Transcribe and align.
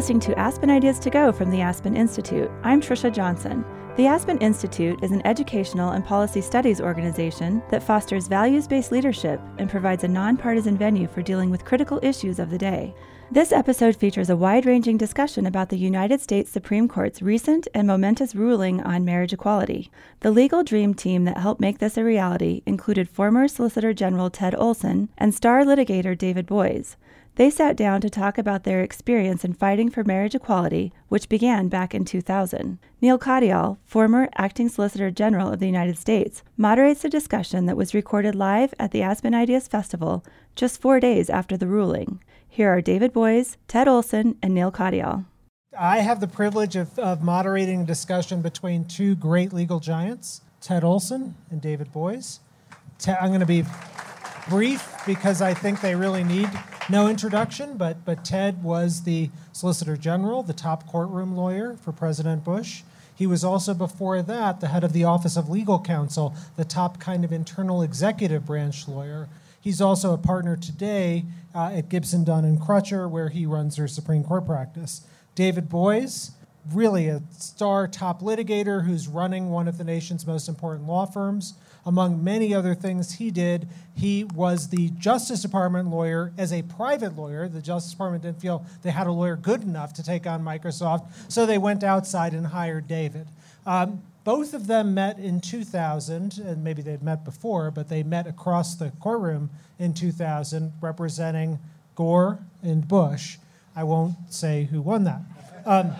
listening 0.00 0.18
to 0.18 0.38
Aspen 0.38 0.70
Ideas 0.70 0.98
to 1.00 1.10
Go 1.10 1.30
from 1.30 1.50
the 1.50 1.60
Aspen 1.60 1.94
Institute. 1.94 2.50
I'm 2.62 2.80
Trisha 2.80 3.12
Johnson. 3.12 3.66
The 3.98 4.06
Aspen 4.06 4.38
Institute 4.38 4.98
is 5.04 5.10
an 5.10 5.20
educational 5.26 5.90
and 5.90 6.02
policy 6.02 6.40
studies 6.40 6.80
organization 6.80 7.62
that 7.68 7.82
fosters 7.82 8.26
values 8.26 8.66
based 8.66 8.92
leadership 8.92 9.42
and 9.58 9.68
provides 9.68 10.02
a 10.02 10.08
nonpartisan 10.08 10.78
venue 10.78 11.06
for 11.06 11.20
dealing 11.20 11.50
with 11.50 11.66
critical 11.66 12.00
issues 12.02 12.38
of 12.38 12.48
the 12.48 12.56
day. 12.56 12.94
This 13.30 13.52
episode 13.52 13.94
features 13.94 14.30
a 14.30 14.38
wide 14.38 14.64
ranging 14.64 14.96
discussion 14.96 15.44
about 15.44 15.68
the 15.68 15.76
United 15.76 16.22
States 16.22 16.50
Supreme 16.50 16.88
Court's 16.88 17.20
recent 17.20 17.68
and 17.74 17.86
momentous 17.86 18.34
ruling 18.34 18.80
on 18.82 19.04
marriage 19.04 19.34
equality. 19.34 19.90
The 20.20 20.30
legal 20.30 20.64
dream 20.64 20.94
team 20.94 21.26
that 21.26 21.36
helped 21.36 21.60
make 21.60 21.78
this 21.78 21.98
a 21.98 22.04
reality 22.04 22.62
included 22.64 23.06
former 23.10 23.48
Solicitor 23.48 23.92
General 23.92 24.30
Ted 24.30 24.54
Olson 24.54 25.10
and 25.18 25.34
star 25.34 25.62
litigator 25.62 26.16
David 26.16 26.46
Boies. 26.46 26.96
They 27.40 27.48
sat 27.48 27.74
down 27.74 28.02
to 28.02 28.10
talk 28.10 28.36
about 28.36 28.64
their 28.64 28.82
experience 28.82 29.46
in 29.46 29.54
fighting 29.54 29.88
for 29.88 30.04
marriage 30.04 30.34
equality, 30.34 30.92
which 31.08 31.30
began 31.30 31.68
back 31.68 31.94
in 31.94 32.04
2000. 32.04 32.78
Neal 33.00 33.18
Katyal, 33.18 33.78
former 33.86 34.28
acting 34.36 34.68
Solicitor 34.68 35.10
General 35.10 35.50
of 35.50 35.58
the 35.58 35.64
United 35.64 35.96
States, 35.96 36.42
moderates 36.58 37.02
a 37.02 37.08
discussion 37.08 37.64
that 37.64 37.78
was 37.78 37.94
recorded 37.94 38.34
live 38.34 38.74
at 38.78 38.90
the 38.90 39.00
Aspen 39.00 39.34
Ideas 39.34 39.68
Festival 39.68 40.22
just 40.54 40.82
four 40.82 41.00
days 41.00 41.30
after 41.30 41.56
the 41.56 41.66
ruling. 41.66 42.22
Here 42.46 42.68
are 42.68 42.82
David 42.82 43.10
Boies, 43.10 43.56
Ted 43.66 43.88
Olson, 43.88 44.36
and 44.42 44.52
Neal 44.52 44.70
Katyal. 44.70 45.24
I 45.78 46.00
have 46.00 46.20
the 46.20 46.28
privilege 46.28 46.76
of, 46.76 46.98
of 46.98 47.22
moderating 47.22 47.80
a 47.80 47.86
discussion 47.86 48.42
between 48.42 48.84
two 48.84 49.14
great 49.14 49.54
legal 49.54 49.80
giants, 49.80 50.42
Ted 50.60 50.84
Olson 50.84 51.36
and 51.50 51.62
David 51.62 51.90
Boies. 51.90 52.40
I'm 53.08 53.28
going 53.28 53.40
to 53.40 53.46
be 53.46 53.64
brief 54.50 54.92
because 55.06 55.40
I 55.40 55.54
think 55.54 55.80
they 55.80 55.94
really 55.94 56.22
need 56.22 56.50
no 56.90 57.06
introduction, 57.08 57.76
but, 57.76 58.04
but 58.04 58.24
Ted 58.24 58.64
was 58.64 59.04
the 59.04 59.30
Solicitor 59.52 59.96
General, 59.96 60.42
the 60.42 60.52
top 60.52 60.86
courtroom 60.86 61.36
lawyer 61.36 61.76
for 61.76 61.92
President 61.92 62.44
Bush. 62.44 62.82
He 63.14 63.26
was 63.26 63.44
also, 63.44 63.74
before 63.74 64.22
that, 64.22 64.60
the 64.60 64.68
head 64.68 64.82
of 64.82 64.92
the 64.92 65.04
Office 65.04 65.36
of 65.36 65.48
Legal 65.48 65.78
Counsel, 65.78 66.34
the 66.56 66.64
top 66.64 66.98
kind 66.98 67.24
of 67.24 67.32
internal 67.32 67.82
executive 67.82 68.46
branch 68.46 68.88
lawyer. 68.88 69.28
He's 69.60 69.80
also 69.80 70.12
a 70.12 70.18
partner 70.18 70.56
today 70.56 71.26
uh, 71.54 71.70
at 71.74 71.88
Gibson, 71.90 72.24
Dunn, 72.24 72.44
and 72.44 72.58
Crutcher, 72.58 73.08
where 73.08 73.28
he 73.28 73.46
runs 73.46 73.76
their 73.76 73.88
Supreme 73.88 74.24
Court 74.24 74.46
practice. 74.46 75.02
David 75.34 75.68
Boies, 75.68 76.32
really 76.72 77.08
a 77.08 77.22
star 77.30 77.86
top 77.86 78.20
litigator 78.20 78.84
who's 78.84 79.06
running 79.06 79.50
one 79.50 79.68
of 79.68 79.78
the 79.78 79.84
nation's 79.84 80.26
most 80.26 80.48
important 80.48 80.88
law 80.88 81.06
firms. 81.06 81.54
Among 81.86 82.22
many 82.22 82.54
other 82.54 82.74
things 82.74 83.14
he 83.14 83.30
did, 83.30 83.68
he 83.94 84.24
was 84.24 84.68
the 84.68 84.90
Justice 84.90 85.42
Department 85.42 85.88
lawyer 85.88 86.32
as 86.36 86.52
a 86.52 86.62
private 86.62 87.16
lawyer. 87.16 87.48
The 87.48 87.62
Justice 87.62 87.92
Department 87.92 88.22
didn't 88.22 88.40
feel 88.40 88.64
they 88.82 88.90
had 88.90 89.06
a 89.06 89.12
lawyer 89.12 89.36
good 89.36 89.62
enough 89.62 89.92
to 89.94 90.02
take 90.02 90.26
on 90.26 90.42
Microsoft, 90.42 91.06
so 91.28 91.46
they 91.46 91.58
went 91.58 91.82
outside 91.82 92.34
and 92.34 92.48
hired 92.48 92.86
David. 92.86 93.26
Um, 93.66 94.02
both 94.24 94.52
of 94.52 94.66
them 94.66 94.94
met 94.94 95.18
in 95.18 95.40
2000, 95.40 96.38
and 96.38 96.62
maybe 96.62 96.82
they'd 96.82 97.02
met 97.02 97.24
before, 97.24 97.70
but 97.70 97.88
they 97.88 98.02
met 98.02 98.26
across 98.26 98.74
the 98.74 98.90
courtroom 99.00 99.50
in 99.78 99.94
2000, 99.94 100.72
representing 100.80 101.58
Gore 101.94 102.38
and 102.62 102.86
Bush. 102.86 103.38
I 103.74 103.84
won't 103.84 104.14
say 104.28 104.64
who 104.64 104.82
won 104.82 105.04
that. 105.04 105.22
Um, 105.64 105.92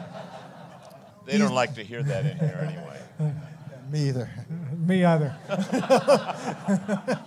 they 1.27 1.39
don't 1.39 1.55
like 1.55 1.75
to 1.77 1.85
hear 1.85 2.03
that 2.03 2.27
in 2.27 2.39
here 2.39 2.77
anyway. 3.19 3.33
Me 3.91 4.09
either. 4.09 4.31
Me 4.77 5.05
either. 5.05 5.37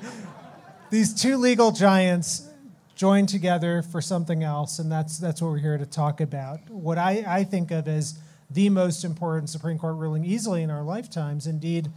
These 0.90 1.14
two 1.14 1.38
legal 1.38 1.72
giants 1.72 2.50
joined 2.96 3.28
together 3.28 3.82
for 3.82 4.00
something 4.02 4.44
else, 4.44 4.80
and 4.80 4.92
that's 4.92 5.18
that's 5.18 5.42
what 5.42 5.50
we're 5.52 5.58
here 5.58 5.78
to 5.78 5.86
talk 5.86 6.22
about. 6.22 6.70
What 6.70 6.98
I, 6.98 7.24
I 7.28 7.44
think 7.44 7.72
of 7.72 7.88
as 7.88 8.18
the 8.50 8.70
most 8.70 9.04
important 9.04 9.50
Supreme 9.50 9.78
Court 9.78 9.96
ruling 9.96 10.24
easily 10.24 10.64
in 10.64 10.70
our 10.70 10.84
lifetimes, 10.84 11.48
indeed, 11.48 11.90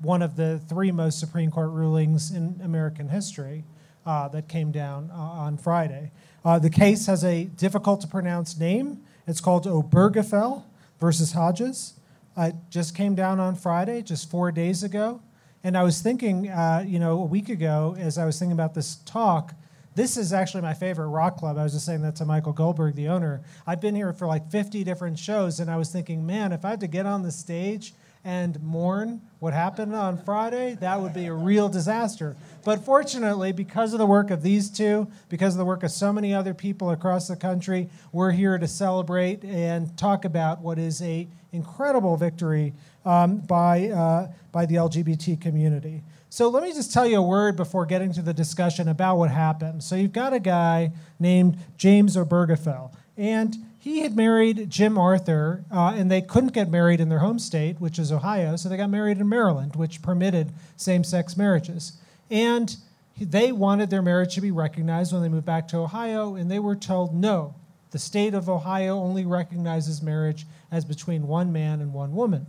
one 0.00 0.22
of 0.22 0.36
the 0.36 0.60
three 0.68 0.92
most 0.92 1.18
Supreme 1.18 1.50
Court 1.50 1.70
rulings 1.70 2.30
in 2.30 2.60
American 2.62 3.08
history 3.08 3.64
uh, 4.06 4.28
that 4.28 4.48
came 4.48 4.70
down 4.70 5.10
uh, 5.12 5.16
on 5.16 5.56
Friday. 5.56 6.12
Uh, 6.44 6.58
the 6.58 6.70
case 6.70 7.06
has 7.06 7.24
a 7.24 7.44
difficult 7.44 8.00
to 8.02 8.06
pronounce 8.06 8.58
name. 8.58 9.02
It's 9.26 9.40
called 9.40 9.64
Obergefell 9.64 10.64
versus 11.00 11.32
Hodges. 11.32 11.94
Uh, 12.36 12.52
just 12.70 12.94
came 12.94 13.14
down 13.14 13.38
on 13.38 13.54
Friday, 13.54 14.02
just 14.02 14.30
four 14.30 14.50
days 14.50 14.82
ago. 14.82 15.20
And 15.64 15.76
I 15.76 15.82
was 15.82 16.00
thinking, 16.00 16.48
uh, 16.48 16.84
you 16.86 16.98
know, 16.98 17.20
a 17.20 17.24
week 17.24 17.48
ago, 17.48 17.94
as 17.98 18.18
I 18.18 18.24
was 18.24 18.38
thinking 18.38 18.52
about 18.52 18.74
this 18.74 18.96
talk, 19.04 19.54
this 19.94 20.16
is 20.16 20.32
actually 20.32 20.62
my 20.62 20.72
favorite 20.72 21.08
rock 21.08 21.36
club. 21.36 21.58
I 21.58 21.62
was 21.62 21.72
just 21.74 21.84
saying 21.84 22.02
that 22.02 22.16
to 22.16 22.24
Michael 22.24 22.52
Goldberg, 22.52 22.94
the 22.94 23.08
owner. 23.08 23.42
I've 23.66 23.80
been 23.80 23.94
here 23.94 24.12
for 24.14 24.26
like 24.26 24.50
50 24.50 24.82
different 24.84 25.18
shows, 25.18 25.60
and 25.60 25.70
I 25.70 25.76
was 25.76 25.90
thinking, 25.90 26.24
man, 26.24 26.52
if 26.52 26.64
I 26.64 26.70
had 26.70 26.80
to 26.80 26.86
get 26.86 27.04
on 27.04 27.22
the 27.22 27.30
stage 27.30 27.92
and 28.24 28.60
mourn 28.62 29.20
what 29.40 29.52
happened 29.52 29.94
on 29.94 30.16
Friday, 30.16 30.76
that 30.80 31.00
would 31.00 31.12
be 31.12 31.26
a 31.26 31.34
real 31.34 31.68
disaster. 31.68 32.36
But 32.64 32.84
fortunately, 32.84 33.52
because 33.52 33.92
of 33.92 33.98
the 33.98 34.06
work 34.06 34.30
of 34.30 34.42
these 34.42 34.70
two, 34.70 35.08
because 35.28 35.54
of 35.54 35.58
the 35.58 35.64
work 35.64 35.82
of 35.82 35.90
so 35.90 36.12
many 36.12 36.32
other 36.32 36.54
people 36.54 36.90
across 36.90 37.28
the 37.28 37.36
country, 37.36 37.90
we're 38.12 38.30
here 38.30 38.56
to 38.56 38.68
celebrate 38.68 39.44
and 39.44 39.94
talk 39.98 40.24
about 40.24 40.62
what 40.62 40.78
is 40.78 41.02
a 41.02 41.28
incredible 41.52 42.16
victory 42.16 42.72
um, 43.04 43.38
by, 43.38 43.88
uh, 43.88 44.28
by 44.50 44.66
the 44.66 44.76
LGBT 44.76 45.40
community. 45.40 46.02
So 46.30 46.48
let 46.48 46.62
me 46.62 46.72
just 46.72 46.92
tell 46.92 47.06
you 47.06 47.18
a 47.18 47.22
word 47.22 47.56
before 47.56 47.84
getting 47.84 48.12
to 48.14 48.22
the 48.22 48.32
discussion 48.32 48.88
about 48.88 49.18
what 49.18 49.30
happened. 49.30 49.84
So 49.84 49.96
you've 49.96 50.12
got 50.14 50.32
a 50.32 50.40
guy 50.40 50.92
named 51.20 51.58
James 51.76 52.16
Obergefell, 52.16 52.92
and 53.18 53.54
he 53.78 54.00
had 54.00 54.16
married 54.16 54.70
Jim 54.70 54.96
Arthur, 54.96 55.64
uh, 55.70 55.92
and 55.94 56.10
they 56.10 56.22
couldn't 56.22 56.54
get 56.54 56.70
married 56.70 57.00
in 57.00 57.08
their 57.08 57.18
home 57.18 57.38
state, 57.38 57.80
which 57.80 57.98
is 57.98 58.10
Ohio, 58.10 58.56
so 58.56 58.68
they 58.68 58.76
got 58.76 58.88
married 58.88 59.18
in 59.18 59.28
Maryland, 59.28 59.76
which 59.76 60.00
permitted 60.00 60.52
same 60.76 61.04
sex 61.04 61.36
marriages. 61.36 61.92
And 62.30 62.76
they 63.20 63.52
wanted 63.52 63.90
their 63.90 64.00
marriage 64.00 64.34
to 64.36 64.40
be 64.40 64.50
recognized 64.50 65.12
when 65.12 65.20
they 65.20 65.28
moved 65.28 65.44
back 65.44 65.68
to 65.68 65.78
Ohio, 65.78 66.34
and 66.34 66.50
they 66.50 66.58
were 66.58 66.76
told 66.76 67.14
no. 67.14 67.54
The 67.92 67.98
state 67.98 68.34
of 68.34 68.48
Ohio 68.48 68.98
only 68.98 69.24
recognizes 69.24 70.02
marriage 70.02 70.46
as 70.70 70.84
between 70.84 71.28
one 71.28 71.52
man 71.52 71.80
and 71.80 71.92
one 71.92 72.14
woman. 72.14 72.46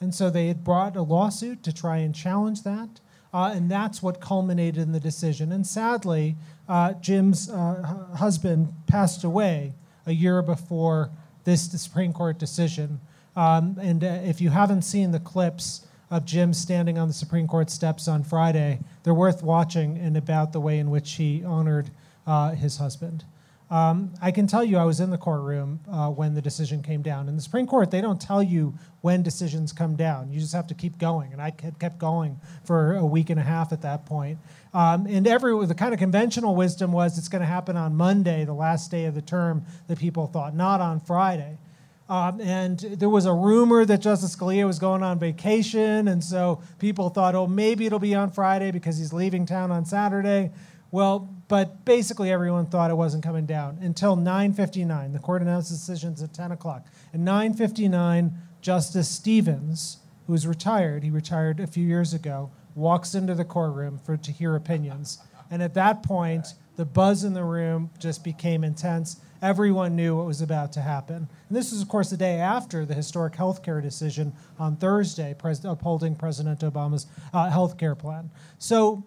And 0.00 0.14
so 0.14 0.28
they 0.28 0.48
had 0.48 0.64
brought 0.64 0.96
a 0.96 1.02
lawsuit 1.02 1.62
to 1.62 1.72
try 1.72 1.98
and 1.98 2.14
challenge 2.14 2.62
that. 2.64 3.00
Uh, 3.32 3.52
and 3.54 3.70
that's 3.70 4.02
what 4.02 4.20
culminated 4.20 4.82
in 4.82 4.92
the 4.92 5.00
decision. 5.00 5.52
And 5.52 5.66
sadly, 5.66 6.36
uh, 6.68 6.94
Jim's 6.94 7.50
uh, 7.50 8.06
husband 8.16 8.72
passed 8.86 9.24
away 9.24 9.74
a 10.06 10.12
year 10.12 10.40
before 10.40 11.10
this 11.44 11.70
Supreme 11.70 12.12
Court 12.12 12.38
decision. 12.38 12.98
Um, 13.36 13.76
and 13.80 14.02
uh, 14.02 14.20
if 14.24 14.40
you 14.40 14.48
haven't 14.48 14.82
seen 14.82 15.10
the 15.10 15.20
clips 15.20 15.86
of 16.10 16.24
Jim 16.24 16.54
standing 16.54 16.98
on 16.98 17.08
the 17.08 17.14
Supreme 17.14 17.46
Court 17.46 17.68
steps 17.68 18.08
on 18.08 18.24
Friday, 18.24 18.78
they're 19.02 19.12
worth 19.12 19.42
watching 19.42 19.98
and 19.98 20.16
about 20.16 20.52
the 20.52 20.60
way 20.60 20.78
in 20.78 20.90
which 20.90 21.12
he 21.12 21.44
honored 21.44 21.90
uh, 22.26 22.52
his 22.52 22.78
husband. 22.78 23.24
Um, 23.68 24.14
I 24.22 24.30
can 24.30 24.46
tell 24.46 24.62
you 24.62 24.78
I 24.78 24.84
was 24.84 25.00
in 25.00 25.10
the 25.10 25.18
courtroom 25.18 25.80
uh, 25.90 26.08
when 26.08 26.34
the 26.34 26.42
decision 26.42 26.82
came 26.82 27.02
down. 27.02 27.28
In 27.28 27.34
the 27.34 27.42
Supreme 27.42 27.66
Court, 27.66 27.90
they 27.90 28.00
don't 28.00 28.20
tell 28.20 28.42
you 28.42 28.74
when 29.00 29.24
decisions 29.24 29.72
come 29.72 29.96
down. 29.96 30.30
You 30.30 30.38
just 30.38 30.52
have 30.52 30.68
to 30.68 30.74
keep 30.74 30.98
going. 30.98 31.32
And 31.32 31.42
I 31.42 31.50
kept 31.50 31.98
going 31.98 32.40
for 32.64 32.94
a 32.94 33.04
week 33.04 33.28
and 33.28 33.40
a 33.40 33.42
half 33.42 33.72
at 33.72 33.82
that 33.82 34.06
point. 34.06 34.38
Um, 34.72 35.06
and 35.06 35.26
every 35.26 35.66
the 35.66 35.74
kind 35.74 35.92
of 35.92 35.98
conventional 35.98 36.54
wisdom 36.54 36.92
was 36.92 37.18
it's 37.18 37.28
going 37.28 37.40
to 37.40 37.46
happen 37.46 37.76
on 37.76 37.96
Monday, 37.96 38.44
the 38.44 38.52
last 38.54 38.90
day 38.90 39.06
of 39.06 39.14
the 39.14 39.22
term, 39.22 39.64
that 39.88 39.98
people 39.98 40.28
thought, 40.28 40.54
not 40.54 40.80
on 40.80 41.00
Friday. 41.00 41.58
Um, 42.08 42.40
and 42.40 42.78
there 42.78 43.08
was 43.08 43.26
a 43.26 43.32
rumor 43.32 43.84
that 43.84 43.98
Justice 43.98 44.36
Scalia 44.36 44.64
was 44.64 44.78
going 44.78 45.02
on 45.02 45.18
vacation, 45.18 46.06
and 46.06 46.22
so 46.22 46.62
people 46.78 47.08
thought, 47.08 47.34
oh, 47.34 47.48
maybe 47.48 47.84
it'll 47.84 47.98
be 47.98 48.14
on 48.14 48.30
Friday 48.30 48.70
because 48.70 48.96
he's 48.96 49.12
leaving 49.12 49.44
town 49.44 49.72
on 49.72 49.84
Saturday. 49.84 50.52
Well, 50.96 51.28
but 51.48 51.84
basically 51.84 52.32
everyone 52.32 52.64
thought 52.64 52.90
it 52.90 52.96
wasn't 52.96 53.22
coming 53.22 53.44
down 53.44 53.76
until 53.82 54.16
9:59. 54.16 55.12
The 55.12 55.18
court 55.18 55.42
announced 55.42 55.68
decisions 55.68 56.22
at 56.22 56.32
10 56.32 56.52
o'clock. 56.52 56.86
At 57.12 57.20
9:59, 57.20 58.32
Justice 58.62 59.06
Stevens, 59.06 59.98
who 60.26 60.32
is 60.32 60.46
retired, 60.46 61.04
he 61.04 61.10
retired 61.10 61.60
a 61.60 61.66
few 61.66 61.86
years 61.86 62.14
ago, 62.14 62.48
walks 62.74 63.14
into 63.14 63.34
the 63.34 63.44
courtroom 63.44 63.98
for 63.98 64.16
to 64.16 64.32
hear 64.32 64.56
opinions. 64.56 65.18
And 65.50 65.62
at 65.62 65.74
that 65.74 66.02
point, 66.02 66.54
the 66.76 66.86
buzz 66.86 67.24
in 67.24 67.34
the 67.34 67.44
room 67.44 67.90
just 67.98 68.24
became 68.24 68.64
intense. 68.64 69.20
Everyone 69.42 69.96
knew 69.96 70.16
what 70.16 70.24
was 70.24 70.40
about 70.40 70.72
to 70.72 70.80
happen. 70.80 71.28
And 71.48 71.56
this 71.56 71.72
was, 71.72 71.82
of 71.82 71.88
course, 71.88 72.08
the 72.08 72.16
day 72.16 72.38
after 72.38 72.86
the 72.86 72.94
historic 72.94 73.36
health 73.36 73.62
care 73.62 73.82
decision 73.82 74.32
on 74.58 74.76
Thursday, 74.76 75.34
pres- 75.34 75.62
upholding 75.62 76.16
President 76.16 76.60
Obama's 76.60 77.06
uh, 77.34 77.50
health 77.50 77.76
care 77.76 77.94
plan. 77.94 78.30
So 78.58 79.04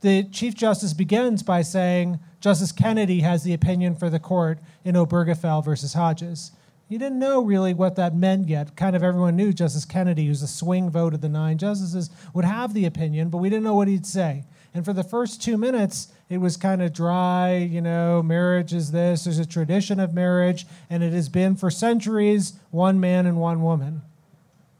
the 0.00 0.24
Chief 0.24 0.54
Justice 0.54 0.94
begins 0.94 1.42
by 1.42 1.62
saying 1.62 2.20
Justice 2.40 2.72
Kennedy 2.72 3.20
has 3.20 3.42
the 3.42 3.52
opinion 3.52 3.94
for 3.94 4.08
the 4.08 4.18
court 4.18 4.58
in 4.84 4.94
Obergefell 4.94 5.64
versus 5.64 5.94
Hodges. 5.94 6.52
You 6.88 6.98
didn't 6.98 7.18
know 7.18 7.42
really 7.42 7.72
what 7.72 7.96
that 7.96 8.16
meant 8.16 8.48
yet. 8.48 8.76
Kind 8.76 8.96
of 8.96 9.04
everyone 9.04 9.36
knew 9.36 9.52
Justice 9.52 9.84
Kennedy, 9.84 10.26
who's 10.26 10.42
a 10.42 10.48
swing 10.48 10.90
vote 10.90 11.14
of 11.14 11.20
the 11.20 11.28
nine 11.28 11.58
justices, 11.58 12.10
would 12.34 12.44
have 12.44 12.74
the 12.74 12.86
opinion, 12.86 13.28
but 13.28 13.38
we 13.38 13.48
didn't 13.48 13.62
know 13.62 13.76
what 13.76 13.88
he'd 13.88 14.06
say. 14.06 14.44
And 14.72 14.84
for 14.84 14.92
the 14.92 15.04
first 15.04 15.42
two 15.42 15.56
minutes, 15.56 16.08
it 16.28 16.38
was 16.38 16.56
kind 16.56 16.80
of 16.80 16.92
dry, 16.92 17.56
you 17.56 17.80
know, 17.80 18.22
marriage 18.22 18.72
is 18.72 18.92
this, 18.92 19.24
there's 19.24 19.38
a 19.38 19.46
tradition 19.46 20.00
of 20.00 20.14
marriage, 20.14 20.66
and 20.88 21.02
it 21.02 21.12
has 21.12 21.28
been 21.28 21.56
for 21.56 21.70
centuries 21.70 22.54
one 22.70 22.98
man 22.98 23.26
and 23.26 23.36
one 23.38 23.62
woman. 23.62 24.02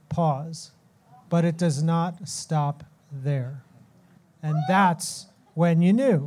Pause. 0.09 0.71
But 1.29 1.45
it 1.45 1.57
does 1.57 1.83
not 1.83 2.29
stop 2.29 2.85
there. 3.13 3.63
And 4.43 4.57
that's 4.69 5.27
when 5.55 5.83
you 5.83 5.93
knew. 5.93 6.27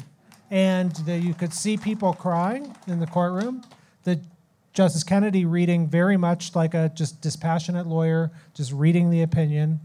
And 0.51 0.91
the, 0.97 1.17
you 1.17 1.33
could 1.33 1.53
see 1.53 1.77
people 1.77 2.13
crying 2.13 2.75
in 2.87 2.99
the 2.99 3.07
courtroom. 3.07 3.63
The 4.03 4.21
Justice 4.73 5.03
Kennedy 5.03 5.45
reading 5.45 5.87
very 5.87 6.17
much 6.17 6.55
like 6.55 6.73
a 6.73 6.91
just 6.93 7.21
dispassionate 7.21 7.87
lawyer, 7.87 8.31
just 8.53 8.71
reading 8.71 9.09
the 9.09 9.21
opinion. 9.21 9.79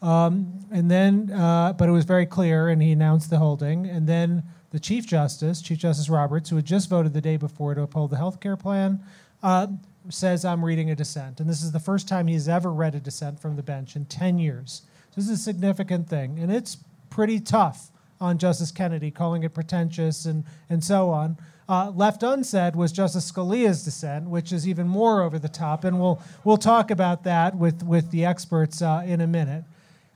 Um, 0.00 0.64
and 0.70 0.90
then, 0.90 1.32
uh, 1.32 1.72
but 1.72 1.88
it 1.88 1.92
was 1.92 2.04
very 2.04 2.26
clear, 2.26 2.68
and 2.68 2.80
he 2.80 2.92
announced 2.92 3.30
the 3.30 3.38
holding. 3.38 3.86
And 3.86 4.06
then 4.06 4.44
the 4.70 4.78
Chief 4.78 5.06
Justice, 5.06 5.60
Chief 5.60 5.78
Justice 5.78 6.08
Roberts, 6.08 6.50
who 6.50 6.56
had 6.56 6.66
just 6.66 6.88
voted 6.88 7.14
the 7.14 7.20
day 7.20 7.36
before 7.36 7.74
to 7.74 7.82
uphold 7.82 8.10
the 8.10 8.16
health 8.16 8.40
care 8.40 8.56
plan, 8.56 9.02
uh, 9.42 9.66
says, 10.08 10.44
I'm 10.44 10.64
reading 10.64 10.90
a 10.90 10.94
dissent. 10.94 11.40
And 11.40 11.48
this 11.48 11.62
is 11.62 11.72
the 11.72 11.80
first 11.80 12.08
time 12.08 12.26
he's 12.26 12.48
ever 12.48 12.72
read 12.72 12.94
a 12.94 13.00
dissent 13.00 13.40
from 13.40 13.56
the 13.56 13.62
bench 13.62 13.96
in 13.96 14.04
10 14.06 14.38
years. 14.38 14.82
So 15.10 15.20
this 15.20 15.24
is 15.24 15.40
a 15.40 15.42
significant 15.42 16.08
thing. 16.08 16.38
And 16.38 16.52
it's 16.52 16.76
pretty 17.10 17.40
tough 17.40 17.90
on 18.20 18.38
Justice 18.38 18.72
Kennedy, 18.72 19.10
calling 19.10 19.44
it 19.44 19.54
pretentious 19.54 20.24
and, 20.24 20.44
and 20.68 20.82
so 20.82 21.10
on. 21.10 21.36
Uh, 21.68 21.90
left 21.90 22.22
unsaid 22.22 22.74
was 22.74 22.90
Justice 22.92 23.30
Scalia's 23.30 23.84
dissent, 23.84 24.28
which 24.28 24.52
is 24.52 24.66
even 24.66 24.88
more 24.88 25.22
over 25.22 25.38
the 25.38 25.50
top, 25.50 25.84
and 25.84 26.00
we'll 26.00 26.20
we'll 26.42 26.56
talk 26.56 26.90
about 26.90 27.24
that 27.24 27.54
with 27.54 27.82
with 27.82 28.10
the 28.10 28.24
experts 28.24 28.80
uh, 28.80 29.02
in 29.04 29.20
a 29.20 29.26
minute. 29.26 29.64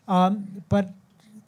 Um, 0.08 0.64
but 0.70 0.94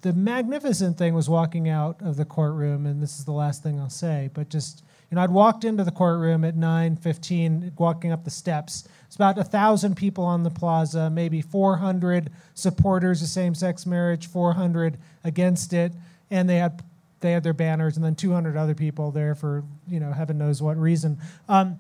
the 0.02 0.12
magnificent 0.12 0.99
thing 0.99 1.14
was 1.14 1.31
walking 1.31 1.70
out 1.70 1.96
of 2.02 2.17
the 2.17 2.26
courtroom, 2.26 2.85
and 2.85 3.02
this 3.02 3.19
is 3.19 3.25
the 3.25 3.32
last 3.32 3.62
thing 3.62 3.81
I'll 3.81 3.88
say, 3.88 4.29
but 4.35 4.50
just 4.50 4.85
you 5.11 5.17
know, 5.17 5.23
I'd 5.23 5.31
walked 5.31 5.64
into 5.64 5.85
the 5.85 5.91
courtroom 5.91 6.44
at 6.44 6.55
9:15, 6.55 7.73
walking 7.79 8.12
up 8.12 8.25
the 8.25 8.31
steps. 8.31 8.87
It's 9.14 9.16
about 9.20 9.38
a 9.38 9.44
thousand 9.44 9.94
people 9.94 10.25
on 10.25 10.43
the 10.43 10.50
plaza, 10.50 11.08
maybe 11.08 11.40
400 11.40 12.32
supporters 12.55 13.22
of 13.22 13.28
same-sex 13.28 13.87
marriage, 13.87 14.26
400 14.26 14.99
against 15.22 15.72
it, 15.72 15.93
and 16.32 16.50
they 16.50 16.56
had 16.56 16.82
they 17.20 17.31
had 17.31 17.44
their 17.44 17.52
banners, 17.52 17.94
and 17.94 18.05
then 18.05 18.16
200 18.16 18.56
other 18.56 18.75
people 18.75 19.12
there 19.12 19.37
for 19.37 19.62
you 19.87 20.00
know 20.00 20.11
heaven 20.11 20.37
knows 20.37 20.61
what 20.61 20.76
reason. 20.76 21.19
Um, 21.49 21.78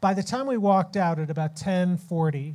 by 0.00 0.14
the 0.14 0.22
time 0.22 0.46
we 0.46 0.56
walked 0.56 0.96
out 0.96 1.18
at 1.18 1.28
about 1.28 1.56
10:40, 1.56 2.54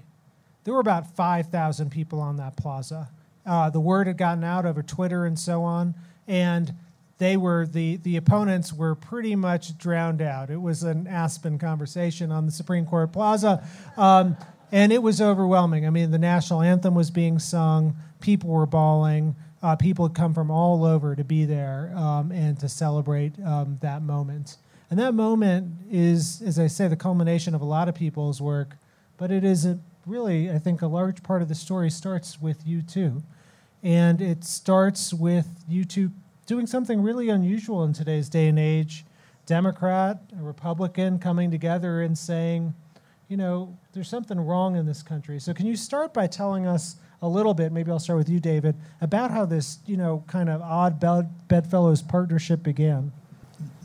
there 0.64 0.74
were 0.74 0.80
about 0.80 1.16
5,000 1.16 1.92
people 1.92 2.20
on 2.20 2.38
that 2.38 2.58
plaza. 2.58 3.10
Uh, 3.46 3.70
the 3.70 3.80
word 3.80 4.08
had 4.08 4.18
gotten 4.18 4.44
out 4.44 4.66
over 4.66 4.82
Twitter 4.82 5.28
and 5.28 5.38
so 5.38 5.62
on, 5.62 5.94
and 6.28 6.74
they 7.20 7.38
were 7.38 7.68
the 7.68 7.98
the 7.98 8.18
opponents 8.18 8.74
were 8.74 8.96
pretty 8.96 9.36
much 9.36 9.78
drowned 9.78 10.22
out. 10.22 10.50
It 10.50 10.62
was 10.62 10.84
an 10.84 11.06
Aspen 11.06 11.60
conversation 11.60 12.32
on 12.32 12.46
the 12.46 12.52
Supreme 12.52 12.86
Court 12.86 13.12
Plaza, 13.12 13.64
um, 13.96 14.36
and 14.72 14.92
it 14.92 15.04
was 15.04 15.22
overwhelming. 15.22 15.86
I 15.86 15.92
mean, 15.92 16.12
the 16.12 16.18
national 16.18 16.62
anthem 16.62 16.96
was 16.96 17.12
being 17.12 17.38
sung, 17.38 17.96
people 18.20 18.50
were 18.50 18.66
bawling. 18.66 19.36
Uh, 19.62 19.76
people 19.76 20.08
had 20.08 20.16
come 20.16 20.34
from 20.34 20.50
all 20.50 20.86
over 20.86 21.18
to 21.18 21.24
be 21.26 21.44
there 21.44 21.92
um, 21.94 22.32
and 22.32 22.58
to 22.58 22.70
celebrate 22.70 23.34
um, 23.46 23.78
that 23.82 24.02
moment. 24.02 24.56
And 24.90 24.98
that 25.00 25.14
moment 25.14 25.74
is, 25.92 26.42
as 26.42 26.58
I 26.58 26.68
say, 26.68 26.88
the 26.88 26.96
culmination 26.96 27.54
of 27.54 27.60
a 27.60 27.66
lot 27.66 27.90
of 27.90 27.96
people's 27.96 28.42
work, 28.42 28.78
but 29.18 29.32
it 29.32 29.44
is 29.44 29.66
a, 29.66 29.78
really, 30.06 30.50
I 30.50 30.60
think, 30.60 30.82
a 30.82 30.88
large 30.88 31.22
part 31.24 31.42
of 31.42 31.50
the 31.50 31.56
story 31.56 31.90
starts 31.90 32.42
with 32.42 32.66
you 32.66 32.82
too. 32.82 33.22
And 33.84 34.22
it 34.22 34.46
starts 34.46 35.14
with 35.14 35.48
you 35.68 35.84
doing 36.50 36.66
something 36.66 37.04
really 37.04 37.30
unusual 37.30 37.84
in 37.84 37.94
today's 37.94 38.28
day 38.28 38.48
and 38.48 38.58
age. 38.58 39.06
Democrat, 39.46 40.20
a 40.36 40.42
Republican 40.42 41.20
coming 41.20 41.52
together 41.52 42.02
and 42.02 42.18
saying, 42.18 42.74
you 43.28 43.38
know, 43.38 43.78
there's 43.94 44.10
something 44.10 44.40
wrong 44.40 44.76
in 44.76 44.88
this 44.88 45.04
country. 45.04 45.40
So, 45.40 45.54
can 45.54 45.68
you 45.68 45.76
start 45.76 46.12
by 46.12 46.26
telling 46.26 46.66
us 46.66 46.96
a 47.22 47.28
little 47.28 47.54
bit, 47.54 47.72
maybe 47.72 47.92
I'll 47.92 48.00
start 48.00 48.18
with 48.18 48.30
you, 48.30 48.40
David, 48.40 48.76
about 49.00 49.30
how 49.30 49.46
this, 49.46 49.78
you 49.86 49.96
know, 49.96 50.24
kind 50.26 50.50
of 50.50 50.60
odd 50.64 51.00
bedfellows 51.48 52.02
partnership 52.02 52.64
began? 52.64 53.12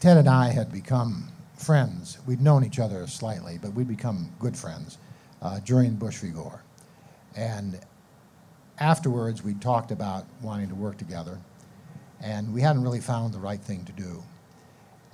Ted 0.01 0.17
and 0.17 0.29
I 0.29 0.49
had 0.49 0.73
become 0.73 1.29
friends. 1.59 2.17
We'd 2.27 2.41
known 2.41 2.65
each 2.65 2.79
other 2.79 3.07
slightly, 3.07 3.59
but 3.61 3.75
we'd 3.75 3.89
become 3.89 4.31
good 4.39 4.57
friends 4.57 4.97
uh, 5.43 5.61
during 5.67 5.97
Bush 5.97 6.17
v. 6.17 6.31
Gore. 6.31 6.63
And 7.37 7.79
afterwards, 8.79 9.45
we 9.45 9.53
talked 9.53 9.91
about 9.91 10.25
wanting 10.41 10.69
to 10.69 10.75
work 10.75 10.97
together, 10.97 11.39
and 12.25 12.53
we 12.55 12.63
hadn't 12.63 12.83
really 12.83 13.01
found 13.01 13.35
the 13.35 13.39
right 13.39 13.61
thing 13.61 13.85
to 13.85 13.93
do. 13.93 14.23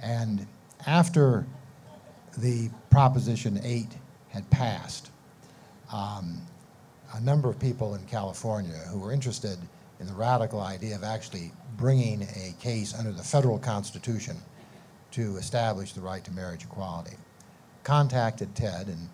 And 0.01 0.47
after 0.87 1.45
the 2.39 2.71
Proposition 2.89 3.61
8 3.65 3.89
had 4.29 4.49
passed, 4.51 5.11
um, 5.93 6.41
a 7.15 7.21
number 7.21 7.51
of 7.51 7.59
people 7.59 7.97
in 7.97 8.05
California 8.07 8.79
who 8.91 9.01
were 9.01 9.13
interested 9.13 9.59
in 9.99 10.07
the 10.07 10.13
radical 10.13 10.61
idea 10.61 10.95
of 10.95 11.03
actually 11.03 11.51
bringing 11.77 12.23
a 12.23 12.55
case 12.61 12.95
under 12.95 13.11
the 13.11 13.25
federal 13.25 13.59
constitution 13.59 14.37
to 15.11 15.37
establish 15.37 15.93
the 15.93 16.01
right 16.01 16.23
to 16.25 16.31
marriage 16.31 16.63
equality 16.63 17.17
contacted 17.83 18.55
Ted 18.55 18.87
and 18.87 19.09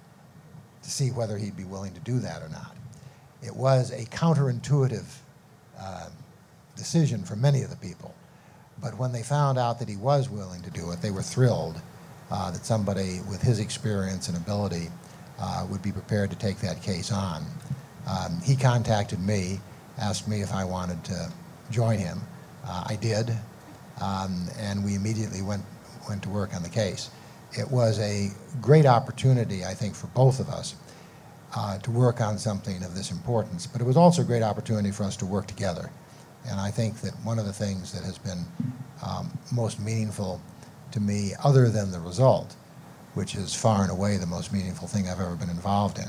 to 0.82 0.90
see 0.90 1.10
whether 1.10 1.38
he'd 1.38 1.56
be 1.56 1.64
willing 1.64 1.94
to 1.94 2.00
do 2.00 2.18
that 2.18 2.42
or 2.42 2.48
not. 2.50 2.76
It 3.42 3.56
was 3.56 3.90
a 3.90 4.04
counterintuitive 4.04 5.06
uh, 5.80 6.08
decision 6.76 7.24
for 7.24 7.36
many 7.36 7.62
of 7.62 7.70
the 7.70 7.76
people. 7.76 8.14
But 8.80 8.98
when 8.98 9.12
they 9.12 9.22
found 9.22 9.58
out 9.58 9.78
that 9.78 9.88
he 9.88 9.96
was 9.96 10.28
willing 10.28 10.62
to 10.62 10.70
do 10.70 10.90
it, 10.92 11.00
they 11.00 11.10
were 11.10 11.22
thrilled 11.22 11.80
uh, 12.30 12.50
that 12.50 12.64
somebody 12.64 13.20
with 13.28 13.42
his 13.42 13.58
experience 13.58 14.28
and 14.28 14.36
ability 14.36 14.88
uh, 15.38 15.66
would 15.70 15.82
be 15.82 15.92
prepared 15.92 16.30
to 16.30 16.36
take 16.36 16.58
that 16.58 16.82
case 16.82 17.12
on. 17.12 17.44
Um, 18.06 18.40
he 18.44 18.56
contacted 18.56 19.20
me, 19.20 19.60
asked 19.98 20.28
me 20.28 20.42
if 20.42 20.52
I 20.52 20.64
wanted 20.64 21.02
to 21.04 21.32
join 21.70 21.98
him. 21.98 22.20
Uh, 22.64 22.84
I 22.88 22.96
did, 22.96 23.30
um, 24.00 24.46
and 24.58 24.84
we 24.84 24.94
immediately 24.94 25.42
went, 25.42 25.62
went 26.08 26.22
to 26.24 26.28
work 26.28 26.54
on 26.54 26.62
the 26.62 26.68
case. 26.68 27.10
It 27.52 27.70
was 27.70 27.98
a 28.00 28.30
great 28.60 28.86
opportunity, 28.86 29.64
I 29.64 29.74
think, 29.74 29.94
for 29.94 30.08
both 30.08 30.40
of 30.40 30.48
us 30.48 30.74
uh, 31.54 31.78
to 31.78 31.90
work 31.90 32.20
on 32.20 32.38
something 32.38 32.82
of 32.82 32.94
this 32.94 33.10
importance, 33.10 33.66
but 33.66 33.80
it 33.80 33.84
was 33.84 33.96
also 33.96 34.22
a 34.22 34.24
great 34.24 34.42
opportunity 34.42 34.90
for 34.90 35.04
us 35.04 35.16
to 35.16 35.26
work 35.26 35.46
together. 35.46 35.90
And 36.48 36.60
I 36.60 36.70
think 36.70 37.00
that 37.00 37.12
one 37.24 37.38
of 37.38 37.46
the 37.46 37.52
things 37.52 37.92
that 37.92 38.04
has 38.04 38.18
been 38.18 38.44
um, 39.06 39.30
most 39.52 39.80
meaningful 39.80 40.40
to 40.92 41.00
me, 41.00 41.32
other 41.44 41.68
than 41.68 41.90
the 41.90 42.00
result, 42.00 42.54
which 43.14 43.34
is 43.34 43.54
far 43.54 43.82
and 43.82 43.90
away 43.90 44.16
the 44.16 44.26
most 44.26 44.52
meaningful 44.52 44.88
thing 44.88 45.08
I've 45.08 45.20
ever 45.20 45.34
been 45.34 45.50
involved 45.50 45.98
in, 45.98 46.08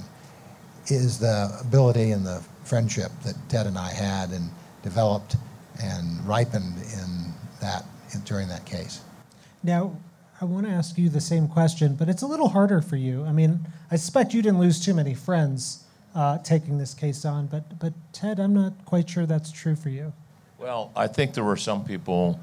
is 0.87 1.19
the 1.19 1.57
ability 1.59 2.11
and 2.11 2.25
the 2.25 2.43
friendship 2.63 3.11
that 3.23 3.35
Ted 3.49 3.65
and 3.65 3.77
I 3.77 3.91
had 3.91 4.31
and 4.31 4.49
developed 4.83 5.35
and 5.81 6.25
ripened 6.25 6.75
in 6.77 7.33
that 7.61 7.85
in, 8.13 8.21
during 8.21 8.47
that 8.49 8.65
case. 8.65 9.01
Now, 9.63 9.97
I 10.39 10.45
want 10.45 10.67
to 10.67 10.71
ask 10.71 10.97
you 10.97 11.09
the 11.09 11.21
same 11.21 11.47
question, 11.47 11.95
but 11.95 12.09
it's 12.09 12.21
a 12.21 12.27
little 12.27 12.49
harder 12.49 12.81
for 12.81 12.95
you. 12.95 13.25
I 13.25 13.31
mean, 13.31 13.65
I 13.89 13.95
suspect 13.95 14.33
you 14.33 14.41
didn't 14.41 14.59
lose 14.59 14.79
too 14.79 14.93
many 14.93 15.13
friends 15.13 15.83
uh, 16.13 16.37
taking 16.39 16.77
this 16.77 16.93
case 16.93 17.25
on, 17.25 17.47
but 17.47 17.79
but 17.79 17.93
Ted, 18.13 18.39
I'm 18.39 18.53
not 18.53 18.73
quite 18.85 19.09
sure 19.09 19.25
that's 19.25 19.51
true 19.51 19.75
for 19.75 19.89
you. 19.89 20.13
Well, 20.59 20.91
I 20.95 21.05
think 21.05 21.35
there 21.35 21.43
were 21.43 21.55
some 21.55 21.85
people 21.85 22.39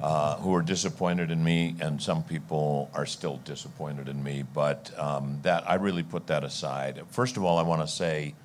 uh, 0.00 0.36
who 0.36 0.50
were 0.50 0.62
disappointed 0.62 1.32
in 1.32 1.42
me, 1.42 1.74
and 1.80 2.00
some 2.00 2.22
people 2.22 2.88
are 2.94 3.06
still 3.06 3.38
disappointed 3.38 4.08
in 4.08 4.22
me. 4.22 4.44
But 4.54 4.92
um, 4.96 5.40
that 5.42 5.68
I 5.68 5.74
really 5.74 6.04
put 6.04 6.28
that 6.28 6.44
aside. 6.44 7.02
First 7.10 7.36
of 7.36 7.42
all, 7.42 7.58
I 7.58 7.62
want 7.62 7.80
to 7.80 7.88
say 7.88 8.36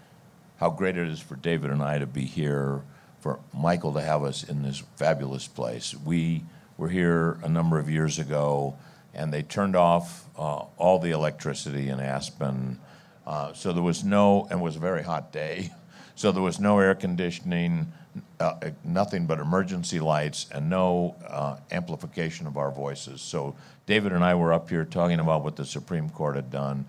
how 0.57 0.71
great 0.71 0.97
it 0.97 1.07
is 1.07 1.19
for 1.19 1.35
David 1.35 1.69
and 1.69 1.83
I 1.83 1.99
to 1.99 2.07
be 2.07 2.23
here, 2.23 2.81
for 3.19 3.39
Michael 3.53 3.93
to 3.93 4.01
have 4.01 4.23
us 4.23 4.43
in 4.43 4.63
this 4.63 4.81
fabulous 4.95 5.47
place. 5.47 5.93
We 5.93 6.43
were 6.75 6.89
here 6.89 7.37
a 7.43 7.47
number 7.47 7.77
of 7.77 7.91
years 7.91 8.17
ago, 8.17 8.75
and 9.13 9.31
they 9.31 9.43
turned 9.43 9.75
off 9.75 10.25
uh, 10.35 10.63
all 10.77 10.97
the 10.97 11.11
electricity 11.11 11.89
in 11.89 11.99
Aspen. 11.99 12.79
Uh, 13.27 13.53
so 13.53 13.71
there 13.71 13.83
was 13.83 14.03
no, 14.03 14.47
and 14.49 14.61
it 14.61 14.63
was 14.63 14.77
a 14.77 14.79
very 14.79 15.03
hot 15.03 15.31
day, 15.31 15.71
so 16.15 16.31
there 16.31 16.41
was 16.41 16.59
no 16.59 16.79
air 16.79 16.95
conditioning 16.95 17.93
uh, 18.39 18.55
nothing 18.83 19.25
but 19.25 19.39
emergency 19.39 19.99
lights 19.99 20.47
and 20.51 20.69
no 20.69 21.15
uh, 21.27 21.57
amplification 21.71 22.47
of 22.47 22.57
our 22.57 22.71
voices. 22.71 23.21
So 23.21 23.55
David 23.85 24.11
and 24.11 24.23
I 24.23 24.35
were 24.35 24.53
up 24.53 24.69
here 24.69 24.85
talking 24.85 25.19
about 25.19 25.43
what 25.43 25.55
the 25.55 25.65
Supreme 25.65 26.09
Court 26.09 26.35
had 26.35 26.51
done, 26.51 26.85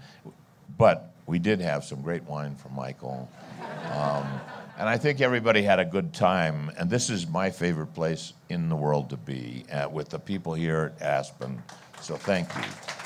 but 0.78 1.12
we 1.26 1.38
did 1.38 1.60
have 1.60 1.84
some 1.84 2.02
great 2.02 2.24
wine 2.24 2.54
from 2.56 2.74
Michael. 2.74 3.28
Um, 3.92 4.26
and 4.78 4.88
I 4.88 4.98
think 4.98 5.20
everybody 5.20 5.62
had 5.62 5.80
a 5.80 5.84
good 5.84 6.12
time. 6.12 6.70
And 6.78 6.90
this 6.90 7.08
is 7.08 7.26
my 7.26 7.50
favorite 7.50 7.94
place 7.94 8.34
in 8.48 8.68
the 8.68 8.76
world 8.76 9.10
to 9.10 9.16
be 9.16 9.64
uh, 9.72 9.88
with 9.88 10.10
the 10.10 10.18
people 10.18 10.54
here 10.54 10.92
at 11.00 11.02
Aspen. 11.02 11.62
So 12.00 12.16
thank 12.16 12.48
you. 12.54 13.05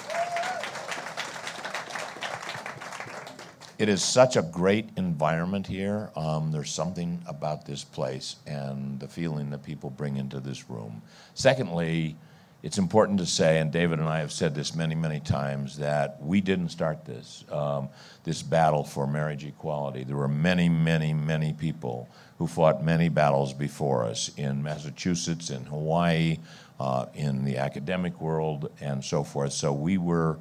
It 3.81 3.89
is 3.89 4.05
such 4.05 4.37
a 4.37 4.43
great 4.43 4.91
environment 4.99 5.67
here. 5.67 6.11
Um, 6.15 6.53
there's 6.53 6.71
something 6.71 7.23
about 7.27 7.65
this 7.65 7.83
place 7.83 8.37
and 8.47 9.01
the 9.01 9.09
feeling 9.09 9.49
that 9.51 9.63
people 9.63 9.89
bring 9.89 10.19
into 10.19 10.39
this 10.39 10.69
room. 10.69 11.01
Secondly, 11.33 12.15
it's 12.63 12.77
important 12.77 13.19
to 13.21 13.27
say, 13.27 13.59
and 13.59 13.73
David 13.73 13.99
and 13.99 14.07
I 14.07 14.19
have 14.19 14.33
said 14.33 14.55
this 14.55 14.75
many, 14.75 14.95
many 14.95 15.19
times, 15.19 15.79
that 15.79 16.23
we 16.23 16.43
didn't 16.43 16.69
start 16.69 17.07
this, 17.07 17.47
um, 17.51 17.89
this 18.23 18.43
battle 18.43 18.85
for 18.85 19.07
marriage 19.07 19.47
equality. 19.47 20.05
There 20.05 20.17
were 20.17 20.29
many, 20.29 20.69
many, 20.69 21.15
many 21.15 21.55
people 21.55 22.07
who 22.37 22.47
fought 22.47 22.85
many 22.85 23.09
battles 23.09 23.55
before 23.55 24.05
us 24.05 24.31
in 24.37 24.63
Massachusetts, 24.63 25.49
in 25.49 25.65
Hawaii, 25.65 26.37
uh, 26.79 27.07
in 27.15 27.47
the 27.47 27.57
academic 27.57 28.21
world, 28.21 28.71
and 28.83 29.03
so 29.03 29.25
forth. 29.25 29.55
So 29.55 29.73
we 29.73 29.97
were 29.97 30.39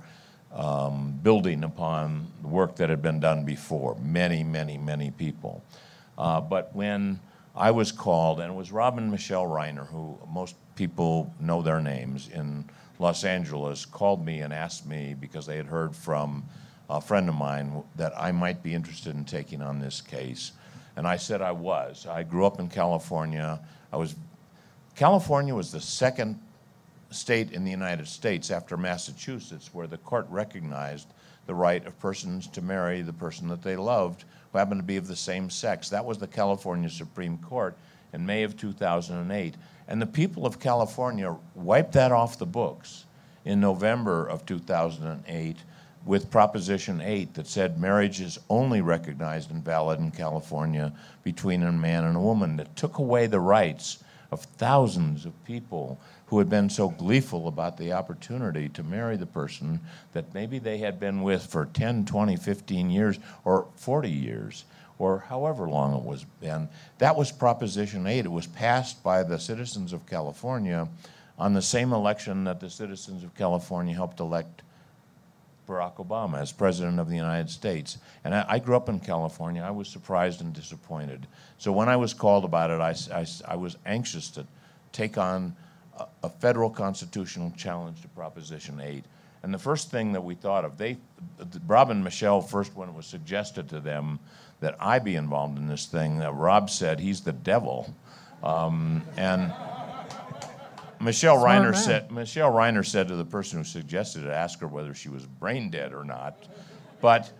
um, 0.54 1.20
building 1.22 1.64
upon 1.64 2.28
the 2.42 2.48
work 2.48 2.76
that 2.78 2.90
had 2.90 3.02
been 3.02 3.20
done 3.20 3.46
before, 3.46 3.96
many, 4.02 4.44
many, 4.44 4.78
many 4.78 5.12
people. 5.12 5.64
Uh, 6.18 6.42
but 6.42 6.76
when 6.76 7.20
I 7.56 7.72
was 7.72 7.92
called, 7.92 8.40
and 8.40 8.52
it 8.52 8.56
was 8.56 8.72
Robin 8.72 9.12
Michele 9.12 9.46
Reiner, 9.46 9.88
who 9.88 10.18
most 10.28 10.56
people 10.76 11.34
know 11.40 11.62
their 11.62 11.82
names 11.82 12.30
in 12.34 12.66
Los 13.00 13.24
Angeles, 13.24 13.86
called 13.86 14.26
me 14.26 14.40
and 14.40 14.54
asked 14.54 14.86
me 14.86 15.16
because 15.20 15.46
they 15.46 15.58
had 15.58 15.68
heard 15.68 15.96
from 15.96 16.46
a 16.90 17.00
friend 17.00 17.30
of 17.30 17.36
mine 17.36 17.84
that 17.96 18.14
I 18.18 18.32
might 18.32 18.64
be 18.64 18.74
interested 18.74 19.16
in 19.16 19.26
taking 19.26 19.62
on 19.62 19.80
this 19.80 20.02
case. 20.02 20.54
And 20.96 21.08
I 21.08 21.18
said 21.18 21.42
I 21.42 21.52
was. 21.52 22.08
I 22.08 22.24
grew 22.24 22.46
up 22.46 22.60
in 22.60 22.68
California. 22.68 23.60
I 23.94 23.98
was 23.98 24.16
California 24.96 25.56
was 25.56 25.72
the 25.72 25.80
second 25.80 26.42
state 27.12 27.52
in 27.52 27.64
the 27.64 27.72
United 27.72 28.08
States 28.08 28.52
after 28.52 28.78
Massachusetts 28.78 29.70
where 29.74 29.88
the 29.88 29.98
court 29.98 30.28
recognized 30.30 31.08
the 31.48 31.56
right 31.56 31.86
of 31.88 32.00
persons 32.00 32.48
to 32.48 32.62
marry 32.62 33.02
the 33.02 33.14
person 33.14 33.48
that 33.48 33.62
they 33.62 33.76
loved 33.76 34.26
who 34.52 34.58
happened 34.58 34.80
to 34.80 34.86
be 34.86 34.98
of 34.98 35.08
the 35.08 35.16
same 35.16 35.50
sex. 35.50 35.90
That 35.90 36.06
was 36.06 36.18
the 36.18 36.28
California 36.28 36.90
Supreme 36.90 37.38
Court 37.38 37.76
in 38.14 38.26
May 38.26 38.44
of 38.44 38.58
2008. 38.58 39.56
And 39.88 40.02
the 40.02 40.06
people 40.06 40.46
of 40.46 40.60
California 40.60 41.36
wiped 41.56 41.94
that 41.94 42.12
off 42.12 42.38
the 42.38 42.46
books 42.46 43.06
in 43.46 43.60
November 43.60 44.28
of 44.28 44.46
2008 44.46 45.58
with 46.06 46.32
Proposition 46.32 47.02
8 47.02 47.34
that 47.34 47.48
said 47.48 47.80
marriage 47.80 48.22
is 48.22 48.40
only 48.50 48.82
recognized 48.82 49.52
and 49.52 49.64
valid 49.64 50.00
in 50.00 50.12
California 50.12 50.94
between 51.24 51.64
a 51.64 51.72
man 51.72 52.06
and 52.06 52.16
a 52.16 52.22
woman, 52.22 52.56
that 52.58 52.76
took 52.76 52.98
away 53.00 53.28
the 53.28 53.40
rights 53.40 54.04
of 54.32 54.42
thousands 54.42 55.26
of 55.26 55.44
people 55.44 56.00
who 56.30 56.38
had 56.38 56.50
been 56.50 56.70
so 56.70 56.90
gleeful 56.90 57.48
about 57.48 57.78
the 57.78 57.92
opportunity 57.92 58.70
to 58.70 58.84
marry 58.84 59.18
the 59.18 59.26
person 59.26 59.80
that 60.14 60.34
maybe 60.34 60.60
they 60.60 60.78
had 60.78 61.00
been 61.00 61.24
with 61.24 61.44
for 61.44 61.66
10, 61.66 62.06
20, 62.06 62.36
15 62.36 62.90
years 62.92 63.18
or 63.44 63.68
40 63.76 64.10
years 64.10 64.66
or 65.00 65.20
however 65.20 65.68
long 65.68 65.96
it 65.96 66.04
was 66.04 66.26
been. 66.40 66.70
That 67.00 67.16
was 67.16 67.32
Proposition 67.32 68.06
8. 68.06 68.26
It 68.26 68.32
was 68.32 68.46
passed 68.46 69.02
by 69.02 69.24
the 69.24 69.40
citizens 69.40 69.92
of 69.92 70.06
California 70.06 70.88
on 71.40 71.54
the 71.54 71.62
same 71.62 71.94
election 71.94 72.44
that 72.44 72.60
the 72.60 72.70
citizens 72.70 73.24
of 73.24 73.34
California 73.34 73.96
helped 73.96 74.20
elect 74.20 74.62
Barack 75.68 75.96
Obama 75.96 76.42
as 76.42 76.52
President 76.52 77.00
of 77.00 77.10
the 77.10 77.16
United 77.16 77.50
States. 77.50 77.98
And 78.24 78.36
I, 78.36 78.46
I, 78.50 78.60
grew 78.60 78.76
up 78.76 78.90
in 78.90 79.00
California. 79.00 79.62
I 79.62 79.72
was 79.72 79.88
surprised 79.88 80.42
and 80.42 80.52
disappointed. 80.52 81.28
So 81.58 81.72
when 81.72 81.88
I 81.88 81.96
was 81.96 82.14
called 82.14 82.44
about 82.44 82.72
it, 82.72 82.82
I, 82.82 82.96
I, 83.20 83.26
I 83.48 83.56
was 83.56 83.78
anxious 83.86 84.30
to 84.32 84.46
take 84.92 85.18
on 85.18 85.56
a, 86.00 86.06
a, 86.24 86.30
federal 86.30 86.70
constitutional 86.70 87.52
challenge 87.58 88.02
to 88.02 88.08
Proposition 88.10 88.80
8. 88.80 89.04
And 89.44 89.54
the 89.54 89.60
first 89.60 89.90
thing 89.90 90.12
that 90.14 90.22
we 90.22 90.36
thought 90.36 90.66
of, 90.66 90.78
they, 90.78 90.98
Rob 91.66 91.92
and 91.92 92.04
Michele, 92.04 92.42
first 92.42 92.76
when 92.76 92.90
it 92.90 92.96
was 92.96 93.06
suggested 93.06 93.70
to 93.70 93.80
them 93.80 94.20
that 94.60 94.76
I 94.80 95.00
be 95.00 95.16
involved 95.16 95.58
in 95.58 95.68
this 95.68 95.86
thing, 95.86 96.20
that 96.20 96.34
Rob 96.34 96.70
said 96.70 97.00
he's 97.00 97.22
the 97.22 97.32
devil. 97.32 97.94
Um, 98.44 99.04
and 99.16 99.54
Michele 101.00 101.38
Reiner 101.38 101.76
said 101.76 102.12
Michele 102.12 102.52
Reiner 102.52 102.86
said 102.86 103.08
to 103.08 103.16
the 103.16 103.26
person 103.26 103.60
who 103.60 103.64
suggested 103.64 104.26
it, 104.26 104.30
ask 104.30 104.60
her 104.60 104.68
whether 104.68 104.94
she 104.94 105.08
was 105.08 105.26
brain 105.26 105.70
dead 105.70 105.94
or 105.94 106.04
not. 106.04 106.38
But 107.00 107.32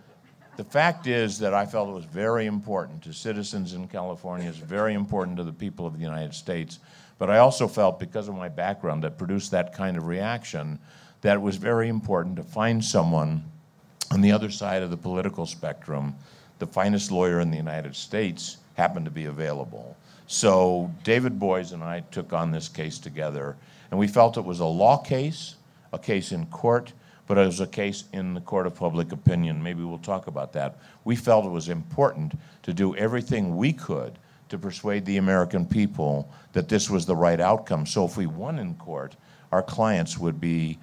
the 0.56 0.64
fact 0.64 1.06
is 1.06 1.38
that 1.40 1.52
I 1.52 1.66
felt 1.66 1.90
it 1.90 1.92
was 1.92 2.06
very 2.06 2.46
important 2.46 3.02
to 3.02 3.12
citizens 3.12 3.74
in 3.74 3.86
California, 3.88 4.48
it's 4.48 4.58
very 4.58 4.94
important 4.94 5.36
to 5.36 5.44
the 5.44 5.52
people 5.52 5.86
of 5.86 5.94
the 5.94 6.02
United 6.02 6.34
States. 6.34 6.78
But 7.20 7.28
I 7.28 7.36
also 7.36 7.68
felt, 7.68 8.00
because 8.00 8.28
of 8.28 8.34
my 8.34 8.48
background 8.48 9.04
that 9.04 9.18
produced 9.18 9.50
that 9.50 9.74
kind 9.74 9.98
of 9.98 10.06
reaction, 10.06 10.78
that 11.20 11.34
it 11.34 11.42
was 11.42 11.56
very 11.56 11.90
important 11.90 12.34
to 12.36 12.42
find 12.42 12.82
someone 12.82 13.44
on 14.10 14.22
the 14.22 14.32
other 14.32 14.50
side 14.50 14.82
of 14.82 14.90
the 14.90 14.96
political 14.96 15.44
spectrum. 15.44 16.16
The 16.60 16.66
finest 16.66 17.12
lawyer 17.12 17.40
in 17.40 17.50
the 17.50 17.58
United 17.58 17.94
States 17.94 18.56
happened 18.72 19.04
to 19.04 19.10
be 19.10 19.26
available. 19.26 19.98
So 20.28 20.90
David 21.04 21.38
Boies 21.38 21.72
and 21.72 21.84
I 21.84 22.00
took 22.10 22.32
on 22.32 22.52
this 22.52 22.68
case 22.68 22.98
together, 22.98 23.54
and 23.90 24.00
we 24.00 24.08
felt 24.08 24.38
it 24.38 24.44
was 24.44 24.60
a 24.60 24.64
law 24.64 24.96
case, 24.96 25.56
a 25.92 25.98
case 25.98 26.32
in 26.32 26.46
court, 26.46 26.94
but 27.26 27.36
it 27.36 27.44
was 27.44 27.60
a 27.60 27.66
case 27.66 28.04
in 28.14 28.32
the 28.32 28.40
court 28.40 28.66
of 28.66 28.74
public 28.74 29.12
opinion. 29.12 29.62
Maybe 29.62 29.84
we'll 29.84 29.98
talk 29.98 30.26
about 30.26 30.54
that. 30.54 30.78
We 31.04 31.16
felt 31.16 31.44
it 31.44 31.50
was 31.50 31.68
important 31.68 32.32
to 32.62 32.72
do 32.72 32.96
everything 32.96 33.58
we 33.58 33.74
could 33.74 34.18
to 34.50 34.58
persuade 34.58 35.04
the 35.04 35.16
American 35.16 35.64
people 35.64 36.30
that 36.52 36.68
this 36.68 36.90
was 36.90 37.06
the 37.06 37.16
right 37.16 37.40
outcome. 37.40 37.86
So 37.86 38.04
if 38.04 38.16
we 38.16 38.26
won 38.26 38.58
in 38.58 38.74
court, 38.74 39.16
our 39.50 39.62
clients 39.62 40.18
would 40.18 40.40
be 40.40 40.78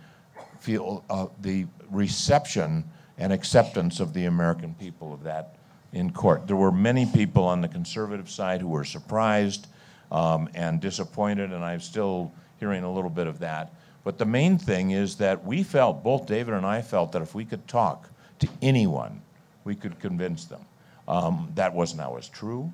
feel 0.59 1.03
uh, 1.09 1.27
the 1.41 1.67
reception 1.91 2.83
and 3.17 3.31
acceptance 3.31 3.99
of 3.99 4.13
the 4.13 4.25
American 4.25 4.73
people 4.73 5.13
of 5.13 5.23
that 5.23 5.55
in 5.93 6.11
court. 6.11 6.47
There 6.47 6.55
were 6.55 6.71
many 6.71 7.05
people 7.05 7.43
on 7.43 7.61
the 7.61 7.67
conservative 7.67 8.29
side 8.29 8.61
who 8.61 8.67
were 8.67 8.83
surprised 8.83 9.67
um, 10.11 10.49
and 10.55 10.81
disappointed, 10.81 11.51
and 11.51 11.63
I'm 11.63 11.79
still 11.79 12.31
hearing 12.59 12.83
a 12.83 12.91
little 12.91 13.09
bit 13.09 13.27
of 13.27 13.39
that. 13.39 13.73
But 14.03 14.17
the 14.17 14.25
main 14.25 14.57
thing 14.57 14.91
is 14.91 15.15
that 15.17 15.43
we 15.43 15.63
felt, 15.63 16.03
both 16.03 16.27
David 16.27 16.53
and 16.53 16.65
I 16.65 16.81
felt, 16.81 17.11
that 17.11 17.21
if 17.21 17.35
we 17.35 17.45
could 17.45 17.67
talk 17.67 18.09
to 18.39 18.47
anyone, 18.61 19.21
we 19.63 19.75
could 19.75 19.99
convince 19.99 20.45
them. 20.45 20.61
Um, 21.07 21.51
that 21.55 21.73
wasn't 21.73 22.01
always 22.01 22.27
true, 22.29 22.71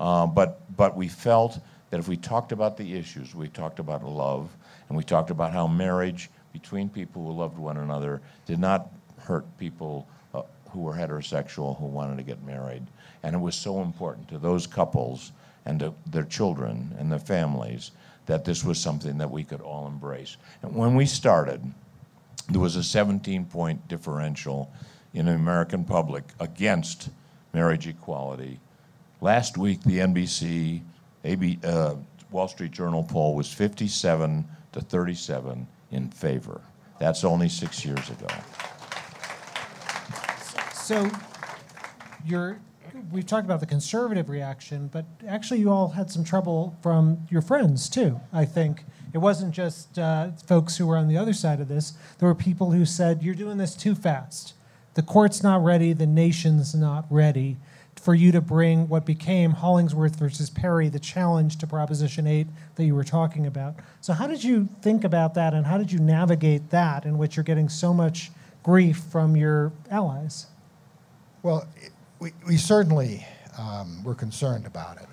uh, 0.00 0.26
but, 0.26 0.60
but 0.76 0.96
we 0.96 1.08
felt 1.08 1.58
that 1.90 1.98
if 1.98 2.08
we 2.08 2.16
talked 2.16 2.52
about 2.52 2.76
the 2.76 2.94
issues, 2.94 3.34
we 3.34 3.48
talked 3.48 3.78
about 3.78 4.04
love, 4.04 4.50
and 4.88 4.96
we 4.96 5.04
talked 5.04 5.30
about 5.30 5.52
how 5.52 5.66
marriage 5.66 6.30
between 6.52 6.88
people 6.88 7.24
who 7.24 7.32
loved 7.32 7.58
one 7.58 7.76
another 7.76 8.20
did 8.46 8.58
not 8.58 8.90
hurt 9.18 9.44
people 9.58 10.06
who 10.70 10.80
were 10.80 10.94
heterosexual 10.94 11.78
who 11.78 11.86
wanted 11.86 12.16
to 12.16 12.22
get 12.22 12.42
married. 12.44 12.86
And 13.22 13.34
it 13.34 13.38
was 13.38 13.54
so 13.54 13.80
important 13.80 14.28
to 14.28 14.38
those 14.38 14.66
couples 14.66 15.32
and 15.66 15.80
to 15.80 15.94
their 16.06 16.24
children 16.24 16.94
and 16.98 17.10
their 17.10 17.18
families 17.18 17.90
that 18.26 18.44
this 18.44 18.64
was 18.64 18.78
something 18.78 19.18
that 19.18 19.30
we 19.30 19.44
could 19.44 19.60
all 19.60 19.86
embrace. 19.86 20.36
And 20.62 20.74
when 20.74 20.94
we 20.94 21.06
started, 21.06 21.62
there 22.50 22.60
was 22.60 22.76
a 22.76 22.84
17 22.84 23.46
point 23.46 23.86
differential 23.88 24.70
in 25.14 25.26
the 25.26 25.32
American 25.32 25.84
public 25.84 26.24
against 26.38 27.10
marriage 27.52 27.86
equality. 27.86 28.60
Last 29.20 29.58
week, 29.58 29.82
the 29.82 29.98
NBC 29.98 30.80
AB, 31.24 31.58
uh, 31.64 31.96
Wall 32.30 32.46
Street 32.46 32.70
Journal 32.70 33.02
poll 33.02 33.34
was 33.34 33.52
57 33.52 34.46
to 34.72 34.80
37 34.80 35.66
in 35.90 36.10
favor. 36.10 36.60
That's 37.00 37.24
only 37.24 37.48
six 37.48 37.84
years 37.84 38.08
ago. 38.10 38.28
So 40.72 41.10
you're, 42.24 42.60
we've 43.10 43.26
talked 43.26 43.44
about 43.44 43.58
the 43.58 43.66
conservative 43.66 44.28
reaction, 44.28 44.88
but 44.88 45.04
actually 45.26 45.60
you 45.60 45.70
all 45.70 45.88
had 45.88 46.10
some 46.10 46.22
trouble 46.22 46.76
from 46.80 47.26
your 47.28 47.42
friends 47.42 47.88
too, 47.88 48.20
I 48.32 48.44
think. 48.44 48.84
It 49.12 49.18
wasn't 49.18 49.52
just 49.52 49.98
uh, 49.98 50.30
folks 50.46 50.76
who 50.76 50.86
were 50.86 50.96
on 50.96 51.08
the 51.08 51.16
other 51.16 51.32
side 51.32 51.60
of 51.60 51.66
this. 51.66 51.94
There 52.18 52.28
were 52.28 52.34
people 52.36 52.70
who 52.70 52.84
said, 52.84 53.22
you're 53.22 53.34
doing 53.34 53.58
this 53.58 53.74
too 53.74 53.96
fast. 53.96 54.54
The 54.94 55.02
court's 55.02 55.42
not 55.42 55.62
ready, 55.62 55.92
the 55.92 56.06
nation's 56.06 56.74
not 56.74 57.06
ready 57.10 57.56
for 57.98 58.14
you 58.14 58.32
to 58.32 58.40
bring 58.40 58.88
what 58.88 59.04
became 59.04 59.52
Hollingsworth 59.52 60.16
versus 60.16 60.50
Perry, 60.50 60.88
the 60.88 60.98
challenge 60.98 61.56
to 61.58 61.66
Proposition 61.66 62.26
8 62.26 62.46
that 62.76 62.84
you 62.84 62.94
were 62.94 63.04
talking 63.04 63.46
about. 63.46 63.74
So, 64.00 64.12
how 64.12 64.26
did 64.26 64.42
you 64.42 64.68
think 64.82 65.04
about 65.04 65.34
that, 65.34 65.54
and 65.54 65.66
how 65.66 65.78
did 65.78 65.92
you 65.92 65.98
navigate 65.98 66.70
that 66.70 67.04
in 67.04 67.18
which 67.18 67.36
you're 67.36 67.44
getting 67.44 67.68
so 67.68 67.92
much 67.92 68.30
grief 68.62 68.98
from 69.10 69.36
your 69.36 69.72
allies? 69.90 70.46
Well, 71.42 71.66
we, 72.20 72.32
we 72.46 72.56
certainly 72.56 73.26
um, 73.58 74.02
were 74.04 74.14
concerned 74.14 74.66
about 74.66 74.98
it. 74.98 75.08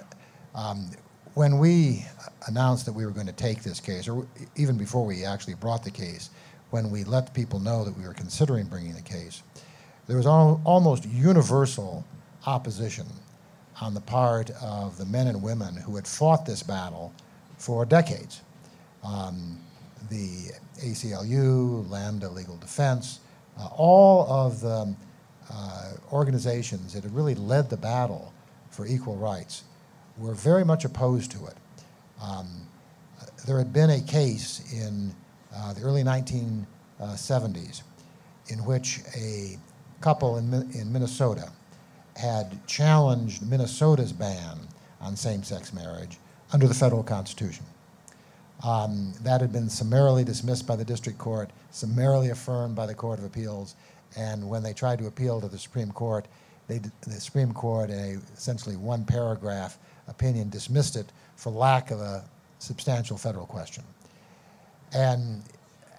Um, 0.53 0.89
when 1.33 1.59
we 1.59 2.05
announced 2.47 2.85
that 2.85 2.93
we 2.93 3.05
were 3.05 3.11
going 3.11 3.27
to 3.27 3.33
take 3.33 3.63
this 3.63 3.79
case, 3.79 4.07
or 4.07 4.25
even 4.55 4.77
before 4.77 5.05
we 5.05 5.25
actually 5.25 5.55
brought 5.55 5.83
the 5.83 5.91
case, 5.91 6.29
when 6.69 6.89
we 6.89 7.03
let 7.03 7.33
people 7.33 7.59
know 7.59 7.83
that 7.83 7.97
we 7.97 8.05
were 8.07 8.13
considering 8.13 8.65
bringing 8.67 8.93
the 8.93 9.01
case, 9.01 9.43
there 10.07 10.17
was 10.17 10.25
al- 10.25 10.61
almost 10.63 11.05
universal 11.05 12.05
opposition 12.45 13.07
on 13.81 13.93
the 13.93 14.01
part 14.01 14.51
of 14.61 14.97
the 14.97 15.05
men 15.05 15.27
and 15.27 15.41
women 15.41 15.75
who 15.75 15.95
had 15.95 16.07
fought 16.07 16.45
this 16.45 16.63
battle 16.63 17.13
for 17.57 17.85
decades. 17.85 18.41
Um, 19.03 19.59
the 20.09 20.51
ACLU, 20.83 21.89
Lambda 21.89 22.29
Legal 22.29 22.57
Defense, 22.57 23.19
uh, 23.59 23.67
all 23.75 24.27
of 24.29 24.61
the 24.61 24.95
uh, 25.51 25.91
organizations 26.11 26.93
that 26.93 27.03
had 27.03 27.13
really 27.13 27.35
led 27.35 27.69
the 27.69 27.77
battle 27.77 28.33
for 28.69 28.85
equal 28.85 29.15
rights 29.15 29.63
were 30.17 30.33
very 30.33 30.63
much 30.63 30.85
opposed 30.85 31.31
to 31.31 31.45
it. 31.45 31.55
Um, 32.21 32.47
there 33.45 33.57
had 33.57 33.71
been 33.73 33.91
a 33.91 34.01
case 34.01 34.61
in 34.73 35.13
uh, 35.55 35.73
the 35.73 35.81
early 35.81 36.03
1970s 36.03 37.83
in 38.47 38.59
which 38.65 39.01
a 39.15 39.57
couple 40.01 40.37
in, 40.37 40.53
in 40.73 40.91
Minnesota 40.91 41.51
had 42.15 42.65
challenged 42.67 43.45
Minnesota's 43.47 44.13
ban 44.13 44.59
on 45.01 45.15
same 45.15 45.43
sex 45.43 45.73
marriage 45.73 46.17
under 46.53 46.67
the 46.67 46.73
federal 46.73 47.03
constitution. 47.03 47.65
Um, 48.63 49.13
that 49.21 49.41
had 49.41 49.51
been 49.51 49.69
summarily 49.69 50.23
dismissed 50.23 50.65
by 50.65 50.75
the 50.75 50.85
district 50.85 51.19
court, 51.19 51.49
summarily 51.71 52.29
affirmed 52.29 52.75
by 52.75 52.85
the 52.85 52.95
Court 52.95 53.19
of 53.19 53.25
Appeals, 53.25 53.75
and 54.15 54.47
when 54.47 54.63
they 54.63 54.73
tried 54.73 54.99
to 54.99 55.07
appeal 55.07 55.41
to 55.41 55.47
the 55.47 55.59
Supreme 55.59 55.91
Court, 55.91 56.25
they, 56.67 56.79
the 57.01 57.11
Supreme 57.11 57.51
Court, 57.51 57.89
in 57.89 57.99
a 57.99 58.33
essentially 58.33 58.75
one 58.77 59.03
paragraph 59.05 59.77
opinion, 60.07 60.49
dismissed 60.49 60.95
it 60.95 61.11
for 61.35 61.51
lack 61.51 61.91
of 61.91 61.99
a 61.99 62.23
substantial 62.59 63.17
federal 63.17 63.45
question. 63.45 63.83
And 64.93 65.43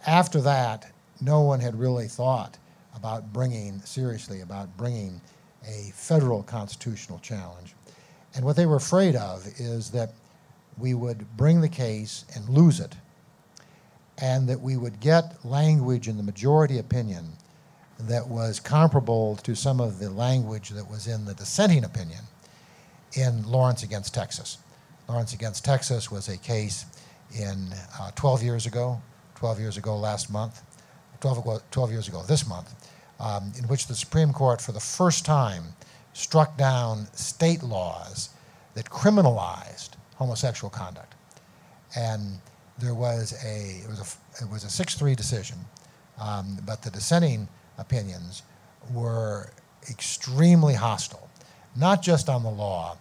after 0.07 0.41
that, 0.41 0.91
no 1.21 1.43
one 1.43 1.61
had 1.61 1.79
really 1.79 2.09
thought 2.09 2.57
about 2.95 3.33
bringing, 3.33 3.81
seriously, 3.83 4.41
about 4.41 4.75
bringing 4.77 5.21
a 5.67 5.91
federal 5.95 6.43
constitutional 6.43 7.19
challenge. 7.19 7.75
And 8.35 8.45
what 8.45 8.57
they 8.57 8.67
were 8.67 8.77
afraid 8.77 9.17
of 9.17 9.47
is 9.59 9.91
that 9.91 10.13
we 10.79 10.95
would 10.95 11.37
bring 11.37 11.61
the 11.61 11.69
case 11.69 12.25
and 12.35 12.49
lose 12.49 12.81
it, 12.81 12.95
and 14.19 14.49
that 14.49 14.61
we 14.61 14.77
would 14.77 15.01
get 15.01 15.45
language 15.45 16.09
in 16.09 16.17
the 16.17 16.23
majority 16.23 16.79
opinion 16.79 17.33
that 17.99 18.29
was 18.29 18.61
comparable 18.61 19.37
to 19.37 19.55
some 19.55 19.81
of 19.81 19.99
the 19.99 20.11
language 20.11 20.71
that 20.71 20.89
was 20.91 21.07
in 21.07 21.25
the 21.25 21.35
dissenting 21.35 21.85
opinion 21.85 22.21
in 23.15 23.43
Lawrence 23.51 23.83
against 23.83 24.13
Texas. 24.13 24.59
Lawrence 25.09 25.33
against 25.33 25.65
Texas 25.65 26.11
was 26.11 26.29
a 26.29 26.37
case 26.37 26.85
in 27.39 27.69
uh, 27.99 28.11
12 28.15 28.43
years 28.43 28.67
ago, 28.67 29.01
12 29.37 29.61
years 29.61 29.77
ago 29.77 29.97
last 29.97 30.31
month, 30.31 30.63
12, 31.21 31.63
12 31.71 31.91
years 31.91 32.09
ago 32.09 32.23
this 32.23 32.47
month, 32.47 32.75
um, 33.21 33.53
in 33.59 33.65
which 33.69 33.87
the 33.87 33.95
Supreme 33.95 34.33
Court, 34.33 34.61
for 34.61 34.73
the 34.73 34.81
first 34.81 35.25
time, 35.25 35.65
struck 36.13 36.57
down 36.57 37.07
state 37.13 37.63
laws 37.63 38.31
that 38.75 38.87
criminalized 38.87 39.91
homosexual 40.17 40.71
conduct. 40.71 41.15
And 41.95 42.39
there 42.79 42.95
was 42.95 43.33
a, 43.45 43.83
it 43.83 43.89
was 43.89 44.01
a, 44.01 44.45
it 44.45 44.51
was 44.51 44.65
a 44.65 44.85
6-3 44.85 45.17
decision, 45.17 45.59
um, 46.21 46.59
but 46.67 46.83
the 46.83 46.91
dissenting 46.91 47.49
opinions 47.79 48.43
were 48.93 49.51
extremely 49.91 50.75
hostile, 50.75 51.29
not 51.75 52.03
just 52.03 52.29
on 52.29 52.43
the 52.43 52.51
law, 52.51 52.97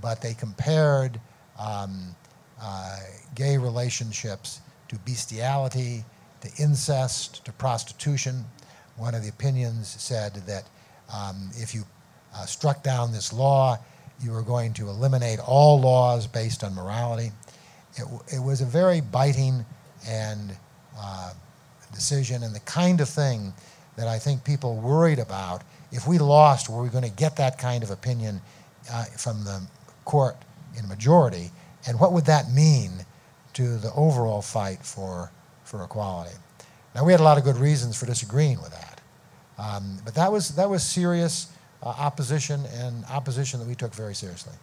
but 0.00 0.20
they 0.20 0.34
compared 0.34 1.20
um, 1.58 2.14
uh, 2.60 2.98
gay 3.34 3.56
relationships 3.56 4.60
to 4.88 4.96
bestiality, 5.00 6.04
to 6.40 6.50
incest, 6.62 7.44
to 7.44 7.52
prostitution. 7.52 8.44
One 8.96 9.14
of 9.14 9.22
the 9.22 9.28
opinions 9.28 9.88
said 9.88 10.34
that 10.46 10.64
um, 11.12 11.50
if 11.54 11.74
you 11.74 11.84
uh, 12.34 12.46
struck 12.46 12.82
down 12.82 13.12
this 13.12 13.32
law, 13.32 13.78
you 14.22 14.32
were 14.32 14.42
going 14.42 14.72
to 14.74 14.88
eliminate 14.88 15.38
all 15.38 15.80
laws 15.80 16.26
based 16.26 16.64
on 16.64 16.74
morality. 16.74 17.30
It, 17.96 18.04
it 18.34 18.42
was 18.42 18.60
a 18.60 18.66
very 18.66 19.00
biting 19.00 19.64
and 20.08 20.56
uh, 20.98 21.32
decision 21.92 22.42
and 22.42 22.54
the 22.54 22.60
kind 22.60 23.00
of 23.00 23.08
thing 23.08 23.52
that 23.96 24.08
I 24.08 24.18
think 24.18 24.44
people 24.44 24.76
worried 24.76 25.18
about. 25.18 25.62
If 25.92 26.06
we 26.06 26.18
lost, 26.18 26.68
were 26.68 26.82
we 26.82 26.88
going 26.88 27.04
to 27.04 27.10
get 27.10 27.36
that 27.36 27.58
kind 27.58 27.82
of 27.82 27.90
opinion 27.90 28.40
uh, 28.90 29.04
from 29.16 29.44
the 29.44 29.62
court 30.04 30.36
in 30.78 30.88
majority? 30.88 31.50
And 31.86 31.98
what 32.00 32.12
would 32.12 32.26
that 32.26 32.50
mean 32.50 32.90
to 33.54 33.76
the 33.76 33.92
overall 33.94 34.42
fight 34.42 34.84
for, 34.84 35.30
for 35.64 35.82
equality? 35.82 36.36
Now, 36.96 37.04
we 37.04 37.12
had 37.12 37.20
a 37.20 37.24
lot 37.24 37.36
of 37.36 37.44
good 37.44 37.58
reasons 37.58 37.94
for 37.94 38.06
disagreeing 38.06 38.58
with 38.62 38.70
that. 38.70 39.02
Um, 39.58 39.98
but 40.02 40.14
that 40.14 40.32
was, 40.32 40.56
that 40.56 40.70
was 40.70 40.82
serious 40.82 41.52
uh, 41.82 41.88
opposition 41.88 42.64
and 42.72 43.04
opposition 43.04 43.60
that 43.60 43.68
we 43.68 43.74
took 43.74 43.94
very 43.94 44.14
seriously. 44.14 44.54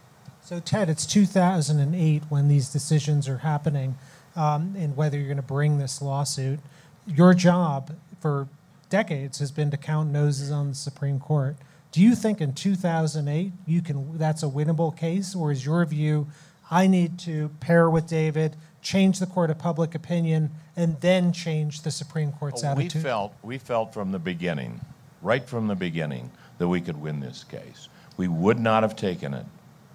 So, 0.41 0.59
Ted, 0.59 0.89
it's 0.89 1.05
2008 1.05 2.23
when 2.29 2.47
these 2.47 2.69
decisions 2.69 3.29
are 3.29 3.37
happening 3.37 3.99
um, 4.35 4.73
and 4.75 4.97
whether 4.97 5.15
you're 5.15 5.27
going 5.27 5.37
to 5.37 5.43
bring 5.43 5.77
this 5.77 6.01
lawsuit. 6.01 6.59
Your 7.05 7.35
job 7.35 7.95
for 8.19 8.47
decades 8.89 9.37
has 9.37 9.51
been 9.51 9.69
to 9.69 9.77
count 9.77 10.09
noses 10.09 10.49
on 10.49 10.69
the 10.69 10.75
Supreme 10.75 11.19
Court. 11.19 11.55
Do 11.91 12.01
you 12.01 12.15
think 12.15 12.41
in 12.41 12.53
2008 12.53 13.51
you 13.67 13.81
can 13.83 14.17
that's 14.17 14.41
a 14.41 14.47
winnable 14.47 14.97
case, 14.97 15.35
or 15.35 15.51
is 15.51 15.63
your 15.63 15.85
view 15.85 16.25
I 16.71 16.87
need 16.87 17.19
to 17.19 17.49
pair 17.59 17.87
with 17.89 18.07
David, 18.07 18.55
change 18.83 19.19
the 19.19 19.25
court 19.25 19.49
of 19.49 19.57
public 19.57 19.95
opinion, 19.95 20.51
and 20.75 20.99
then 21.01 21.31
change 21.33 21.81
the 21.81 21.91
Supreme 21.91 22.31
Court's 22.33 22.63
oh, 22.63 22.67
attitude? 22.67 22.95
We 22.95 23.01
felt 23.01 23.33
we 23.41 23.57
felt 23.57 23.93
from 23.93 24.11
the 24.11 24.19
beginning, 24.19 24.81
right 25.21 25.47
from 25.47 25.67
the 25.67 25.75
beginning, 25.75 26.29
that 26.57 26.67
we 26.67 26.81
could 26.81 27.01
win 27.01 27.19
this 27.19 27.43
case. 27.43 27.89
We 28.17 28.27
would 28.27 28.59
not 28.59 28.83
have 28.83 28.95
taken 28.95 29.33
it 29.33 29.45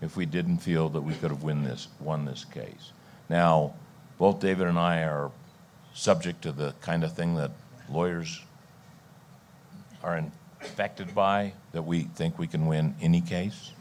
if 0.00 0.16
we 0.16 0.26
didn't 0.26 0.58
feel 0.58 0.88
that 0.90 1.02
we 1.02 1.14
could 1.14 1.30
have 1.30 1.42
win 1.42 1.62
this, 1.62 1.88
won 2.00 2.24
this 2.24 2.44
case. 2.44 2.92
Now, 3.28 3.74
both 4.18 4.40
David 4.40 4.66
and 4.66 4.78
I 4.78 5.02
are 5.02 5.30
subject 5.94 6.42
to 6.42 6.52
the 6.52 6.74
kind 6.80 7.04
of 7.04 7.12
thing 7.12 7.34
that 7.36 7.50
lawyers 7.88 8.42
are 10.02 10.16
infected 10.60 11.14
by, 11.14 11.52
that 11.72 11.82
we 11.82 12.02
think 12.02 12.38
we 12.38 12.46
can 12.46 12.66
win 12.66 12.94
any 13.00 13.20
case. 13.20 13.72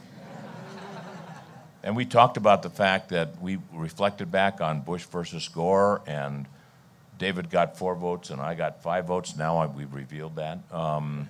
And 1.88 1.96
we 1.96 2.04
talked 2.04 2.36
about 2.36 2.64
the 2.64 2.70
fact 2.70 3.08
that 3.10 3.42
we 3.42 3.60
reflected 3.72 4.30
back 4.30 4.60
on 4.60 4.82
Bush 4.82 5.06
versus 5.06 5.48
Gore, 5.48 6.02
and 6.06 6.46
David 7.18 7.50
got 7.50 7.78
four 7.78 7.96
votes 7.96 8.30
and 8.30 8.42
I 8.42 8.56
got 8.56 8.84
five 8.84 9.06
votes. 9.06 9.38
Now 9.38 9.60
I, 9.60 9.68
we've 9.68 9.94
revealed 9.94 10.36
that. 10.36 10.60
Um, 10.70 11.30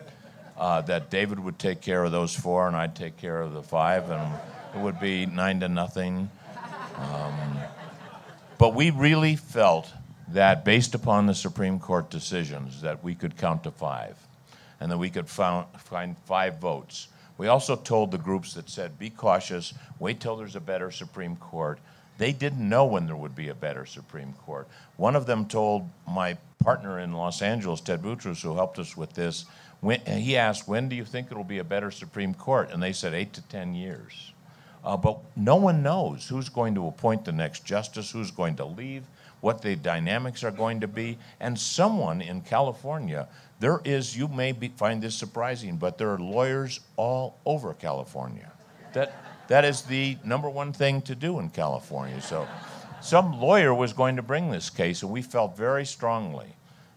uh, 0.58 0.82
that 0.82 1.12
David 1.12 1.40
would 1.40 1.60
take 1.60 1.82
care 1.82 2.04
of 2.04 2.12
those 2.12 2.34
four 2.34 2.66
and 2.66 2.76
I'd 2.76 2.96
take 2.96 3.18
care 3.18 3.40
of 3.40 3.54
the 3.54 3.62
five, 3.62 4.10
and 4.10 4.34
it 4.74 4.80
would 4.82 5.00
be 5.00 5.28
nine 5.28 5.60
to 5.60 5.70
nothing. 5.70 6.28
Um, 6.96 7.60
but 8.58 8.74
we 8.74 8.90
really 8.90 9.36
felt 9.36 9.94
that 10.30 10.66
based 10.66 10.96
upon 10.96 11.28
the 11.28 11.36
Supreme 11.36 11.80
Court 11.80 12.10
decisions 12.10 12.82
that 12.82 13.04
we 13.04 13.14
could 13.14 13.38
count 13.38 13.64
to 13.66 13.70
five 13.70 14.18
and 14.80 14.90
that 14.90 14.98
we 14.98 15.12
could 15.12 15.30
found, 15.30 15.68
find 15.78 16.18
five 16.26 16.58
votes. 16.58 17.10
We 17.38 17.48
also 17.48 17.76
told 17.76 18.12
the 18.12 18.18
groups 18.18 18.54
that 18.56 18.70
said, 18.70 18.98
be 18.98 19.10
cautious, 19.10 19.74
wait 20.00 20.20
till 20.20 20.36
there's 20.36 20.56
a 20.56 20.60
better 20.60 20.90
Supreme 20.92 21.36
Court. 21.36 21.80
They 22.18 22.32
didn't 22.32 22.68
know 22.68 22.86
when 22.86 23.06
there 23.06 23.16
would 23.16 23.36
be 23.36 23.50
a 23.50 23.56
better 23.56 23.86
Supreme 23.86 24.34
Court. 24.34 24.68
One 24.96 25.16
of 25.16 25.28
them 25.28 25.46
told 25.46 25.88
my 26.08 26.38
partner 26.60 27.00
in 27.00 27.14
Los 27.14 27.42
Angeles, 27.42 27.82
Ted 27.82 28.02
Boutrous, 28.02 28.42
who 28.42 28.56
helped 28.56 28.80
us 28.80 28.98
with 28.98 29.14
this, 29.14 29.46
when, 29.82 30.00
he 30.02 30.36
asked, 30.36 30.68
when 30.68 30.90
do 30.90 30.96
you 30.96 31.06
think 31.06 31.30
it'll 31.30 31.44
be 31.44 31.60
a 31.60 31.64
better 31.64 31.92
Supreme 31.92 32.34
Court? 32.34 32.72
And 32.72 32.82
they 32.82 32.94
said, 32.94 33.14
eight 33.14 33.34
to 33.34 33.42
10 33.44 33.76
years. 33.76 34.32
Uh, 34.84 34.98
but 34.98 35.20
no 35.36 35.58
one 35.58 35.84
knows 35.84 36.28
who's 36.28 36.50
going 36.50 36.74
to 36.76 36.88
appoint 36.88 37.26
the 37.26 37.32
next 37.32 37.66
justice, 37.66 38.10
who's 38.10 38.32
going 38.32 38.56
to 38.56 38.66
leave, 38.66 39.04
what 39.42 39.62
the 39.62 39.76
dynamics 39.76 40.44
are 40.44 40.52
going 40.52 40.80
to 40.80 40.88
be. 40.88 41.18
And 41.40 41.60
someone 41.60 42.22
in 42.22 42.42
California, 42.42 43.28
there 43.60 43.82
is, 43.84 44.16
you 44.16 44.28
may 44.28 44.52
be, 44.52 44.68
find 44.70 45.02
this 45.02 45.16
surprising, 45.16 45.78
but 45.78 45.98
there 45.98 46.12
are 46.12 46.20
lawyers 46.20 46.80
all 46.96 47.40
over 47.46 47.74
California. 47.74 48.52
That, 48.94 49.48
that 49.48 49.66
is 49.66 49.82
the 49.84 50.18
number 50.24 50.50
one 50.50 50.74
thing 50.74 51.02
to 51.04 51.16
do 51.16 51.40
in 51.40 51.50
California. 51.50 52.22
So 52.22 52.48
some 53.02 53.40
lawyer 53.40 53.74
was 53.74 53.94
going 53.94 54.16
to 54.18 54.22
bring 54.22 54.52
this 54.52 54.70
case, 54.70 55.02
and 55.02 55.12
we 55.12 55.22
felt 55.22 55.58
very 55.58 55.86
strongly 55.86 56.48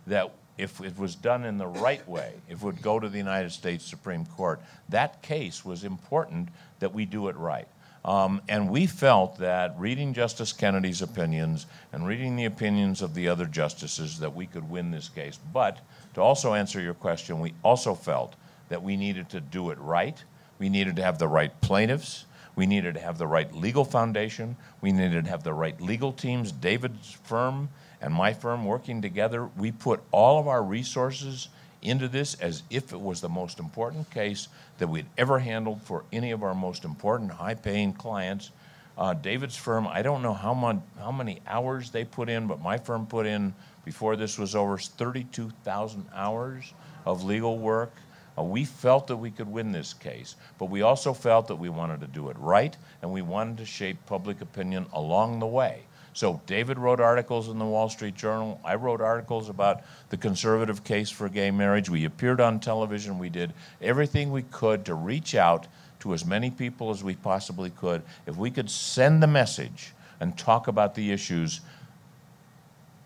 that 0.06 0.32
if 0.58 0.80
it 0.80 0.98
was 0.98 1.14
done 1.14 1.44
in 1.44 1.56
the 1.56 1.66
right 1.66 2.06
way, 2.06 2.34
if 2.48 2.58
it 2.58 2.64
would 2.64 2.82
go 2.82 3.00
to 3.00 3.08
the 3.08 3.16
United 3.16 3.50
States 3.50 3.84
Supreme 3.84 4.26
Court, 4.26 4.60
that 4.90 5.22
case 5.22 5.64
was 5.64 5.84
important 5.84 6.50
that 6.80 6.92
we 6.92 7.06
do 7.06 7.28
it 7.28 7.36
right. 7.36 7.68
Um, 8.04 8.40
and 8.48 8.70
we 8.70 8.86
felt 8.86 9.38
that 9.38 9.74
reading 9.78 10.14
Justice 10.14 10.52
Kennedy's 10.52 11.02
opinions 11.02 11.66
and 11.92 12.06
reading 12.06 12.34
the 12.36 12.46
opinions 12.46 13.02
of 13.02 13.14
the 13.14 13.28
other 13.28 13.44
justices 13.44 14.18
that 14.20 14.34
we 14.34 14.46
could 14.46 14.68
win 14.70 14.90
this 14.90 15.08
case. 15.08 15.38
But 15.52 15.78
to 16.14 16.20
also 16.20 16.54
answer 16.54 16.80
your 16.80 16.94
question, 16.94 17.40
we 17.40 17.54
also 17.62 17.94
felt 17.94 18.34
that 18.68 18.82
we 18.82 18.96
needed 18.96 19.28
to 19.30 19.40
do 19.40 19.70
it 19.70 19.78
right. 19.78 20.22
We 20.58 20.68
needed 20.68 20.96
to 20.96 21.02
have 21.02 21.18
the 21.18 21.28
right 21.28 21.58
plaintiffs. 21.60 22.26
We 22.56 22.66
needed 22.66 22.94
to 22.94 23.00
have 23.00 23.18
the 23.18 23.26
right 23.26 23.52
legal 23.54 23.84
foundation. 23.84 24.56
We 24.80 24.92
needed 24.92 25.24
to 25.24 25.30
have 25.30 25.44
the 25.44 25.54
right 25.54 25.80
legal 25.80 26.12
teams. 26.12 26.52
David's 26.52 27.12
firm 27.24 27.68
and 28.00 28.12
my 28.12 28.32
firm 28.32 28.64
working 28.64 29.02
together, 29.02 29.48
we 29.56 29.72
put 29.72 30.00
all 30.10 30.38
of 30.38 30.48
our 30.48 30.62
resources 30.62 31.48
into 31.82 32.08
this 32.08 32.34
as 32.34 32.62
if 32.70 32.92
it 32.92 33.00
was 33.00 33.20
the 33.20 33.28
most 33.28 33.58
important 33.58 34.10
case 34.10 34.48
that 34.78 34.88
we'd 34.88 35.06
ever 35.16 35.38
handled 35.38 35.82
for 35.82 36.04
any 36.12 36.30
of 36.30 36.42
our 36.42 36.54
most 36.54 36.84
important 36.84 37.30
high 37.30 37.54
paying 37.54 37.92
clients. 37.92 38.50
Uh, 38.98 39.14
David's 39.14 39.56
firm, 39.56 39.86
I 39.86 40.02
don't 40.02 40.22
know 40.22 40.34
how, 40.34 40.52
mon- 40.52 40.82
how 40.98 41.10
many 41.10 41.40
hours 41.46 41.90
they 41.90 42.04
put 42.04 42.28
in, 42.28 42.46
but 42.46 42.60
my 42.60 42.76
firm 42.76 43.06
put 43.06 43.26
in 43.26 43.54
before 43.84 44.16
this 44.16 44.38
was 44.38 44.54
over 44.54 44.78
32,000 44.78 46.06
hours 46.14 46.72
of 47.06 47.24
legal 47.24 47.58
work. 47.58 47.92
Uh, 48.38 48.42
we 48.42 48.64
felt 48.64 49.06
that 49.08 49.16
we 49.16 49.30
could 49.30 49.48
win 49.48 49.72
this 49.72 49.92
case, 49.92 50.36
but 50.58 50.66
we 50.66 50.82
also 50.82 51.12
felt 51.12 51.48
that 51.48 51.56
we 51.56 51.68
wanted 51.68 52.00
to 52.00 52.06
do 52.06 52.28
it 52.30 52.36
right 52.38 52.76
and 53.02 53.10
we 53.10 53.22
wanted 53.22 53.56
to 53.58 53.66
shape 53.66 53.98
public 54.06 54.40
opinion 54.40 54.86
along 54.92 55.38
the 55.38 55.46
way. 55.46 55.82
So 56.12 56.40
David 56.46 56.78
wrote 56.78 57.00
articles 57.00 57.48
in 57.48 57.58
the 57.58 57.64
Wall 57.64 57.88
Street 57.88 58.16
Journal. 58.16 58.60
I 58.64 58.74
wrote 58.74 59.00
articles 59.00 59.48
about 59.48 59.82
the 60.08 60.16
conservative 60.16 60.82
case 60.82 61.08
for 61.08 61.28
gay 61.28 61.50
marriage. 61.50 61.88
We 61.88 62.04
appeared 62.04 62.40
on 62.40 62.58
television. 62.58 63.18
We 63.18 63.28
did 63.28 63.52
everything 63.80 64.32
we 64.32 64.42
could 64.42 64.84
to 64.86 64.94
reach 64.94 65.34
out 65.34 65.68
to 66.00 66.12
as 66.12 66.24
many 66.24 66.50
people 66.50 66.90
as 66.90 67.04
we 67.04 67.14
possibly 67.14 67.70
could. 67.70 68.02
If 68.26 68.36
we 68.36 68.50
could 68.50 68.70
send 68.70 69.22
the 69.22 69.28
message 69.28 69.92
and 70.18 70.36
talk 70.36 70.66
about 70.66 70.94
the 70.94 71.12
issues, 71.12 71.60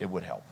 it 0.00 0.08
would 0.08 0.22
help. 0.22 0.44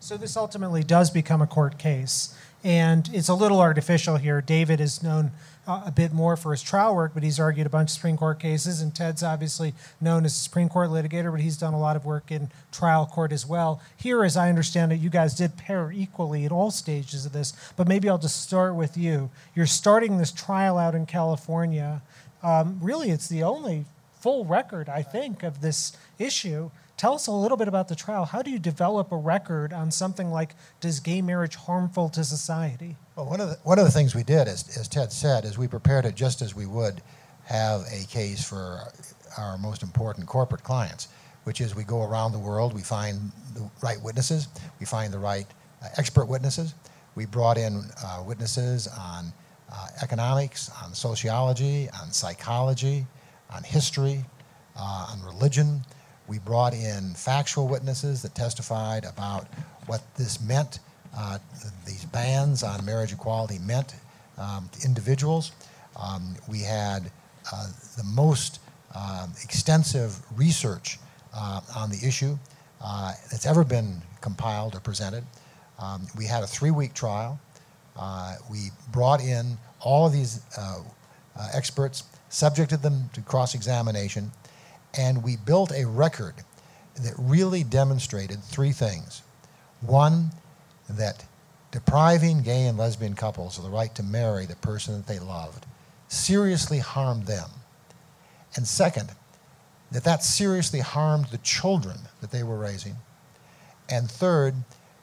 So 0.00 0.16
this 0.16 0.34
ultimately 0.34 0.82
does 0.82 1.10
become 1.10 1.42
a 1.42 1.46
court 1.46 1.78
case. 1.78 2.34
And 2.64 3.08
it's 3.12 3.28
a 3.28 3.34
little 3.34 3.60
artificial 3.60 4.16
here. 4.16 4.40
David 4.40 4.80
is 4.80 5.02
known 5.02 5.30
uh, 5.66 5.82
a 5.86 5.90
bit 5.90 6.12
more 6.12 6.36
for 6.36 6.52
his 6.52 6.62
trial 6.62 6.94
work, 6.94 7.12
but 7.12 7.22
he's 7.22 7.38
argued 7.38 7.66
a 7.66 7.70
bunch 7.70 7.90
of 7.90 7.94
Supreme 7.94 8.16
Court 8.16 8.40
cases. 8.40 8.80
And 8.80 8.94
Ted's 8.94 9.22
obviously 9.22 9.74
known 10.00 10.24
as 10.24 10.32
a 10.32 10.36
Supreme 10.36 10.70
Court 10.70 10.88
litigator, 10.90 11.30
but 11.30 11.40
he's 11.40 11.58
done 11.58 11.74
a 11.74 11.78
lot 11.78 11.96
of 11.96 12.06
work 12.06 12.30
in 12.30 12.50
trial 12.72 13.04
court 13.06 13.30
as 13.30 13.46
well. 13.46 13.80
Here, 13.96 14.24
as 14.24 14.38
I 14.38 14.48
understand 14.48 14.90
it, 14.92 15.00
you 15.00 15.10
guys 15.10 15.34
did 15.34 15.58
pair 15.58 15.92
equally 15.92 16.46
at 16.46 16.52
all 16.52 16.70
stages 16.70 17.26
of 17.26 17.32
this. 17.32 17.52
But 17.76 17.86
maybe 17.86 18.08
I'll 18.08 18.18
just 18.18 18.42
start 18.42 18.74
with 18.74 18.96
you. 18.96 19.30
You're 19.54 19.66
starting 19.66 20.16
this 20.16 20.32
trial 20.32 20.78
out 20.78 20.94
in 20.94 21.04
California. 21.04 22.00
Um, 22.42 22.78
really, 22.80 23.10
it's 23.10 23.28
the 23.28 23.42
only 23.42 23.84
full 24.18 24.46
record, 24.46 24.88
I 24.88 25.02
think, 25.02 25.42
of 25.42 25.60
this 25.60 25.96
issue. 26.18 26.70
Tell 27.00 27.14
us 27.14 27.28
a 27.28 27.32
little 27.32 27.56
bit 27.56 27.66
about 27.66 27.88
the 27.88 27.96
trial. 27.96 28.26
How 28.26 28.42
do 28.42 28.50
you 28.50 28.58
develop 28.58 29.10
a 29.10 29.16
record 29.16 29.72
on 29.72 29.90
something 29.90 30.30
like 30.30 30.54
does 30.80 31.00
gay 31.00 31.22
marriage 31.22 31.56
harmful 31.56 32.10
to 32.10 32.22
society? 32.22 32.94
Well, 33.16 33.24
one 33.24 33.40
of 33.40 33.48
the, 33.48 33.58
one 33.62 33.78
of 33.78 33.86
the 33.86 33.90
things 33.90 34.14
we 34.14 34.22
did, 34.22 34.46
as, 34.46 34.76
as 34.76 34.86
Ted 34.86 35.10
said, 35.10 35.46
is 35.46 35.56
we 35.56 35.66
prepared 35.66 36.04
it 36.04 36.14
just 36.14 36.42
as 36.42 36.54
we 36.54 36.66
would 36.66 37.00
have 37.44 37.86
a 37.90 38.04
case 38.08 38.46
for 38.46 38.80
our 39.38 39.56
most 39.56 39.82
important 39.82 40.26
corporate 40.26 40.62
clients, 40.62 41.08
which 41.44 41.62
is 41.62 41.74
we 41.74 41.84
go 41.84 42.02
around 42.02 42.32
the 42.32 42.38
world, 42.38 42.74
we 42.74 42.82
find 42.82 43.32
the 43.54 43.70
right 43.82 44.02
witnesses, 44.02 44.48
we 44.78 44.84
find 44.84 45.10
the 45.10 45.18
right 45.18 45.46
uh, 45.82 45.88
expert 45.96 46.26
witnesses. 46.26 46.74
We 47.14 47.24
brought 47.24 47.56
in 47.56 47.82
uh, 48.04 48.24
witnesses 48.26 48.88
on 48.88 49.32
uh, 49.72 49.86
economics, 50.02 50.70
on 50.84 50.92
sociology, 50.92 51.88
on 51.98 52.12
psychology, 52.12 53.06
on 53.48 53.62
history, 53.62 54.22
uh, 54.76 55.06
on 55.12 55.22
religion. 55.24 55.82
We 56.30 56.38
brought 56.38 56.74
in 56.74 57.12
factual 57.14 57.66
witnesses 57.66 58.22
that 58.22 58.36
testified 58.36 59.04
about 59.04 59.48
what 59.86 60.00
this 60.14 60.40
meant, 60.40 60.78
uh, 61.12 61.40
these 61.84 62.04
bans 62.04 62.62
on 62.62 62.84
marriage 62.84 63.12
equality 63.12 63.58
meant 63.58 63.96
um, 64.38 64.70
to 64.74 64.86
individuals. 64.86 65.50
Um, 66.00 66.36
we 66.48 66.60
had 66.60 67.10
uh, 67.52 67.66
the 67.96 68.04
most 68.04 68.60
um, 68.94 69.32
extensive 69.42 70.20
research 70.38 71.00
uh, 71.34 71.62
on 71.74 71.90
the 71.90 71.98
issue 72.06 72.38
uh, 72.80 73.12
that's 73.32 73.44
ever 73.44 73.64
been 73.64 74.00
compiled 74.20 74.76
or 74.76 74.80
presented. 74.80 75.24
Um, 75.80 76.06
we 76.16 76.26
had 76.26 76.44
a 76.44 76.46
three 76.46 76.70
week 76.70 76.94
trial. 76.94 77.40
Uh, 77.96 78.36
we 78.48 78.70
brought 78.92 79.20
in 79.20 79.58
all 79.80 80.06
of 80.06 80.12
these 80.12 80.42
experts, 81.52 82.04
subjected 82.28 82.82
them 82.82 83.10
to 83.14 83.20
cross 83.22 83.56
examination, 83.56 84.30
and 84.94 85.22
we 85.22 85.36
built 85.36 85.72
a 85.72 85.86
record 85.86 86.34
that 86.96 87.14
really 87.18 87.64
demonstrated 87.64 88.42
three 88.42 88.72
things. 88.72 89.22
One, 89.80 90.30
that 90.88 91.24
depriving 91.70 92.42
gay 92.42 92.66
and 92.66 92.76
lesbian 92.76 93.14
couples 93.14 93.56
of 93.56 93.64
the 93.64 93.70
right 93.70 93.94
to 93.94 94.02
marry 94.02 94.46
the 94.46 94.56
person 94.56 94.94
that 94.96 95.06
they 95.06 95.18
loved 95.18 95.66
seriously 96.08 96.78
harmed 96.78 97.26
them. 97.26 97.48
And 98.56 98.66
second, 98.66 99.10
that 99.92 100.04
that 100.04 100.24
seriously 100.24 100.80
harmed 100.80 101.26
the 101.26 101.38
children 101.38 101.96
that 102.20 102.30
they 102.30 102.42
were 102.42 102.58
raising. 102.58 102.96
And 103.88 104.10
third, 104.10 104.54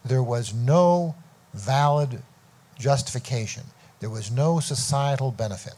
there 0.04 0.24
was 0.24 0.54
no 0.54 1.16
valid 1.54 2.22
justification. 2.78 3.64
There 4.00 4.10
was 4.10 4.30
no 4.30 4.60
societal 4.60 5.32
benefit. 5.32 5.76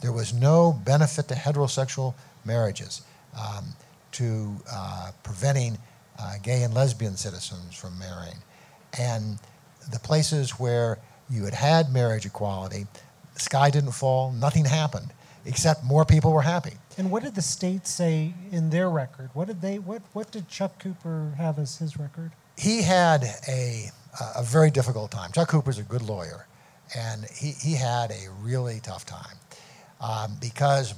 There 0.00 0.12
was 0.12 0.32
no 0.32 0.72
benefit 0.72 1.28
to 1.28 1.34
heterosexual 1.34 2.14
marriages 2.44 3.02
um, 3.38 3.74
to 4.12 4.56
uh, 4.70 5.10
preventing 5.22 5.78
uh, 6.18 6.34
gay 6.42 6.62
and 6.62 6.74
lesbian 6.74 7.16
citizens 7.16 7.74
from 7.74 7.98
marrying. 7.98 8.38
And 8.98 9.38
the 9.90 9.98
places 9.98 10.52
where 10.52 10.98
you 11.30 11.44
had 11.44 11.54
had 11.54 11.92
marriage 11.92 12.26
equality, 12.26 12.86
the 13.34 13.40
sky 13.40 13.70
didn't 13.70 13.92
fall, 13.92 14.32
nothing 14.32 14.64
happened, 14.64 15.12
except 15.44 15.84
more 15.84 16.04
people 16.04 16.32
were 16.32 16.42
happy. 16.42 16.72
And 16.98 17.10
what 17.10 17.22
did 17.22 17.34
the 17.34 17.42
state 17.42 17.86
say 17.86 18.34
in 18.50 18.70
their 18.70 18.90
record? 18.90 19.30
What 19.32 19.46
did 19.46 19.62
they? 19.62 19.78
What 19.78 20.02
What 20.12 20.30
did 20.30 20.48
Chuck 20.48 20.78
Cooper 20.78 21.34
have 21.38 21.58
as 21.58 21.78
his 21.78 21.98
record? 21.98 22.32
He 22.58 22.82
had 22.82 23.24
a 23.48 23.90
a 24.36 24.42
very 24.42 24.70
difficult 24.70 25.10
time. 25.10 25.32
Chuck 25.32 25.48
Cooper's 25.48 25.78
a 25.78 25.82
good 25.82 26.02
lawyer, 26.02 26.46
and 26.94 27.24
he 27.24 27.52
he 27.52 27.74
had 27.74 28.10
a 28.10 28.28
really 28.42 28.80
tough 28.80 29.06
time 29.06 29.36
um, 30.00 30.36
because 30.40 30.94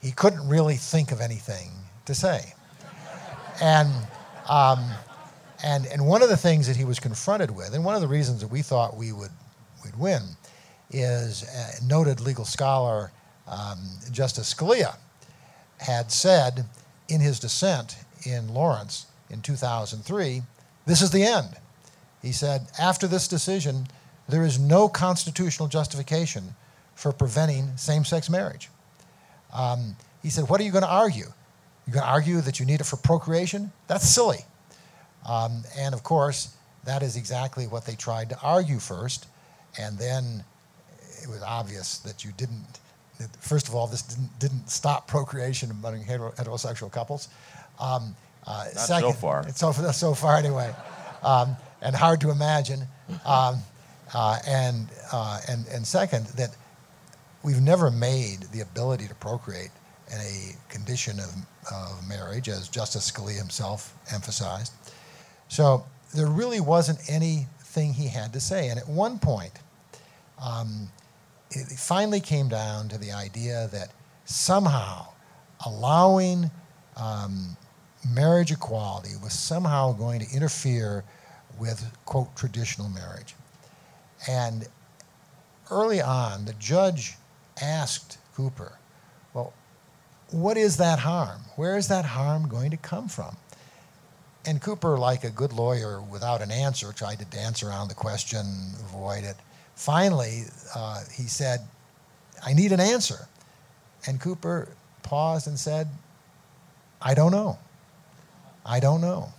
he 0.00 0.12
couldn't 0.12 0.46
really 0.48 0.76
think 0.76 1.12
of 1.12 1.20
anything 1.20 1.70
to 2.06 2.14
say. 2.14 2.54
And, 3.60 3.92
um, 4.48 4.84
and, 5.64 5.86
and 5.86 6.06
one 6.06 6.22
of 6.22 6.28
the 6.28 6.36
things 6.36 6.66
that 6.68 6.76
he 6.76 6.84
was 6.84 6.98
confronted 6.98 7.50
with, 7.50 7.74
and 7.74 7.84
one 7.84 7.94
of 7.94 8.00
the 8.00 8.08
reasons 8.08 8.40
that 8.40 8.48
we 8.48 8.62
thought 8.62 8.96
we 8.96 9.12
would 9.12 9.30
we'd 9.84 9.98
win, 9.98 10.22
is 10.90 11.44
uh, 11.44 11.84
noted 11.84 12.20
legal 12.20 12.44
scholar 12.44 13.10
um, 13.46 13.78
Justice 14.10 14.52
Scalia 14.52 14.96
had 15.80 16.10
said 16.10 16.64
in 17.08 17.20
his 17.20 17.38
dissent 17.38 17.96
in 18.24 18.48
Lawrence 18.52 19.06
in 19.30 19.42
2003, 19.42 20.42
this 20.86 21.02
is 21.02 21.10
the 21.10 21.22
end. 21.22 21.56
He 22.22 22.32
said, 22.32 22.66
after 22.78 23.06
this 23.06 23.28
decision, 23.28 23.86
there 24.28 24.44
is 24.44 24.58
no 24.58 24.88
constitutional 24.88 25.68
justification 25.68 26.54
for 26.94 27.12
preventing 27.12 27.76
same 27.76 28.04
sex 28.04 28.28
marriage. 28.28 28.68
Um, 29.52 29.96
he 30.22 30.30
said, 30.30 30.48
What 30.48 30.60
are 30.60 30.64
you 30.64 30.72
going 30.72 30.84
to 30.84 30.90
argue? 30.90 31.32
You're 31.86 31.94
going 31.94 32.04
to 32.04 32.10
argue 32.10 32.40
that 32.42 32.60
you 32.60 32.66
need 32.66 32.80
it 32.80 32.84
for 32.84 32.96
procreation? 32.96 33.72
That's 33.86 34.08
silly. 34.08 34.40
Um, 35.26 35.62
and 35.76 35.94
of 35.94 36.02
course, 36.02 36.54
that 36.84 37.02
is 37.02 37.16
exactly 37.16 37.66
what 37.66 37.86
they 37.86 37.94
tried 37.94 38.30
to 38.30 38.38
argue 38.42 38.78
first. 38.78 39.26
And 39.78 39.98
then 39.98 40.44
it 41.22 41.28
was 41.28 41.42
obvious 41.42 41.98
that 41.98 42.24
you 42.24 42.32
didn't, 42.36 42.80
that 43.18 43.34
first 43.36 43.68
of 43.68 43.74
all, 43.74 43.86
this 43.86 44.02
didn't, 44.02 44.38
didn't 44.38 44.70
stop 44.70 45.08
procreation 45.08 45.70
among 45.70 46.04
heterosexual 46.04 46.90
couples. 46.90 47.28
Um, 47.80 48.14
uh, 48.46 48.64
Not 48.74 48.86
second, 48.86 49.12
so 49.12 49.18
far. 49.18 49.48
So, 49.54 49.72
so 49.72 50.14
far, 50.14 50.36
anyway. 50.36 50.74
Um, 51.22 51.56
and 51.82 51.94
hard 51.94 52.20
to 52.22 52.30
imagine. 52.30 52.82
Um, 53.24 53.62
uh, 54.14 54.38
and, 54.46 54.88
uh, 55.12 55.40
and, 55.48 55.66
and 55.68 55.86
second, 55.86 56.26
that 56.36 56.56
we've 57.42 57.60
never 57.60 57.90
made 57.90 58.40
the 58.52 58.60
ability 58.60 59.06
to 59.08 59.14
procreate 59.14 59.70
in 60.12 60.18
a 60.18 60.72
condition 60.72 61.18
of, 61.20 61.34
of 61.72 62.08
marriage, 62.08 62.48
as 62.48 62.68
Justice 62.68 63.10
Scalia 63.10 63.36
himself 63.36 63.94
emphasized. 64.12 64.72
So 65.48 65.84
there 66.14 66.26
really 66.26 66.60
wasn't 66.60 66.98
anything 67.08 67.92
he 67.92 68.08
had 68.08 68.32
to 68.32 68.40
say. 68.40 68.68
And 68.68 68.78
at 68.78 68.88
one 68.88 69.18
point, 69.18 69.52
um, 70.42 70.90
it 71.50 71.66
finally 71.78 72.20
came 72.20 72.48
down 72.48 72.88
to 72.88 72.98
the 72.98 73.12
idea 73.12 73.68
that 73.72 73.92
somehow 74.24 75.08
allowing 75.66 76.50
um, 76.96 77.56
marriage 78.14 78.52
equality 78.52 79.14
was 79.22 79.32
somehow 79.32 79.92
going 79.92 80.20
to 80.20 80.34
interfere 80.34 81.04
with, 81.58 81.90
quote, 82.04 82.34
traditional 82.36 82.88
marriage. 82.88 83.34
And 84.28 84.66
early 85.70 86.00
on, 86.00 86.44
the 86.44 86.54
judge 86.54 87.16
asked 87.60 88.18
Cooper, 88.34 88.72
well, 89.34 89.52
what 90.30 90.56
is 90.56 90.76
that 90.76 91.00
harm? 91.00 91.40
Where 91.56 91.76
is 91.76 91.88
that 91.88 92.04
harm 92.04 92.48
going 92.48 92.70
to 92.70 92.76
come 92.76 93.08
from? 93.08 93.36
And 94.46 94.62
Cooper, 94.62 94.98
like 94.98 95.24
a 95.24 95.30
good 95.30 95.52
lawyer 95.52 96.00
without 96.00 96.40
an 96.40 96.50
answer, 96.50 96.92
tried 96.92 97.18
to 97.18 97.24
dance 97.26 97.62
around 97.62 97.88
the 97.88 97.94
question, 97.94 98.46
avoid 98.80 99.24
it. 99.24 99.36
Finally, 99.74 100.44
uh, 100.74 101.02
he 101.12 101.24
said, 101.24 101.60
I 102.44 102.52
need 102.52 102.72
an 102.72 102.80
answer. 102.80 103.28
And 104.06 104.20
Cooper 104.20 104.68
paused 105.02 105.46
and 105.46 105.58
said, 105.58 105.88
I 107.00 107.14
don't 107.14 107.32
know. 107.32 107.58
I 108.64 108.80
don't 108.80 109.00
know. 109.00 109.32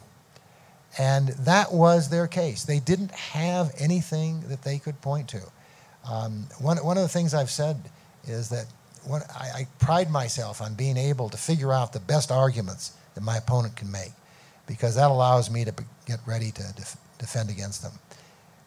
And 0.98 1.30
that 1.30 1.72
was 1.72 2.10
their 2.10 2.28
case. 2.28 2.64
They 2.64 2.80
didn't 2.80 3.12
have 3.12 3.74
anything 3.78 4.42
that 4.48 4.64
they 4.64 4.80
could 4.80 5.00
point 5.02 5.28
to. 5.30 5.42
Um, 6.10 6.48
one, 6.60 6.78
one 6.78 6.98
of 6.98 7.04
the 7.04 7.10
things 7.10 7.34
I've 7.34 7.52
said 7.52 7.78
is 8.26 8.50
that 8.50 8.66
I, 9.10 9.62
I, 9.62 9.68
pride 9.80 10.10
myself 10.10 10.62
on 10.62 10.76
being 10.76 10.98
able 10.98 11.30
to 11.30 11.38
figure 11.38 11.72
out 11.72 11.94
the 11.94 12.00
best 12.00 12.32
arguments 12.32 12.94
that 13.16 13.22
my 13.22 13.38
opponent 13.38 13.76
can 13.76 13.92
make 13.92 14.12
because 14.68 14.96
that 14.96 15.10
allows 15.10 15.50
me 15.50 15.66
to 15.66 15.74
get 16.06 16.20
ready 16.26 16.52
to 16.52 16.74
def- 16.76 16.98
defend 17.18 17.50
against 17.50 17.82
them. 17.82 17.94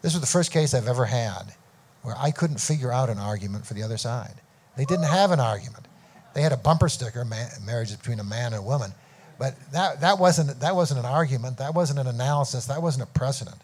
This 0.00 0.14
was 0.14 0.20
the 0.20 0.26
first 0.26 0.50
case 0.50 0.74
I've 0.74 0.88
ever 0.88 1.04
had 1.04 1.54
where 2.02 2.16
I 2.18 2.30
couldn't 2.30 2.60
figure 2.60 2.90
out 2.90 3.08
an 3.08 3.18
argument 3.18 3.66
for 3.66 3.74
the 3.74 3.82
other 3.82 3.96
side. 3.96 4.34
They 4.76 4.84
didn't 4.84 5.04
have 5.04 5.30
an 5.30 5.40
argument. 5.40 5.86
They 6.34 6.42
had 6.42 6.52
a 6.52 6.56
bumper 6.56 6.88
sticker, 6.88 7.24
marriage 7.64 7.96
between 7.96 8.18
a 8.18 8.24
man 8.24 8.46
and 8.46 8.56
a 8.56 8.62
woman, 8.62 8.92
but 9.38 9.54
that, 9.72 10.00
that, 10.00 10.18
wasn't, 10.18 10.60
that 10.60 10.74
wasn't 10.74 11.00
an 11.00 11.06
argument, 11.06 11.58
that 11.58 11.74
wasn't 11.74 11.98
an 11.98 12.06
analysis, 12.06 12.66
that 12.66 12.82
wasn't 12.82 13.08
a 13.08 13.12
precedent. 13.12 13.58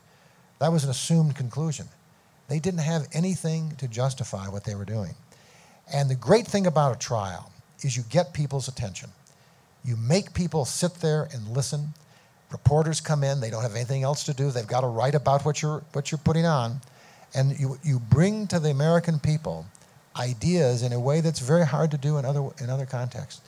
That 0.58 0.72
was 0.72 0.84
an 0.84 0.90
assumed 0.90 1.36
conclusion. 1.36 1.88
They 2.48 2.58
didn't 2.58 2.80
have 2.80 3.06
anything 3.12 3.74
to 3.76 3.88
justify 3.88 4.48
what 4.48 4.64
they 4.64 4.74
were 4.74 4.84
doing. 4.84 5.14
And 5.92 6.10
the 6.10 6.14
great 6.14 6.46
thing 6.46 6.66
about 6.66 6.94
a 6.94 6.98
trial 6.98 7.50
is 7.82 7.96
you 7.96 8.02
get 8.10 8.32
people's 8.32 8.68
attention. 8.68 9.10
You 9.84 9.96
make 9.96 10.34
people 10.34 10.64
sit 10.64 10.94
there 10.94 11.28
and 11.32 11.48
listen. 11.48 11.94
Reporters 12.50 13.00
come 13.00 13.24
in, 13.24 13.40
they 13.40 13.50
don't 13.50 13.62
have 13.62 13.74
anything 13.74 14.02
else 14.02 14.24
to 14.24 14.34
do. 14.34 14.50
They've 14.50 14.66
got 14.66 14.80
to 14.80 14.86
write 14.86 15.14
about 15.14 15.44
what 15.44 15.62
you're, 15.62 15.82
what 15.92 16.10
you're 16.10 16.18
putting 16.18 16.46
on. 16.46 16.80
And 17.34 17.58
you, 17.58 17.78
you 17.82 17.98
bring 17.98 18.46
to 18.48 18.58
the 18.58 18.70
American 18.70 19.18
people 19.18 19.66
ideas 20.16 20.82
in 20.82 20.92
a 20.92 21.00
way 21.00 21.20
that's 21.20 21.40
very 21.40 21.66
hard 21.66 21.90
to 21.92 21.98
do 21.98 22.18
in 22.18 22.24
other, 22.24 22.48
in 22.60 22.70
other 22.70 22.86
contexts. 22.86 23.42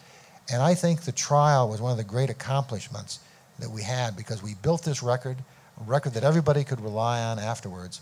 And 0.52 0.62
I 0.62 0.74
think 0.74 1.02
the 1.02 1.12
trial 1.12 1.68
was 1.68 1.80
one 1.80 1.92
of 1.92 1.98
the 1.98 2.04
great 2.04 2.30
accomplishments 2.30 3.20
that 3.58 3.70
we 3.70 3.82
had 3.82 4.16
because 4.16 4.42
we 4.42 4.54
built 4.54 4.82
this 4.84 5.02
record, 5.02 5.38
a 5.80 5.84
record 5.84 6.14
that 6.14 6.24
everybody 6.24 6.64
could 6.64 6.80
rely 6.80 7.22
on 7.22 7.38
afterwards, 7.38 8.00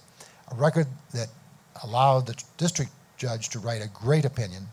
a 0.50 0.54
record 0.54 0.86
that 1.12 1.28
allowed 1.82 2.26
the 2.26 2.42
district 2.56 2.90
judge 3.18 3.50
to 3.50 3.58
write 3.58 3.82
a 3.82 3.88
great 3.88 4.24
opinion, 4.24 4.66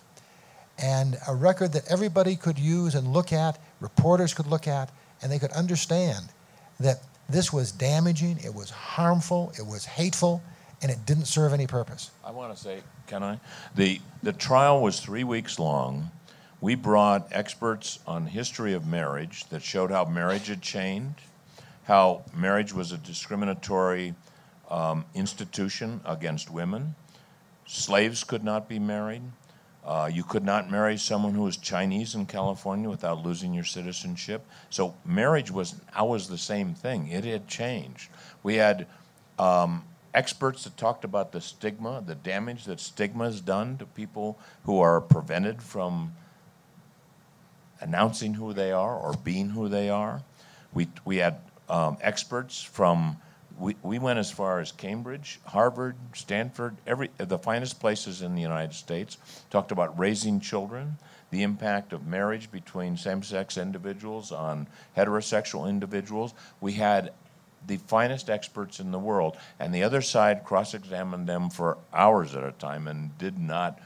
and 0.78 1.18
a 1.28 1.36
record 1.36 1.74
that 1.74 1.84
everybody 1.90 2.36
could 2.36 2.60
use 2.60 2.96
and 2.96 3.12
look 3.12 3.34
at, 3.34 3.60
reporters 3.80 4.34
could 4.34 4.48
look 4.48 4.68
at, 4.68 4.92
and 5.22 5.32
they 5.32 5.40
could 5.40 5.52
understand 5.52 6.26
that 6.80 7.02
this 7.28 7.52
was 7.52 7.72
damaging, 7.72 8.38
it 8.44 8.54
was 8.54 8.70
harmful, 8.70 9.52
it 9.58 9.66
was 9.66 9.86
hateful, 9.86 10.44
and 10.82 10.92
it 10.92 11.06
didn't 11.06 11.26
serve 11.26 11.54
any 11.54 11.66
purpose. 11.66 12.12
I 12.24 12.32
want 12.32 12.56
to 12.56 12.62
say, 12.62 12.82
can 13.08 13.24
I? 13.24 13.40
The, 13.76 14.00
the 14.22 14.34
trial 14.34 14.82
was 14.82 15.00
three 15.00 15.24
weeks 15.24 15.58
long. 15.58 16.12
We 16.62 16.76
brought 16.76 17.28
experts 17.32 18.00
on 18.06 18.28
history 18.28 18.74
of 18.74 18.86
marriage 18.86 19.46
that 19.50 19.64
showed 19.64 19.92
how 19.92 20.06
marriage 20.06 20.48
had 20.48 20.62
changed, 20.62 21.22
how 21.86 22.24
marriage 22.34 22.74
was 22.74 22.92
a 22.92 22.98
discriminatory 22.98 24.14
um, 24.70 25.06
institution 25.14 26.02
against 26.06 26.52
women. 26.52 26.96
Slaves 27.66 28.24
could 28.24 28.44
not 28.44 28.70
be 28.70 28.80
married. 28.80 29.24
Uh, 29.84 30.10
you 30.12 30.24
could 30.24 30.44
not 30.44 30.72
marry 30.72 30.98
someone 30.98 31.34
who 31.34 31.44
was 31.44 31.58
Chinese 31.58 32.16
in 32.16 32.26
California 32.26 32.90
without 32.90 33.24
losing 33.24 33.54
your 33.54 33.64
citizenship. 33.64 34.46
So 34.72 34.96
marriage 35.06 35.52
was 35.52 35.76
always 35.96 36.28
the 36.28 36.40
same 36.40 36.74
thing. 36.74 37.08
It 37.08 37.24
had 37.24 37.48
changed. 37.48 38.10
We 38.42 38.56
had 38.56 38.88
um, 39.38 39.84
experts 40.14 40.64
that 40.64 40.76
talked 40.76 41.04
about 41.04 41.32
the 41.32 41.42
stigma, 41.42 42.02
the 42.04 42.16
damage 42.16 42.66
that 42.66 42.80
stigma 42.80 43.26
has 43.26 43.42
done 43.42 43.78
to 43.78 43.86
people 43.86 44.40
who 44.64 44.80
are 44.80 45.00
prevented 45.02 45.62
from 45.62 46.14
announcing 47.80 48.34
who 48.36 48.54
they 48.54 48.72
are 48.72 48.98
or 48.98 49.14
being 49.14 49.50
who 49.50 49.70
they 49.70 49.90
are. 49.90 50.22
We, 50.74 50.88
we 51.04 51.18
had 51.18 51.42
um, 51.70 51.98
experts 52.02 52.62
from, 52.62 53.18
we, 53.58 53.76
we 53.84 54.00
went 54.00 54.20
as 54.20 54.32
far 54.32 54.60
as 54.60 54.72
Cambridge, 54.72 55.40
Harvard, 55.46 55.96
Stanford, 56.14 56.76
every, 56.86 57.10
the 57.18 57.40
finest 57.40 57.80
places 57.80 58.22
in 58.22 58.36
the 58.36 58.42
United 58.42 58.74
States, 58.74 59.18
talked 59.50 59.72
about 59.72 59.98
raising 59.98 60.40
children, 60.40 60.98
the 61.32 61.44
impact 61.44 61.94
of 61.94 62.06
marriage 62.06 62.52
between 62.52 62.98
same 62.98 63.24
sex 63.24 63.58
individuals 63.58 64.32
on 64.32 64.68
heterosexual 64.98 65.70
individuals. 65.70 66.34
We 66.62 66.74
had 66.74 67.14
the 67.68 67.78
finest 67.78 68.30
experts 68.30 68.80
in 68.80 68.92
the 68.92 69.00
world, 69.00 69.38
and 69.60 69.74
the 69.74 69.84
other 69.84 70.02
side 70.02 70.44
cross 70.44 70.74
examined 70.74 71.28
them 71.28 71.50
for 71.50 71.78
hours 71.94 72.36
at 72.36 72.44
a 72.44 72.52
time 72.54 72.88
and 72.88 73.18
did 73.18 73.40
not 73.40 73.80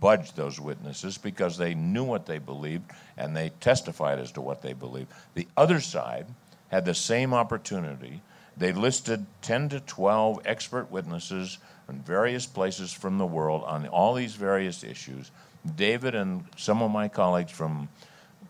budge 0.00 0.32
those 0.32 0.60
witnesses 0.60 1.18
because 1.18 1.58
they 1.58 1.74
knew 1.74 2.04
what 2.04 2.24
they 2.26 2.38
believed 2.38 2.90
and 3.16 3.36
they 3.36 3.50
testified 3.60 4.18
as 4.18 4.30
to 4.32 4.40
what 4.40 4.62
they 4.62 4.72
believed. 4.72 5.12
The 5.34 5.48
other 5.56 5.80
side 5.80 6.26
had 6.68 6.84
the 6.84 6.94
same 6.94 7.34
opportunity. 7.34 8.22
They 8.58 8.72
listed 8.72 9.26
10 9.42 9.68
to 9.70 9.80
12 9.80 10.40
expert 10.44 10.90
witnesses 10.90 11.58
in 11.88 12.00
various 12.00 12.46
places 12.46 12.92
from 12.92 13.18
the 13.18 13.26
world 13.26 13.62
on 13.64 13.86
all 13.88 14.14
these 14.14 14.34
various 14.34 14.82
issues. 14.82 15.30
David 15.76 16.14
and 16.14 16.44
some 16.56 16.82
of 16.82 16.90
my 16.90 17.08
colleagues 17.08 17.52
from 17.52 17.88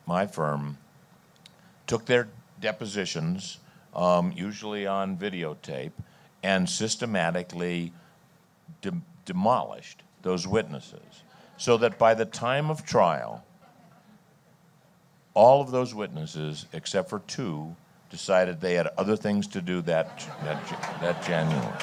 my 0.06 0.26
firm 0.26 0.78
took 1.86 2.06
their 2.06 2.28
depositions 2.60 3.58
um, 3.94 4.32
usually 4.36 4.86
on 4.86 5.16
videotape, 5.16 5.92
and 6.42 6.68
systematically 6.68 7.92
de- 8.80 9.02
demolished 9.24 10.02
those 10.22 10.46
witnesses. 10.46 11.22
So 11.56 11.76
that 11.78 11.98
by 11.98 12.14
the 12.14 12.24
time 12.24 12.70
of 12.70 12.84
trial, 12.84 13.44
all 15.34 15.60
of 15.60 15.72
those 15.72 15.94
witnesses, 15.94 16.66
except 16.72 17.10
for 17.10 17.20
two, 17.20 17.74
decided 18.10 18.60
they 18.60 18.74
had 18.74 18.88
other 18.98 19.16
things 19.16 19.46
to 19.48 19.60
do 19.60 19.82
that, 19.82 20.18
that, 20.42 21.00
that 21.00 21.22
January. 21.24 21.78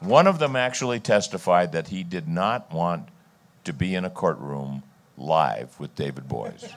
One 0.00 0.26
of 0.26 0.38
them 0.38 0.56
actually 0.56 1.00
testified 1.00 1.72
that 1.72 1.88
he 1.88 2.04
did 2.04 2.28
not 2.28 2.72
want 2.72 3.08
to 3.64 3.72
be 3.72 3.94
in 3.94 4.04
a 4.04 4.10
courtroom 4.10 4.82
live 5.16 5.78
with 5.80 5.94
David 5.94 6.28
Boies 6.28 6.72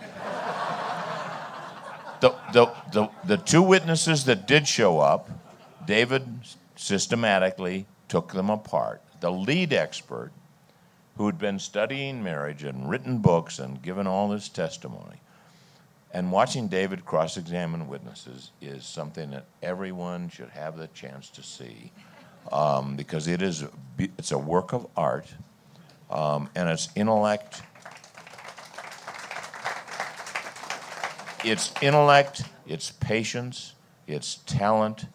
the, 2.20 2.36
the, 2.54 2.72
the, 2.92 3.10
the 3.26 3.38
two 3.38 3.62
witnesses 3.62 4.26
that 4.26 4.48
did 4.48 4.68
show 4.68 5.00
up, 5.00 5.30
David 5.86 6.24
systematically 6.76 7.86
took 8.08 8.34
them 8.34 8.50
apart. 8.50 9.02
The 9.22 9.32
lead 9.32 9.74
expert, 9.74 10.32
who 11.18 11.26
had 11.26 11.38
been 11.38 11.60
studying 11.60 12.24
marriage 12.24 12.64
and 12.64 12.90
written 12.90 13.20
books 13.20 13.60
and 13.60 13.82
given 13.82 14.08
all 14.08 14.30
this 14.30 14.50
testimony, 14.50 15.22
and 16.12 16.32
watching 16.32 16.68
David 16.68 17.06
cross 17.06 17.38
examine 17.38 17.88
witnesses 17.88 18.52
is 18.62 18.86
something 18.86 19.32
that 19.32 19.46
everyone 19.62 20.30
should 20.30 20.50
have 20.50 20.78
the 20.78 20.88
chance 20.88 21.30
to 21.30 21.44
see 21.44 21.92
um, 22.52 22.96
because 22.96 23.28
it 23.28 23.42
is 23.42 23.66
it's 23.98 24.32
a 24.32 24.38
work 24.38 24.74
of 24.74 24.88
art 24.96 25.28
um, 26.10 26.50
and 26.56 26.70
it's 26.70 26.90
intellect 26.96 27.62
it's 31.44 31.72
intellect, 31.82 32.44
it's 32.68 32.92
patience, 32.92 33.74
it's 34.08 34.36
talent, 34.46 35.06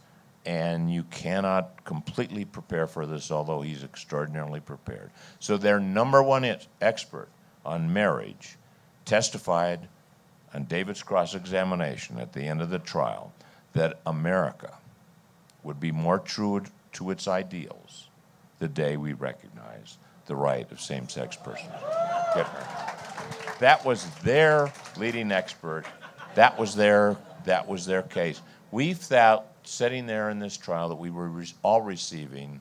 and 0.46 0.92
you 0.92 1.04
cannot 1.04 1.84
completely 1.84 2.44
prepare 2.44 2.86
for 2.86 3.06
this, 3.06 3.30
although 3.30 3.60
he's 3.60 3.84
extraordinarily 3.84 4.60
prepared. 4.60 5.10
So, 5.38 5.56
their 5.58 5.78
number 5.78 6.22
one 6.22 6.44
expert 6.80 7.28
on 7.64 7.92
marriage 7.92 8.56
testified 9.04 9.88
on 10.54 10.64
David's 10.64 11.02
cross 11.02 11.34
examination 11.34 12.18
at 12.18 12.32
the 12.32 12.42
end 12.42 12.62
of 12.62 12.70
the 12.70 12.78
trial 12.78 13.32
that 13.72 13.98
America 14.06 14.72
would 15.62 15.80
be 15.80 15.92
more 15.92 16.18
true 16.18 16.62
to 16.92 17.10
its 17.10 17.26
ideals 17.26 18.08
the 18.60 18.68
day 18.68 18.96
we 18.96 19.12
recognize 19.12 19.98
the 20.26 20.36
right 20.36 20.70
of 20.70 20.80
same 20.80 21.08
sex 21.08 21.36
persons. 21.36 21.72
That 23.58 23.84
was 23.84 24.06
their 24.22 24.72
leading 24.96 25.32
expert 25.32 25.84
that 26.34 26.58
was 26.58 26.74
their, 26.74 27.16
that 27.44 27.68
was 27.68 27.86
their 27.86 28.02
case. 28.02 28.40
We 28.70 28.94
felt, 28.94 29.44
sitting 29.62 30.06
there 30.06 30.30
in 30.30 30.38
this 30.38 30.56
trial, 30.56 30.88
that 30.88 30.96
we 30.96 31.10
were 31.10 31.28
re- 31.28 31.52
all 31.62 31.80
receiving 31.80 32.60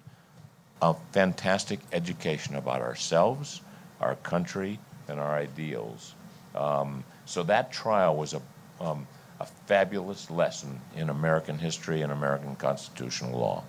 a 0.81 0.93
fantastic 1.11 1.79
education 1.91 2.55
about 2.55 2.81
ourselves, 2.81 3.61
our 3.99 4.15
country, 4.17 4.79
and 5.07 5.19
our 5.19 5.35
ideals. 5.35 6.13
Um, 6.55 7.03
so 7.25 7.43
that 7.43 7.71
trial 7.71 8.15
was 8.15 8.33
a, 8.33 8.41
um, 8.81 9.07
a 9.39 9.45
fabulous 9.67 10.29
lesson 10.29 10.79
in 10.95 11.09
American 11.09 11.57
history 11.57 12.01
and 12.01 12.11
American 12.11 12.55
constitutional 12.55 13.39
law. 13.39 13.63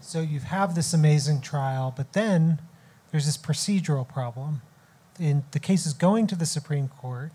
So 0.00 0.20
you 0.20 0.40
have 0.40 0.74
this 0.74 0.94
amazing 0.94 1.40
trial, 1.40 1.92
but 1.96 2.12
then 2.12 2.60
there's 3.10 3.26
this 3.26 3.36
procedural 3.36 4.08
problem. 4.08 4.62
In 5.18 5.44
the 5.50 5.58
case 5.58 5.86
is 5.86 5.92
going 5.92 6.26
to 6.28 6.36
the 6.36 6.46
Supreme 6.46 6.88
Court, 6.88 7.32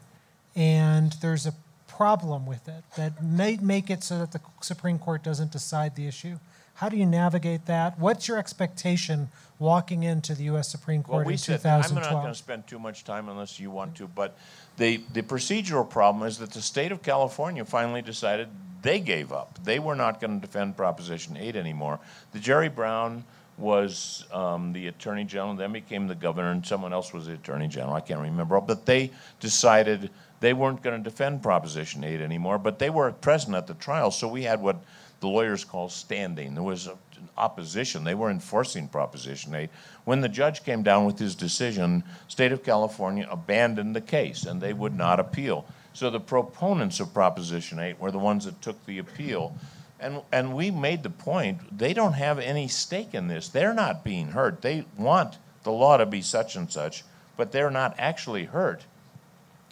and 0.56 1.13
there's 1.21 1.45
a 1.45 1.53
problem 1.88 2.45
with 2.45 2.67
it 2.67 2.84
that 2.95 3.23
may 3.23 3.58
make 3.58 3.89
it 3.89 4.03
so 4.03 4.17
that 4.19 4.32
the 4.32 4.41
Supreme 4.62 4.97
Court 4.97 5.23
doesn't 5.23 5.51
decide 5.51 5.95
the 5.95 6.08
issue? 6.08 6.39
How 6.75 6.89
do 6.89 6.97
you 6.97 7.05
navigate 7.05 7.65
that? 7.67 7.99
What's 7.99 8.27
your 8.27 8.38
expectation 8.38 9.29
walking 9.59 10.03
into 10.03 10.33
the 10.33 10.43
U.S. 10.45 10.69
Supreme 10.69 11.03
Court 11.03 11.17
well, 11.17 11.27
we 11.27 11.33
in 11.33 11.38
said, 11.38 11.62
2012? 11.62 11.97
I'm 11.97 12.13
not 12.13 12.21
going 12.21 12.33
to 12.33 12.38
spend 12.38 12.67
too 12.67 12.79
much 12.79 13.03
time 13.03 13.29
unless 13.29 13.59
you 13.59 13.69
want 13.69 13.95
to, 13.95 14.07
but 14.07 14.38
the, 14.77 15.01
the 15.13 15.21
procedural 15.21 15.88
problem 15.88 16.27
is 16.27 16.39
that 16.39 16.51
the 16.51 16.62
state 16.62 16.91
of 16.91 17.03
California 17.03 17.63
finally 17.63 18.01
decided 18.01 18.49
they 18.81 18.99
gave 18.99 19.31
up. 19.31 19.59
They 19.63 19.79
were 19.79 19.95
not 19.95 20.19
going 20.19 20.39
to 20.39 20.45
defend 20.45 20.75
Proposition 20.75 21.38
8 21.38 21.55
anymore. 21.55 21.99
The 22.31 22.39
Jerry 22.39 22.69
Brown 22.69 23.23
was 23.57 24.25
um, 24.33 24.73
the 24.73 24.88
attorney 24.88 25.23
general, 25.23 25.55
then 25.55 25.71
became 25.71 26.07
the 26.07 26.15
governor, 26.15 26.51
and 26.51 26.65
someone 26.65 26.91
else 26.91 27.13
was 27.13 27.27
the 27.27 27.33
attorney 27.33 27.67
general. 27.67 27.93
I 27.93 28.01
can't 28.01 28.19
remember. 28.19 28.59
But 28.59 28.86
they 28.86 29.12
decided 29.39 30.09
they 30.39 30.53
weren't 30.53 30.81
going 30.81 31.01
to 31.01 31.09
defend 31.09 31.43
Proposition 31.43 32.03
8 32.03 32.19
anymore, 32.19 32.57
but 32.57 32.79
they 32.79 32.89
were 32.89 33.12
present 33.12 33.55
at 33.55 33.67
the 33.67 33.75
trial. 33.75 34.12
So 34.12 34.27
we 34.27 34.43
had 34.43 34.62
what 34.62 34.77
the 35.23 35.29
lawyers 35.29 35.63
call 35.63 35.88
standing. 35.88 36.53
There 36.53 36.63
was 36.63 36.89
opposition. 37.38 38.03
They 38.03 38.13
were 38.13 38.29
enforcing 38.29 38.89
Proposition 38.89 39.55
8. 39.55 39.69
When 40.03 40.19
the 40.19 40.27
judge 40.27 40.65
came 40.65 40.83
down 40.83 41.05
with 41.05 41.17
his 41.17 41.33
decision, 41.33 42.03
state 42.27 42.51
of 42.51 42.62
California 42.62 43.25
abandoned 43.31 43.95
the 43.95 44.01
case 44.01 44.43
and 44.43 44.59
they 44.59 44.73
would 44.73 44.97
not 44.97 45.21
appeal. 45.21 45.65
So 45.93 46.09
the 46.09 46.19
proponents 46.19 46.99
of 46.99 47.13
Proposition 47.13 47.79
8 47.79 48.01
were 48.01 48.12
the 48.12 48.19
ones 48.19 48.43
that 48.43 48.62
took 48.62 48.86
the 48.86 48.97
appeal. 48.97 49.55
And, 49.97 50.21
and 50.33 50.53
we 50.53 50.71
made 50.71 51.03
the 51.03 51.09
point 51.09 51.77
they 51.77 51.93
don't 51.93 52.13
have 52.13 52.38
any 52.38 52.67
stake 52.67 53.13
in 53.13 53.29
this. 53.29 53.47
They're 53.47 53.73
not 53.73 54.03
being 54.03 54.27
hurt. 54.27 54.62
They 54.62 54.83
want 54.97 55.38
the 55.63 55.71
law 55.71 55.95
to 55.95 56.05
be 56.05 56.21
such 56.21 56.57
and 56.57 56.69
such, 56.69 57.05
but 57.38 57.53
they're 57.53 57.71
not 57.71 57.95
actually 57.97 58.43
hurt 58.43 58.83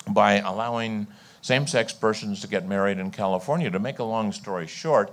by 0.08 0.36
allowing 0.36 1.08
same 1.42 1.68
sex 1.68 1.92
persons 1.92 2.40
to 2.40 2.48
get 2.48 2.66
married 2.66 3.00
in 3.00 3.12
California. 3.12 3.70
To 3.70 3.80
make 3.80 4.00
a 4.00 4.06
long 4.06 4.32
story 4.32 4.68
short, 4.68 5.12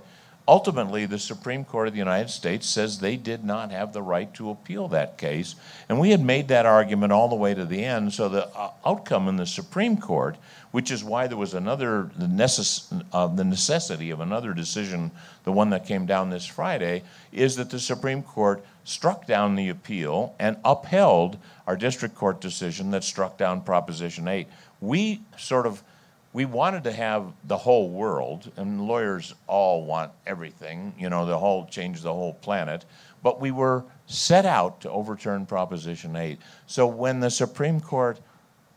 ultimately 0.49 1.05
the 1.05 1.19
Supreme 1.19 1.63
Court 1.63 1.87
of 1.87 1.93
the 1.93 1.99
United 1.99 2.31
States 2.31 2.67
says 2.67 2.97
they 2.97 3.17
did 3.17 3.43
not 3.43 3.69
have 3.71 3.93
the 3.93 4.01
right 4.01 4.33
to 4.33 4.49
appeal 4.49 4.87
that 4.87 5.15
case. 5.15 5.53
And 5.87 5.99
we 5.99 6.09
had 6.09 6.25
made 6.25 6.47
that 6.47 6.65
argument 6.65 7.13
all 7.13 7.29
the 7.29 7.35
way 7.35 7.53
to 7.53 7.65
the 7.65 7.85
end. 7.85 8.13
So 8.13 8.27
the 8.27 8.47
uh, 8.47 8.71
outcome 8.83 9.27
in 9.27 9.35
the 9.35 9.45
Supreme 9.45 9.97
Court, 9.97 10.37
which 10.71 10.89
is 10.89 11.03
why 11.03 11.27
there 11.27 11.37
was 11.37 11.53
another, 11.53 12.09
the, 12.17 12.25
necess- 12.25 13.05
uh, 13.13 13.27
the 13.27 13.43
necessity 13.43 14.09
of 14.09 14.21
another 14.21 14.55
decision, 14.55 15.11
the 15.43 15.51
one 15.51 15.69
that 15.69 15.85
came 15.85 16.07
down 16.07 16.31
this 16.31 16.47
Friday, 16.47 17.03
is 17.31 17.55
that 17.57 17.69
the 17.69 17.79
Supreme 17.79 18.23
Court 18.23 18.65
struck 18.85 19.27
down 19.27 19.55
the 19.55 19.69
appeal 19.69 20.33
and 20.39 20.57
upheld 20.65 21.37
our 21.67 21.77
district 21.77 22.15
court 22.15 22.41
decision 22.41 22.89
that 22.89 23.03
struck 23.03 23.37
down 23.37 23.61
Proposition 23.61 24.27
8. 24.27 24.47
We 24.81 25.21
sort 25.37 25.67
of 25.67 25.83
we 26.31 26.45
wanted 26.45 26.83
to 26.83 26.91
have 26.91 27.33
the 27.45 27.57
whole 27.57 27.89
world, 27.89 28.51
and 28.55 28.87
lawyers 28.87 29.33
all 29.47 29.83
want 29.83 30.11
everything, 30.27 30.93
you 30.97 31.09
know, 31.09 31.25
the 31.25 31.37
whole 31.37 31.65
change 31.65 32.01
the 32.01 32.13
whole 32.13 32.33
planet. 32.33 32.85
But 33.23 33.41
we 33.41 33.49
were 33.49 33.83
set 34.05 34.45
out 34.45 34.81
to 34.81 34.91
overturn 34.91 35.47
Proposition 35.47 36.15
8. 36.15 36.39
So 36.67 36.85
when 36.85 37.19
the 37.19 37.31
Supreme 37.31 37.81
Court 37.81 38.19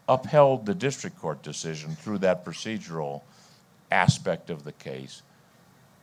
upheld 0.09 0.65
the 0.65 0.75
district 0.75 1.19
court 1.19 1.43
decision 1.43 1.95
through 1.95 2.19
that 2.19 2.45
procedural 2.45 3.21
aspect 3.91 4.49
of 4.49 4.65
the 4.65 4.73
case, 4.73 5.23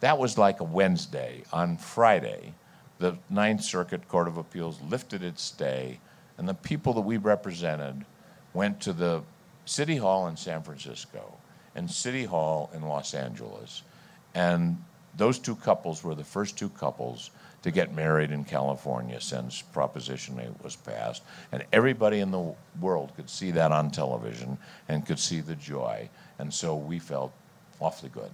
that 0.02 0.20
was 0.20 0.38
like 0.38 0.60
a 0.60 0.64
Wednesday. 0.64 1.44
On 1.52 1.78
Friday, 1.78 2.54
the 3.00 3.18
Ninth 3.30 3.64
Circuit 3.64 4.08
Court 4.08 4.28
of 4.28 4.38
Appeals 4.38 4.80
lifted 4.88 5.24
its 5.24 5.42
stay, 5.42 6.00
and 6.38 6.48
the 6.48 6.54
people 6.54 6.94
that 6.94 7.02
we 7.02 7.18
represented 7.18 8.06
went 8.54 8.80
to 8.82 8.94
the 8.94 9.24
City 9.66 9.98
Hall 9.98 10.28
in 10.28 10.38
San 10.38 10.62
Francisco 10.64 11.39
and 11.80 11.90
City 11.90 12.26
Hall 12.26 12.70
in 12.76 12.82
Los 12.82 13.14
Angeles. 13.14 13.84
And 14.36 14.84
those 15.16 15.40
two 15.40 15.56
couples 15.56 16.04
were 16.04 16.14
the 16.14 16.26
first 16.26 16.58
two 16.58 16.68
couples 16.70 17.32
to 17.64 17.72
get 17.72 17.96
married 17.96 18.32
in 18.32 18.44
California 18.44 19.20
since 19.22 19.62
Proposition 19.62 20.40
8 20.40 20.62
was 20.62 20.76
passed. 20.76 21.24
And 21.54 21.64
everybody 21.72 22.20
in 22.20 22.32
the 22.32 22.54
world 22.82 23.14
could 23.16 23.30
see 23.30 23.52
that 23.52 23.72
on 23.72 23.92
television 23.92 24.58
and 24.90 25.06
could 25.06 25.20
see 25.20 25.40
the 25.40 25.56
joy. 25.56 26.10
And 26.38 26.54
so 26.54 26.76
we 26.76 27.00
felt 27.00 27.32
awfully 27.80 28.12
good. 28.14 28.30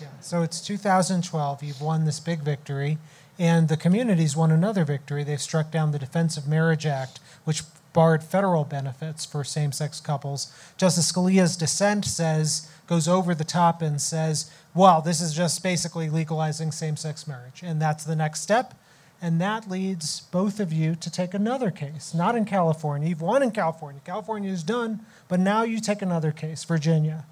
Yeah. 0.00 0.06
So 0.20 0.42
it's 0.42 0.60
2012. 0.60 1.62
You've 1.62 1.82
won 1.82 2.04
this 2.04 2.20
big 2.20 2.40
victory, 2.40 2.98
and 3.36 3.68
the 3.68 3.76
community's 3.76 4.36
won 4.36 4.52
another 4.52 4.84
victory. 4.84 5.24
They've 5.24 5.40
struck 5.40 5.72
down 5.72 5.90
the 5.90 5.98
Defense 5.98 6.36
of 6.36 6.46
Marriage 6.46 6.86
Act, 6.86 7.18
which 7.44 7.62
barred 7.92 8.24
federal 8.24 8.64
benefits 8.64 9.24
for 9.24 9.44
same 9.44 9.72
sex 9.72 10.00
couples. 10.00 10.52
Justice 10.76 11.12
Scalia's 11.12 11.56
dissent 11.56 12.04
says, 12.04 12.68
goes 12.86 13.08
over 13.08 13.34
the 13.34 13.44
top 13.44 13.82
and 13.82 14.00
says, 14.00 14.50
well, 14.74 15.00
this 15.00 15.20
is 15.20 15.34
just 15.34 15.62
basically 15.62 16.08
legalizing 16.08 16.72
same 16.72 16.96
sex 16.96 17.26
marriage. 17.26 17.62
And 17.62 17.80
that's 17.80 18.04
the 18.04 18.16
next 18.16 18.40
step. 18.40 18.74
And 19.20 19.40
that 19.40 19.70
leads 19.70 20.20
both 20.20 20.58
of 20.58 20.72
you 20.72 20.96
to 20.96 21.10
take 21.10 21.32
another 21.32 21.70
case, 21.70 22.12
not 22.12 22.34
in 22.34 22.44
California. 22.44 23.08
You've 23.08 23.22
won 23.22 23.42
in 23.42 23.52
California. 23.52 24.00
California 24.04 24.50
is 24.50 24.64
done, 24.64 25.00
but 25.28 25.38
now 25.38 25.62
you 25.62 25.80
take 25.80 26.02
another 26.02 26.32
case, 26.32 26.64
Virginia. 26.64 27.24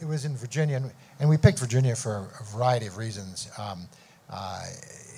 It 0.00 0.04
was 0.04 0.24
in 0.24 0.36
Virginia, 0.36 0.82
and 1.20 1.30
we 1.30 1.38
picked 1.38 1.58
Virginia 1.58 1.96
for 1.96 2.28
a 2.38 2.44
variety 2.44 2.86
of 2.86 2.98
reasons. 2.98 3.48
Um, 3.56 3.88
uh, 4.28 4.64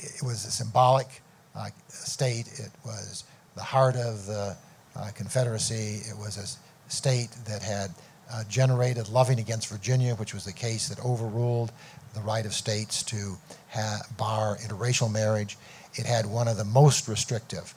it 0.02 0.22
was 0.22 0.44
a 0.44 0.50
symbolic 0.50 1.22
uh, 1.56 1.70
state. 1.88 2.46
It 2.60 2.70
was 2.84 3.24
the 3.56 3.62
heart 3.62 3.96
of 3.96 4.26
the 4.26 4.56
uh, 4.96 5.10
Confederacy. 5.14 6.02
It 6.08 6.16
was 6.16 6.36
a 6.36 6.90
state 6.90 7.30
that 7.46 7.62
had 7.62 7.90
uh, 8.32 8.44
generated 8.48 9.08
Loving 9.08 9.38
against 9.38 9.68
Virginia, 9.68 10.14
which 10.14 10.34
was 10.34 10.44
the 10.44 10.52
case 10.52 10.88
that 10.88 11.04
overruled 11.04 11.72
the 12.14 12.20
right 12.20 12.46
of 12.46 12.54
states 12.54 13.02
to 13.04 13.36
ha- 13.70 14.02
bar 14.16 14.56
interracial 14.58 15.10
marriage. 15.10 15.56
It 15.94 16.06
had 16.06 16.26
one 16.26 16.48
of 16.48 16.56
the 16.56 16.64
most 16.64 17.08
restrictive 17.08 17.74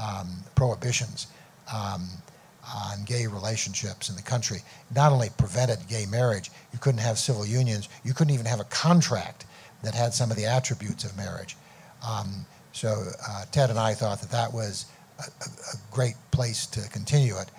um, 0.00 0.28
prohibitions 0.54 1.26
um, 1.72 2.08
on 2.74 3.04
gay 3.04 3.26
relationships 3.26 4.08
in 4.08 4.16
the 4.16 4.22
country. 4.22 4.58
Not 4.94 5.12
only 5.12 5.28
prevented 5.36 5.86
gay 5.88 6.06
marriage, 6.06 6.50
you 6.72 6.78
couldn't 6.78 7.00
have 7.00 7.18
civil 7.18 7.44
unions, 7.44 7.88
you 8.04 8.14
couldn't 8.14 8.34
even 8.34 8.46
have 8.46 8.60
a 8.60 8.64
contract 8.64 9.46
that 9.82 9.94
had 9.94 10.14
some 10.14 10.30
of 10.30 10.36
the 10.36 10.46
attributes 10.46 11.04
of 11.04 11.16
marriage. 11.16 11.56
Um, 12.06 12.46
so 12.72 13.04
uh, 13.28 13.44
Ted 13.50 13.70
and 13.70 13.78
I 13.78 13.94
thought 13.94 14.20
that 14.20 14.30
that 14.30 14.52
was 14.52 14.86
a, 15.20 15.44
a 15.44 15.76
great 15.90 16.16
place 16.30 16.66
to 16.66 16.88
continue 16.90 17.36
it. 17.36 17.50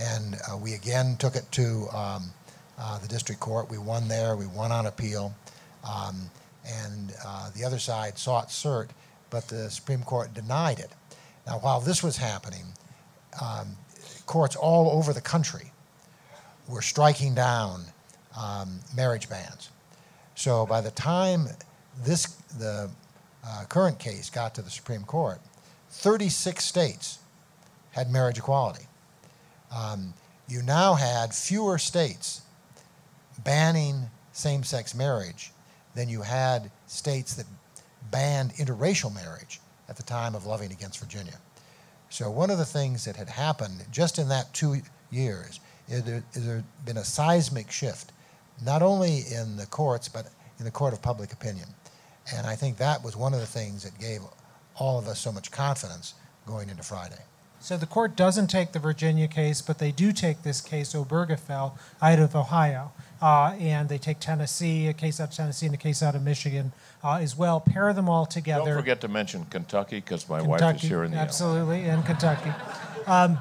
And 0.00 0.36
uh, 0.50 0.56
we 0.56 0.74
again 0.74 1.16
took 1.18 1.36
it 1.36 1.50
to 1.52 1.88
um, 1.92 2.30
uh, 2.78 2.98
the 2.98 3.08
district 3.08 3.40
court. 3.40 3.70
We 3.70 3.78
won 3.78 4.08
there. 4.08 4.36
We 4.36 4.46
won 4.46 4.72
on 4.72 4.86
appeal. 4.86 5.34
Um, 5.84 6.30
and 6.66 7.14
uh, 7.24 7.50
the 7.56 7.64
other 7.64 7.78
side 7.78 8.18
sought 8.18 8.48
cert, 8.48 8.88
but 9.30 9.48
the 9.48 9.70
Supreme 9.70 10.02
Court 10.02 10.32
denied 10.34 10.78
it. 10.78 10.90
Now, 11.46 11.58
while 11.58 11.80
this 11.80 12.02
was 12.02 12.16
happening, 12.16 12.64
um, 13.40 13.76
courts 14.26 14.56
all 14.56 14.90
over 14.90 15.12
the 15.12 15.20
country 15.20 15.72
were 16.68 16.82
striking 16.82 17.34
down 17.34 17.84
um, 18.38 18.80
marriage 18.94 19.28
bans. 19.28 19.70
So 20.34 20.66
by 20.66 20.80
the 20.80 20.92
time 20.92 21.48
this 22.04 22.26
the 22.58 22.90
uh, 23.44 23.64
current 23.68 23.98
case 23.98 24.30
got 24.30 24.54
to 24.54 24.62
the 24.62 24.70
Supreme 24.70 25.04
Court, 25.04 25.40
36 25.90 26.64
states 26.64 27.18
had 27.92 28.10
marriage 28.10 28.38
equality. 28.38 28.86
Um, 29.74 30.14
you 30.48 30.62
now 30.62 30.94
had 30.94 31.34
fewer 31.34 31.78
states 31.78 32.42
banning 33.44 34.10
same 34.32 34.62
sex 34.62 34.94
marriage 34.94 35.52
than 35.94 36.08
you 36.08 36.22
had 36.22 36.70
states 36.86 37.34
that 37.34 37.46
banned 38.10 38.52
interracial 38.54 39.14
marriage 39.14 39.60
at 39.88 39.96
the 39.96 40.02
time 40.02 40.34
of 40.34 40.46
Loving 40.46 40.72
against 40.72 40.98
Virginia. 41.00 41.38
So, 42.08 42.30
one 42.30 42.50
of 42.50 42.58
the 42.58 42.64
things 42.64 43.04
that 43.04 43.16
had 43.16 43.28
happened 43.28 43.84
just 43.90 44.18
in 44.18 44.28
that 44.28 44.52
two 44.52 44.76
years 45.10 45.60
is 45.88 46.04
there 46.04 46.22
has 46.34 46.62
been 46.84 46.96
a 46.96 47.04
seismic 47.04 47.70
shift, 47.70 48.12
not 48.64 48.82
only 48.82 49.24
in 49.32 49.56
the 49.56 49.66
courts, 49.66 50.08
but 50.08 50.26
in 50.58 50.64
the 50.64 50.70
court 50.70 50.92
of 50.92 51.02
public 51.02 51.32
opinion. 51.32 51.68
And 52.34 52.46
I 52.46 52.54
think 52.54 52.76
that 52.76 53.02
was 53.02 53.16
one 53.16 53.34
of 53.34 53.40
the 53.40 53.46
things 53.46 53.82
that 53.82 53.98
gave 53.98 54.20
all 54.80 54.98
of 54.98 55.06
us 55.06 55.20
so 55.20 55.30
much 55.30 55.50
confidence 55.50 56.14
going 56.46 56.68
into 56.68 56.82
Friday. 56.82 57.22
So 57.62 57.76
the 57.76 57.86
court 57.86 58.16
doesn't 58.16 58.46
take 58.46 58.72
the 58.72 58.78
Virginia 58.78 59.28
case, 59.28 59.60
but 59.60 59.78
they 59.78 59.92
do 59.92 60.12
take 60.12 60.42
this 60.42 60.62
case, 60.62 60.94
Obergefell, 60.94 61.78
out 62.00 62.18
of 62.18 62.34
Ohio. 62.34 62.90
Uh, 63.20 63.54
and 63.60 63.90
they 63.90 63.98
take 63.98 64.18
Tennessee, 64.18 64.88
a 64.88 64.94
case 64.94 65.20
out 65.20 65.28
of 65.28 65.34
Tennessee, 65.34 65.66
and 65.66 65.74
a 65.74 65.78
case 65.78 66.02
out 66.02 66.14
of 66.14 66.22
Michigan 66.22 66.72
uh, 67.04 67.18
as 67.20 67.36
well. 67.36 67.60
Pair 67.60 67.92
them 67.92 68.08
all 68.08 68.24
together. 68.24 68.70
Don't 68.70 68.80
forget 68.80 69.02
to 69.02 69.08
mention 69.08 69.44
Kentucky 69.44 69.96
because 69.96 70.26
my 70.26 70.40
Kentucky, 70.40 70.64
wife 70.64 70.76
is 70.76 70.88
here 70.88 71.04
in 71.04 71.10
the 71.10 71.18
absolutely, 71.18 71.82
and 71.82 72.04
Kentucky. 72.06 72.50
Um, 73.06 73.38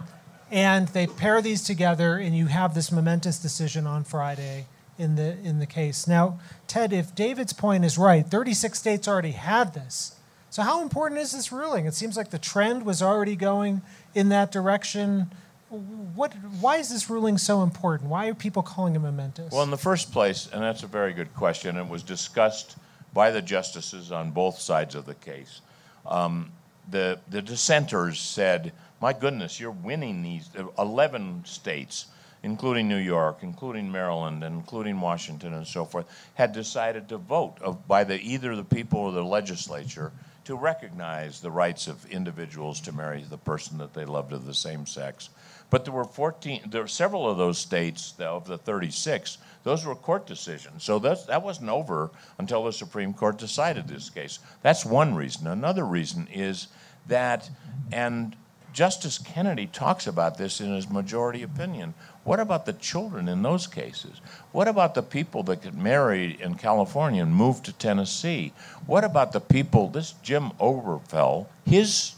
and 0.52 0.89
they 0.89 1.08
pair 1.08 1.41
these 1.41 1.63
together, 1.63 2.17
and 2.17 2.36
you 2.36 2.47
have 2.47 2.75
this 2.75 2.91
momentous 2.91 3.39
decision 3.39 3.88
on 3.88 4.04
Friday 4.04 4.65
in 4.97 5.15
the 5.15 5.38
in 5.43 5.60
the 5.60 5.65
case. 5.65 6.08
Now, 6.08 6.39
Ted, 6.67 6.91
if 6.91 7.15
David's 7.15 7.54
point 7.54 7.86
is 7.86 7.97
right, 7.97 8.25
36 8.28 8.78
states 8.78 9.08
already 9.08 9.32
had 9.32 9.73
this. 9.73 10.18
So, 10.51 10.63
how 10.63 10.81
important 10.81 11.21
is 11.21 11.31
this 11.31 11.51
ruling? 11.51 11.85
It 11.85 11.93
seems 11.93 12.17
like 12.17 12.31
the 12.31 12.39
trend 12.39 12.85
was 12.85 13.01
already 13.01 13.35
going 13.35 13.81
in 14.15 14.29
that 14.29 14.52
direction. 14.52 15.31
What, 15.69 16.33
why 16.60 16.77
is 16.77 16.89
this 16.89 17.10
ruling 17.10 17.37
so 17.37 17.62
important? 17.62 18.10
Why 18.10 18.27
are 18.27 18.33
people 18.33 18.63
calling 18.63 18.95
it 18.95 19.00
momentous? 19.00 19.52
Well, 19.52 19.62
in 19.62 19.69
the 19.69 19.77
first 19.77 20.12
place, 20.12 20.50
and 20.52 20.63
that's 20.63 20.81
a 20.81 20.87
very 20.87 21.13
good 21.13 21.33
question, 21.35 21.77
it 21.77 21.87
was 21.87 22.02
discussed 22.02 22.77
by 23.13 23.29
the 23.29 23.41
justices 23.41 24.12
on 24.12 24.31
both 24.31 24.58
sides 24.58 24.95
of 24.95 25.06
the 25.06 25.13
case. 25.13 25.62
Um, 26.08 26.52
the, 26.89 27.19
the 27.29 27.43
dissenters 27.43 28.19
said, 28.19 28.71
my 29.00 29.13
goodness, 29.13 29.60
you're 29.60 29.69
winning 29.69 30.23
these 30.23 30.50
11 30.79 31.45
states, 31.45 32.08
including 32.41 32.87
New 32.87 32.97
York, 32.97 33.39
including 33.43 33.91
Maryland, 33.91 34.43
including 34.43 35.00
Washington, 35.00 35.54
and 35.54 35.67
so 35.67 35.85
forth, 35.85 36.08
had 36.33 36.52
decided 36.52 37.08
to 37.10 37.17
vote 37.17 37.87
by 37.87 38.04
the, 38.04 38.19
either 38.19 38.56
the 38.56 38.63
people 38.63 39.02
or 39.02 39.12
the 39.12 39.23
legislature 39.23 40.12
to 40.50 40.56
recognize 40.56 41.41
the 41.41 41.52
rights 41.52 41.87
of 41.87 42.12
individuals 42.12 42.81
to 42.81 42.91
marry 42.91 43.21
the 43.21 43.37
person 43.37 43.77
that 43.77 43.93
they 43.93 44.04
loved 44.04 44.33
of 44.33 44.47
the 44.47 44.54
same 44.56 44.83
sex. 44.87 45.29
But 45.69 45.85
there 45.85 45.93
were 45.93 46.04
14, 46.04 46.71
there 46.71 46.81
were 46.81 46.87
several 46.87 47.29
of 47.29 47.37
those 47.37 47.60
states 47.60 48.15
of 48.17 48.47
the 48.47 48.58
36, 48.58 49.37
those 49.63 49.85
were 49.85 49.93
court 49.93 50.25
decisions. 50.25 50.83
So 50.83 50.97
that, 50.97 51.27
that 51.27 51.43
wasn't 51.43 51.69
over 51.69 52.10
until 52.39 52.63
the 52.63 52.73
Supreme 52.73 53.13
Court 53.13 53.37
decided 53.37 53.87
this 53.87 54.10
case. 54.10 54.39
That's 54.63 54.83
one 54.83 55.13
reason. 55.13 55.45
Another 55.45 55.85
reason 55.85 56.27
is 56.33 56.69
that, 57.06 57.47
and 57.91 58.35
Justice 58.73 59.19
Kennedy 59.19 59.67
talks 59.67 60.08
about 60.08 60.39
this 60.39 60.62
in 60.62 60.73
his 60.73 60.89
majority 60.89 61.43
opinion. 61.43 61.93
What 62.23 62.39
about 62.39 62.65
the 62.65 62.73
children 62.73 63.27
in 63.27 63.41
those 63.41 63.65
cases? 63.65 64.21
What 64.51 64.67
about 64.67 64.93
the 64.93 65.01
people 65.01 65.43
that 65.43 65.63
get 65.63 65.73
married 65.73 66.39
in 66.41 66.55
California 66.55 67.23
and 67.23 67.33
move 67.33 67.63
to 67.63 67.73
Tennessee? 67.73 68.53
What 68.85 69.03
about 69.03 69.31
the 69.31 69.39
people, 69.39 69.87
this 69.87 70.13
Jim 70.21 70.51
Obergefell, 70.59 71.47
his, 71.65 72.13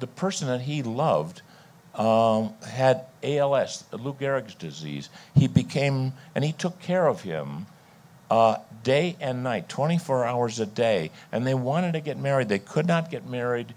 the 0.00 0.06
person 0.06 0.48
that 0.48 0.62
he 0.62 0.82
loved 0.82 1.42
um, 1.94 2.54
had 2.68 3.04
ALS, 3.22 3.84
Lou 3.92 4.14
Gehrig's 4.14 4.54
disease. 4.54 5.10
He 5.34 5.48
became, 5.48 6.12
and 6.34 6.44
he 6.44 6.52
took 6.52 6.80
care 6.80 7.06
of 7.06 7.22
him 7.22 7.66
uh, 8.30 8.56
day 8.82 9.16
and 9.20 9.42
night, 9.42 9.68
24 9.68 10.24
hours 10.24 10.60
a 10.60 10.66
day. 10.66 11.10
And 11.32 11.46
they 11.46 11.54
wanted 11.54 11.92
to 11.92 12.00
get 12.00 12.18
married. 12.18 12.48
They 12.48 12.58
could 12.58 12.86
not 12.86 13.10
get 13.10 13.26
married 13.26 13.74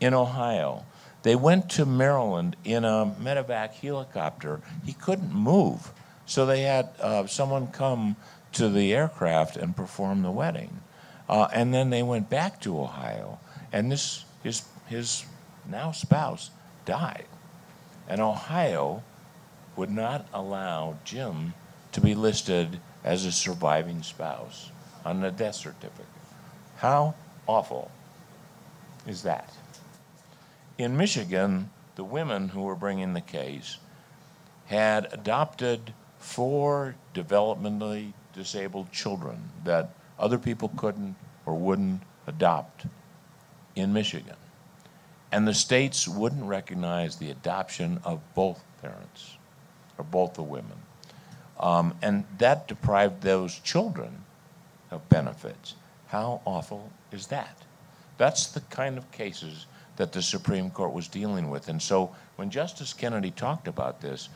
in 0.00 0.14
Ohio. 0.14 0.84
They 1.26 1.34
went 1.34 1.70
to 1.70 1.84
Maryland 1.84 2.54
in 2.62 2.84
a 2.84 3.12
medevac 3.20 3.72
helicopter. 3.72 4.60
He 4.84 4.92
couldn't 4.92 5.32
move. 5.32 5.90
So 6.24 6.46
they 6.46 6.60
had 6.62 6.90
uh, 7.00 7.26
someone 7.26 7.66
come 7.66 8.14
to 8.52 8.68
the 8.68 8.94
aircraft 8.94 9.56
and 9.56 9.74
perform 9.74 10.22
the 10.22 10.30
wedding. 10.30 10.82
Uh, 11.28 11.48
and 11.52 11.74
then 11.74 11.90
they 11.90 12.04
went 12.04 12.30
back 12.30 12.60
to 12.60 12.80
Ohio. 12.80 13.40
And 13.72 13.90
this, 13.90 14.24
his, 14.44 14.62
his 14.86 15.24
now 15.68 15.90
spouse 15.90 16.52
died. 16.84 17.26
And 18.08 18.20
Ohio 18.20 19.02
would 19.74 19.90
not 19.90 20.28
allow 20.32 20.96
Jim 21.04 21.54
to 21.90 22.00
be 22.00 22.14
listed 22.14 22.78
as 23.02 23.24
a 23.24 23.32
surviving 23.32 24.04
spouse 24.04 24.70
on 25.04 25.22
the 25.22 25.32
death 25.32 25.56
certificate. 25.56 26.06
How 26.76 27.16
awful 27.48 27.90
is 29.08 29.24
that? 29.24 29.50
In 30.78 30.96
Michigan, 30.96 31.70
the 31.94 32.04
women 32.04 32.50
who 32.50 32.62
were 32.62 32.74
bringing 32.74 33.14
the 33.14 33.20
case 33.20 33.78
had 34.66 35.08
adopted 35.12 35.94
four 36.18 36.96
developmentally 37.14 38.12
disabled 38.34 38.92
children 38.92 39.50
that 39.64 39.90
other 40.18 40.38
people 40.38 40.70
couldn't 40.76 41.16
or 41.46 41.54
wouldn't 41.54 42.02
adopt 42.26 42.86
in 43.74 43.92
Michigan. 43.92 44.36
And 45.32 45.48
the 45.48 45.54
states 45.54 46.06
wouldn't 46.06 46.44
recognize 46.44 47.16
the 47.16 47.30
adoption 47.30 48.00
of 48.04 48.20
both 48.34 48.62
parents 48.82 49.36
or 49.96 50.04
both 50.04 50.34
the 50.34 50.42
women. 50.42 50.78
Um, 51.58 51.94
and 52.02 52.24
that 52.38 52.68
deprived 52.68 53.22
those 53.22 53.58
children 53.60 54.24
of 54.90 55.08
benefits. 55.08 55.74
How 56.08 56.42
awful 56.44 56.90
is 57.10 57.28
that? 57.28 57.56
That's 58.18 58.48
the 58.48 58.60
kind 58.60 58.98
of 58.98 59.10
cases 59.10 59.66
that 59.96 60.12
the 60.12 60.22
Supreme 60.22 60.70
Court 60.70 60.92
was 60.92 61.08
dealing 61.08 61.50
with. 61.50 61.68
And 61.68 61.80
so 61.80 62.14
when 62.36 62.50
Justice 62.50 62.92
Kennedy 62.92 63.30
talked 63.30 63.68
about 63.68 64.00
this, 64.00 64.28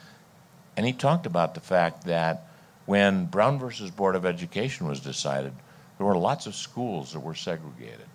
and 0.77 0.87
he 0.87 0.93
talked 0.93 1.27
about 1.27 1.55
the 1.55 1.61
fact 1.61 2.05
that 2.05 2.47
when 2.87 3.27
Brown 3.27 3.59
versus 3.59 3.91
Board 3.91 4.17
of 4.17 4.27
Education 4.27 4.87
was 4.87 5.01
decided, 5.01 5.53
there 5.99 6.07
were 6.07 6.17
lots 6.17 6.47
of 6.47 6.55
schools 6.55 7.13
that 7.13 7.21
were 7.21 7.35
segregated. 7.35 8.07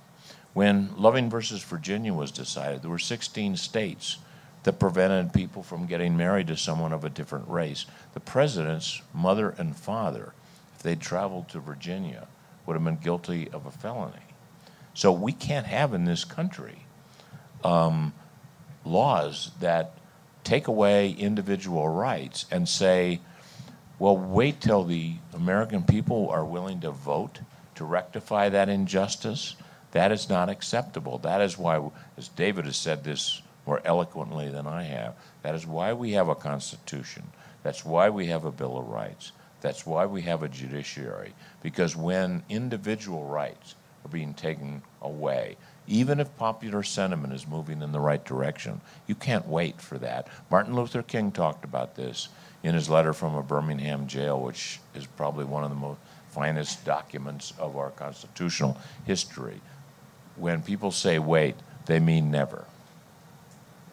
When 0.53 0.89
Loving 0.97 1.29
versus 1.29 1.63
Virginia 1.63 2.13
was 2.13 2.31
decided, 2.31 2.81
there 2.81 2.89
were 2.89 2.97
16 2.97 3.57
states 3.57 4.17
that 4.63 4.79
prevented 4.79 5.33
people 5.33 5.61
from 5.61 5.85
getting 5.85 6.17
married 6.17 6.47
to 6.47 6.57
someone 6.57 6.93
of 6.93 7.03
a 7.03 7.09
different 7.09 7.47
race. 7.47 7.85
The 8.13 8.19
president's 8.19 9.01
mother 9.13 9.53
and 9.57 9.75
father, 9.75 10.33
if 10.75 10.81
they'd 10.81 10.99
traveled 10.99 11.49
to 11.49 11.59
Virginia, 11.59 12.27
would 12.65 12.73
have 12.73 12.83
been 12.83 12.97
guilty 12.97 13.47
of 13.51 13.65
a 13.67 13.71
felony. 13.71 14.15
So 14.95 15.11
we 15.11 15.33
can't 15.33 15.67
have 15.67 15.93
in 15.93 16.05
this 16.05 16.23
country 16.23 16.84
um, 17.65 18.13
laws 18.85 19.51
that 19.59 19.97
take 20.43 20.67
away 20.67 21.09
individual 21.11 21.89
rights 21.89 22.45
and 22.51 22.69
say, 22.69 23.19
well, 23.97 24.15
wait 24.15 24.61
till 24.61 24.83
the 24.83 25.15
American 25.33 25.83
people 25.83 26.29
are 26.29 26.45
willing 26.45 26.79
to 26.81 26.91
vote 26.91 27.39
to 27.73 27.83
rectify 27.83 28.49
that 28.49 28.69
injustice 28.69 29.55
that 29.91 30.11
is 30.11 30.29
not 30.29 30.49
acceptable. 30.49 31.17
That 31.19 31.41
is 31.41 31.57
why, 31.57 31.81
as 32.17 32.27
David 32.27 32.65
has 32.65 32.77
said 32.77 33.03
this 33.03 33.41
more 33.65 33.81
eloquently 33.83 34.49
than 34.49 34.67
I 34.67 34.83
have, 34.83 35.15
that 35.41 35.55
is 35.55 35.65
why 35.65 35.93
we 35.93 36.11
have 36.11 36.29
a 36.29 36.35
Constitution. 36.35 37.23
That's 37.63 37.83
why 37.83 38.09
we 38.09 38.27
have 38.27 38.45
a 38.45 38.51
Bill 38.51 38.77
of 38.77 38.87
Rights. 38.89 39.31
That's 39.61 39.85
why 39.85 40.05
we 40.05 40.21
have 40.23 40.43
a 40.43 40.49
judiciary. 40.49 41.33
Because 41.63 41.95
when 41.95 42.43
individual 42.49 43.23
rights 43.23 43.75
are 44.03 44.09
being 44.09 44.33
taken 44.33 44.83
away, 45.01 45.55
even 45.87 46.19
if 46.19 46.35
popular 46.37 46.83
sentiment 46.83 47.33
is 47.33 47.47
moving 47.47 47.81
in 47.81 47.91
the 47.91 47.99
right 47.99 48.23
direction, 48.25 48.81
you 49.07 49.15
can't 49.15 49.47
wait 49.47 49.79
for 49.79 49.97
that. 49.99 50.27
Martin 50.49 50.75
Luther 50.75 51.03
King 51.03 51.31
talked 51.31 51.63
about 51.63 51.95
this 51.95 52.29
in 52.63 52.73
his 52.73 52.89
letter 52.89 53.13
from 53.13 53.35
a 53.35 53.43
Birmingham 53.43 54.07
jail, 54.07 54.39
which 54.39 54.79
is 54.95 55.05
probably 55.05 55.45
one 55.45 55.63
of 55.63 55.69
the 55.69 55.75
most 55.75 55.99
finest 56.31 56.83
documents 56.83 57.53
of 57.59 57.77
our 57.77 57.91
constitutional 57.91 58.77
history 59.05 59.61
when 60.35 60.61
people 60.61 60.91
say 60.91 61.19
wait, 61.19 61.55
they 61.85 61.99
mean 61.99 62.29
never. 62.31 62.65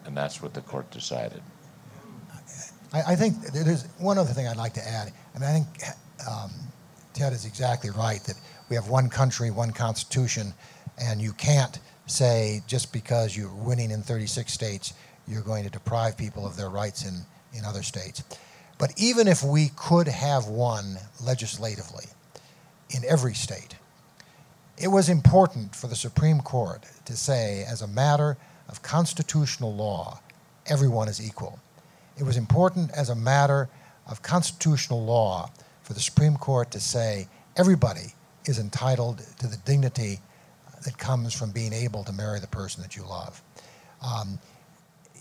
And 0.05 0.17
that's 0.17 0.41
what 0.41 0.53
the 0.53 0.61
court 0.61 0.89
decided. 0.91 1.41
I, 2.93 3.15
think 3.15 3.41
there's 3.53 3.85
one 3.97 4.19
other 4.19 4.33
thing 4.33 4.47
I'd 4.47 4.57
like 4.57 4.73
to 4.73 4.87
add. 4.87 5.11
I 5.33 5.39
mean, 5.39 5.49
I 5.49 5.53
think 5.53 5.67
um, 6.29 6.51
Ted 7.13 7.33
is 7.33 7.45
exactly 7.45 7.89
right 7.89 8.21
that 8.25 8.39
we 8.69 8.75
have 8.75 8.87
one 8.87 9.09
country, 9.09 9.49
one 9.49 9.71
constitution, 9.71 10.53
and 10.99 11.21
you 11.21 11.33
can't 11.33 11.79
say 12.05 12.61
just 12.67 12.93
because 12.93 13.35
you're 13.35 13.53
winning 13.53 13.91
in 13.91 14.01
36 14.01 14.51
states, 14.51 14.93
you're 15.27 15.41
going 15.41 15.63
to 15.63 15.69
deprive 15.69 16.17
people 16.17 16.45
of 16.45 16.57
their 16.57 16.69
rights 16.69 17.05
in, 17.05 17.21
in 17.57 17.65
other 17.65 17.83
states. 17.83 18.23
But 18.77 18.93
even 18.97 19.27
if 19.27 19.43
we 19.43 19.71
could 19.75 20.07
have 20.07 20.47
won 20.47 20.97
legislatively 21.23 22.05
in 22.89 23.03
every 23.07 23.33
state, 23.33 23.75
it 24.77 24.87
was 24.87 25.07
important 25.07 25.75
for 25.75 25.87
the 25.87 25.95
Supreme 25.95 26.41
Court 26.41 26.83
to 27.05 27.15
say, 27.15 27.63
as 27.69 27.81
a 27.81 27.87
matter 27.87 28.37
of 28.67 28.81
constitutional 28.81 29.73
law, 29.73 30.19
everyone 30.65 31.07
is 31.07 31.25
equal. 31.25 31.59
It 32.17 32.23
was 32.23 32.37
important 32.37 32.91
as 32.91 33.09
a 33.09 33.15
matter 33.15 33.69
of 34.07 34.21
constitutional 34.21 35.03
law 35.03 35.51
for 35.83 35.93
the 35.93 35.99
Supreme 35.99 36.37
Court 36.37 36.71
to 36.71 36.79
say 36.79 37.27
everybody 37.55 38.13
is 38.45 38.59
entitled 38.59 39.19
to 39.39 39.47
the 39.47 39.57
dignity 39.57 40.19
that 40.85 40.97
comes 40.97 41.33
from 41.33 41.51
being 41.51 41.73
able 41.73 42.03
to 42.03 42.13
marry 42.13 42.39
the 42.39 42.47
person 42.47 42.81
that 42.81 42.95
you 42.95 43.03
love. 43.03 43.41
Um, 44.01 44.39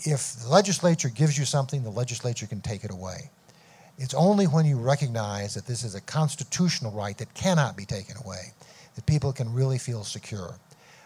if 0.05 0.35
the 0.35 0.49
legislature 0.49 1.09
gives 1.09 1.39
you 1.39 1.45
something, 1.45 1.83
the 1.83 1.91
legislature 1.91 2.47
can 2.47 2.61
take 2.61 2.85
it 2.85 2.91
away. 2.91 3.31
It's 3.99 4.15
only 4.15 4.47
when 4.47 4.67
you 4.67 4.79
recognize 4.79 5.55
that 5.55 5.67
this 5.67 5.85
is 5.85 5.95
a 5.95 6.01
constitutional 6.01 6.93
right 6.93 7.17
that 7.19 7.33
cannot 7.35 7.77
be 7.77 7.85
taken 7.85 8.17
away 8.25 8.53
that 8.95 9.07
people 9.07 9.33
can 9.33 9.53
really 9.53 9.79
feel 9.79 10.05
secure. 10.05 10.55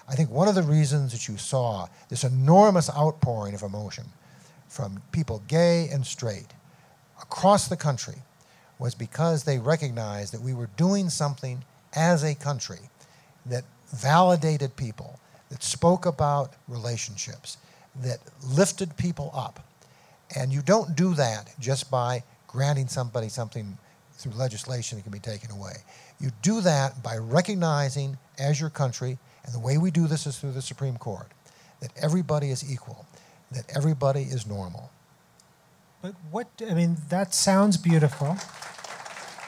I 0.09 0.15
think 0.15 0.31
one 0.31 0.49
of 0.49 0.55
the 0.55 0.63
reasons 0.63 1.13
that 1.13 1.29
you 1.29 1.37
saw 1.37 1.89
this 2.09 2.25
enormous 2.25 2.89
outpouring 2.91 3.55
of 3.55 3.63
emotion 3.63 4.05
from 4.69 5.03
people, 5.13 5.43
gay 5.49 5.89
and 5.89 6.07
straight, 6.07 6.47
across 7.21 7.69
the 7.69 7.77
country 7.77 8.17
was 8.79 8.95
because 8.95 9.45
they 9.45 9.59
recognized 9.59 10.33
that 10.33 10.43
we 10.43 10.55
were 10.55 10.69
doing 10.77 11.09
something 11.09 11.65
as 11.95 12.23
a 12.23 12.35
country 12.35 12.91
that 13.47 13.65
validated 13.93 14.77
people, 14.77 15.19
that 15.51 15.63
spoke 15.63 16.07
about 16.07 16.55
relationships, 16.69 17.59
that 18.03 18.19
lifted 18.49 18.97
people 18.97 19.31
up. 19.35 19.61
And 20.35 20.53
you 20.53 20.61
don't 20.61 20.97
do 20.97 21.15
that 21.15 21.55
just 21.61 21.91
by 21.91 22.25
granting 22.49 22.89
somebody 22.89 23.29
something 23.29 23.79
through 24.15 24.33
legislation 24.33 24.99
that 24.99 25.03
can 25.03 25.13
be 25.13 25.19
taken 25.19 25.51
away. 25.51 25.75
You 26.21 26.31
do 26.43 26.61
that 26.63 27.03
by 27.03 27.17
recognizing 27.19 28.19
as 28.39 28.61
your 28.61 28.71
country, 28.71 29.19
and 29.45 29.55
the 29.55 29.59
way 29.59 29.79
we 29.79 29.91
do 29.91 30.07
this 30.07 30.27
is 30.27 30.39
through 30.39 30.53
the 30.53 30.63
Supreme 30.63 30.97
Court, 30.97 31.29
that 31.81 31.93
everybody 32.03 32.51
is 32.51 32.71
equal, 32.71 33.07
that 33.53 33.65
everybody 33.77 34.23
is 34.23 34.47
normal. 34.47 34.91
But 36.03 36.15
what, 36.31 36.49
I 36.69 36.75
mean, 36.75 36.97
that 37.09 37.35
sounds 37.35 37.77
beautiful. 37.77 38.37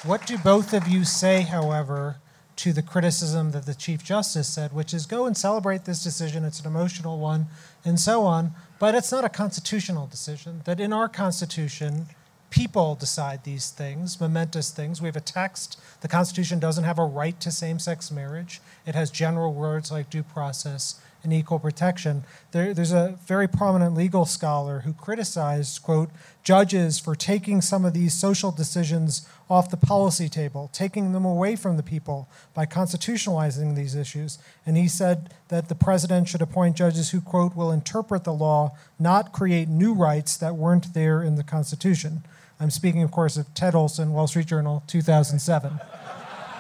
What 0.05 0.27
do 0.27 0.39
both 0.39 0.73
of 0.75 0.87
you 0.87 1.05
say, 1.05 1.43
however, 1.43 2.17
to 2.59 2.73
the 2.73 2.83
criticism 2.83 3.53
that 3.53 3.67
the 3.67 3.75
Chief 3.75 4.03
Justice 4.03 4.49
said, 4.49 4.73
which 4.73 4.93
is 4.93 5.07
go 5.07 5.27
and 5.27 5.37
celebrate 5.37 5.85
this 5.85 6.03
decision, 6.03 6.45
it's 6.45 6.59
an 6.59 6.67
emotional 6.67 7.19
one, 7.19 7.47
and 7.85 8.01
so 8.01 8.23
on, 8.23 8.51
but 8.81 8.97
it's 8.97 9.13
not 9.13 9.25
a 9.25 9.29
constitutional 9.29 10.09
decision, 10.09 10.63
that 10.65 10.81
in 10.81 10.93
our 10.93 11.09
Constitution, 11.09 12.07
people 12.51 12.97
decide 12.97 13.45
these 13.45 13.71
things, 13.71 14.21
momentous 14.21 14.71
things. 14.71 15.01
We 15.01 15.07
have 15.07 15.17
a 15.17 15.21
text. 15.21 15.79
The 16.01 16.09
Constitution 16.09 16.59
doesn't 16.59 16.85
have 16.85 16.99
a 16.99 17.05
right 17.05 17.39
to 17.41 17.53
same 17.53 17.79
sex 17.79 18.11
marriage, 18.11 18.61
it 18.87 18.97
has 18.97 19.11
general 19.11 19.55
words 19.55 19.93
like 19.93 20.11
due 20.11 20.25
process 20.25 21.01
and 21.23 21.33
equal 21.33 21.59
protection. 21.59 22.25
There, 22.53 22.73
there's 22.73 22.93
a 22.93 23.19
very 23.27 23.49
prominent 23.49 23.95
legal 23.95 24.25
scholar 24.25 24.81
who 24.81 24.93
criticized, 24.93 25.83
quote, 25.83 26.11
judges 26.43 26.99
for 26.99 27.15
taking 27.15 27.61
some 27.61 27.85
of 27.85 27.93
these 27.93 28.15
social 28.15 28.51
decisions 28.51 29.29
off 29.51 29.71
the 29.71 29.77
policy 29.77 30.29
table, 30.29 30.71
taking 30.73 31.13
them 31.13 31.25
away 31.25 31.57
from 31.57 31.77
the 31.77 31.83
people 31.83 32.29
by 32.55 32.67
constitutionalizing 32.67 33.75
these 33.75 33.95
issues. 33.95 34.39
And 34.65 34.77
he 34.77 34.89
said 34.89 35.35
that 35.49 35.69
the 35.69 35.75
president 35.75 36.29
should 36.29 36.43
appoint 36.43 36.77
judges 36.77 37.11
who, 37.11 37.21
quote, 37.21 37.57
will 37.57 37.73
interpret 37.73 38.25
the 38.25 38.33
law, 38.33 38.77
not 38.99 39.33
create 39.33 39.69
new 39.69 39.93
rights 39.93 40.37
that 40.37 40.55
weren't 40.55 40.95
there 40.95 41.23
in 41.23 41.35
the 41.35 41.45
Constitution. 41.45 42.23
I'm 42.61 42.71
speaking, 42.71 43.03
of 43.03 43.11
course, 43.11 43.37
of 43.37 43.53
Ted 43.55 43.75
Olson, 43.75 44.13
Wall 44.13 44.27
Street 44.27 44.47
Journal, 44.47 44.83
2007. 44.87 45.79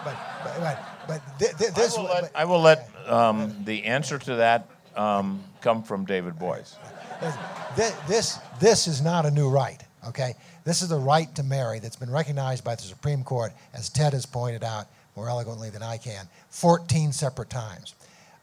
But, 0.05 0.17
but, 0.45 0.88
but 1.09 1.21
th- 1.39 1.57
th- 1.57 1.73
this. 1.73 1.97
I 1.97 2.01
will 2.01 2.09
let, 2.09 2.31
I 2.37 2.45
will 2.45 2.61
let 2.61 2.91
um, 3.07 3.57
the 3.65 3.85
answer 3.85 4.19
to 4.19 4.37
that 4.37 4.69
um, 4.95 5.43
come 5.61 5.83
from 5.83 6.05
David 6.05 6.39
Boies. 6.39 6.77
This, 7.77 7.93
this, 8.07 8.39
this 8.61 8.87
is 8.87 9.01
not 9.01 9.27
a 9.27 9.31
new 9.31 9.49
right, 9.49 9.83
okay? 10.07 10.35
This 10.65 10.83
is 10.83 10.89
the 10.89 10.99
right 10.99 11.35
to 11.35 11.43
marry 11.43 11.79
that's 11.79 11.97
been 11.97 12.11
recognized 12.11 12.63
by 12.63 12.75
the 12.75 12.83
Supreme 12.83 13.25
Court, 13.25 13.53
as 13.75 13.89
Ted 13.89 14.13
has 14.13 14.27
pointed 14.27 14.63
out 14.63 14.87
more 15.17 15.29
eloquently 15.29 15.71
than 15.71 15.83
I 15.83 15.97
can, 15.97 16.29
14 16.51 17.13
separate 17.13 17.51
times. 17.51 17.95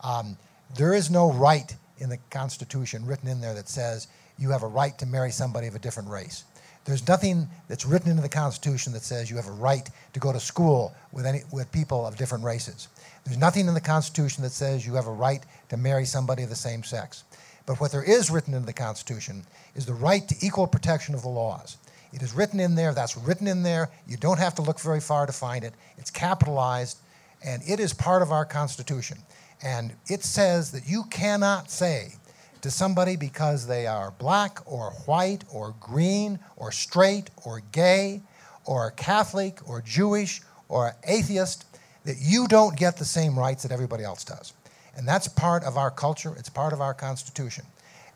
Um, 0.01 0.38
there 0.76 0.93
is 0.93 1.09
no 1.09 1.32
right 1.32 1.74
in 1.99 2.09
the 2.09 2.18
Constitution 2.30 3.05
written 3.05 3.30
in 3.30 3.39
there 3.39 3.53
that 3.53 3.70
says 3.70 4.07
you 4.38 4.49
have 4.49 4.63
a 4.63 4.68
right 4.68 4.97
to 4.99 5.05
marry 5.05 5.32
somebody 5.32 5.68
of 5.68 5.76
a 5.76 5.80
different 5.80 6.09
race. 6.09 6.43
There's 6.86 7.07
nothing 7.07 7.49
that's 7.67 7.86
written 7.86 8.11
into 8.11 8.21
the 8.21 8.29
Constitution 8.29 8.93
that 8.93 9.01
says 9.01 9.29
you 9.29 9.36
have 9.38 9.47
a 9.47 9.51
right 9.51 9.89
to 10.13 10.19
go 10.19 10.31
to 10.31 10.39
school 10.39 10.93
with, 11.11 11.25
any, 11.25 11.41
with 11.51 11.71
people 11.71 12.05
of 12.05 12.15
different 12.15 12.43
races. 12.43 12.88
There's 13.25 13.39
nothing 13.39 13.67
in 13.67 13.73
the 13.73 13.81
Constitution 13.81 14.43
that 14.43 14.51
says 14.51 14.86
you 14.86 14.93
have 14.93 15.07
a 15.07 15.11
right 15.11 15.43
to 15.69 15.77
marry 15.77 16.05
somebody 16.05 16.43
of 16.43 16.49
the 16.49 16.55
same 16.55 16.83
sex. 16.83 17.23
But 17.65 17.81
what 17.81 17.91
there 17.91 18.03
is 18.03 18.29
written 18.29 18.53
in 18.53 18.65
the 18.65 18.73
Constitution 18.73 19.43
is 19.73 19.88
the 19.88 19.95
right 19.95 20.27
to 20.27 20.36
equal 20.45 20.67
protection 20.67 21.15
of 21.15 21.23
the 21.23 21.29
laws. 21.29 21.77
It 22.13 22.21
is 22.21 22.33
written 22.33 22.59
in 22.59 22.75
there, 22.75 22.93
that's 22.93 23.17
written 23.17 23.47
in 23.47 23.63
there. 23.63 23.89
You 24.07 24.17
don't 24.17 24.38
have 24.38 24.53
to 24.55 24.61
look 24.61 24.79
very 24.79 25.01
far 25.01 25.25
to 25.25 25.33
find 25.33 25.63
it. 25.63 25.73
It's 25.97 26.11
capitalized, 26.11 26.99
and 27.43 27.63
it 27.67 27.79
is 27.79 27.93
part 27.93 28.21
of 28.21 28.31
our 28.31 28.45
Constitution. 28.45 29.17
And 29.63 29.93
it 30.07 30.23
says 30.23 30.71
that 30.71 30.88
you 30.88 31.05
cannot 31.05 31.71
say 31.71 32.13
to 32.62 32.72
somebody 32.72 33.16
because 33.16 33.68
they 33.68 33.88
are 33.88 34.12
black 34.12 34.60
or 34.66 34.91
white 35.06 35.43
or 35.51 35.76
green 35.80 36.39
or 36.58 36.72
straight 36.72 37.30
or 37.45 37.62
gay 37.72 38.22
or 38.66 38.91
Catholic 38.91 39.68
or 39.70 39.82
Jewish 39.82 40.41
or 40.70 40.95
atheist 41.08 41.66
that 42.06 42.18
you 42.20 42.47
don't 42.47 42.78
get 42.78 42.97
the 42.97 43.06
same 43.06 43.38
rights 43.38 43.64
that 43.64 43.72
everybody 43.72 44.03
else 44.03 44.24
does. 44.24 44.53
And 44.95 45.08
that's 45.08 45.28
part 45.28 45.64
of 45.64 45.78
our 45.78 45.91
culture, 45.91 46.34
it's 46.38 46.49
part 46.49 46.74
of 46.74 46.82
our 46.82 46.93
Constitution. 46.93 47.66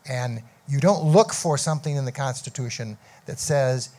And 0.07 0.41
you 0.67 0.79
don't 0.79 1.03
look 1.03 1.33
for 1.33 1.57
something 1.57 1.95
in 1.95 2.05
the 2.05 2.11
Constitution 2.11 2.97
that 3.25 3.39
says 3.39 3.89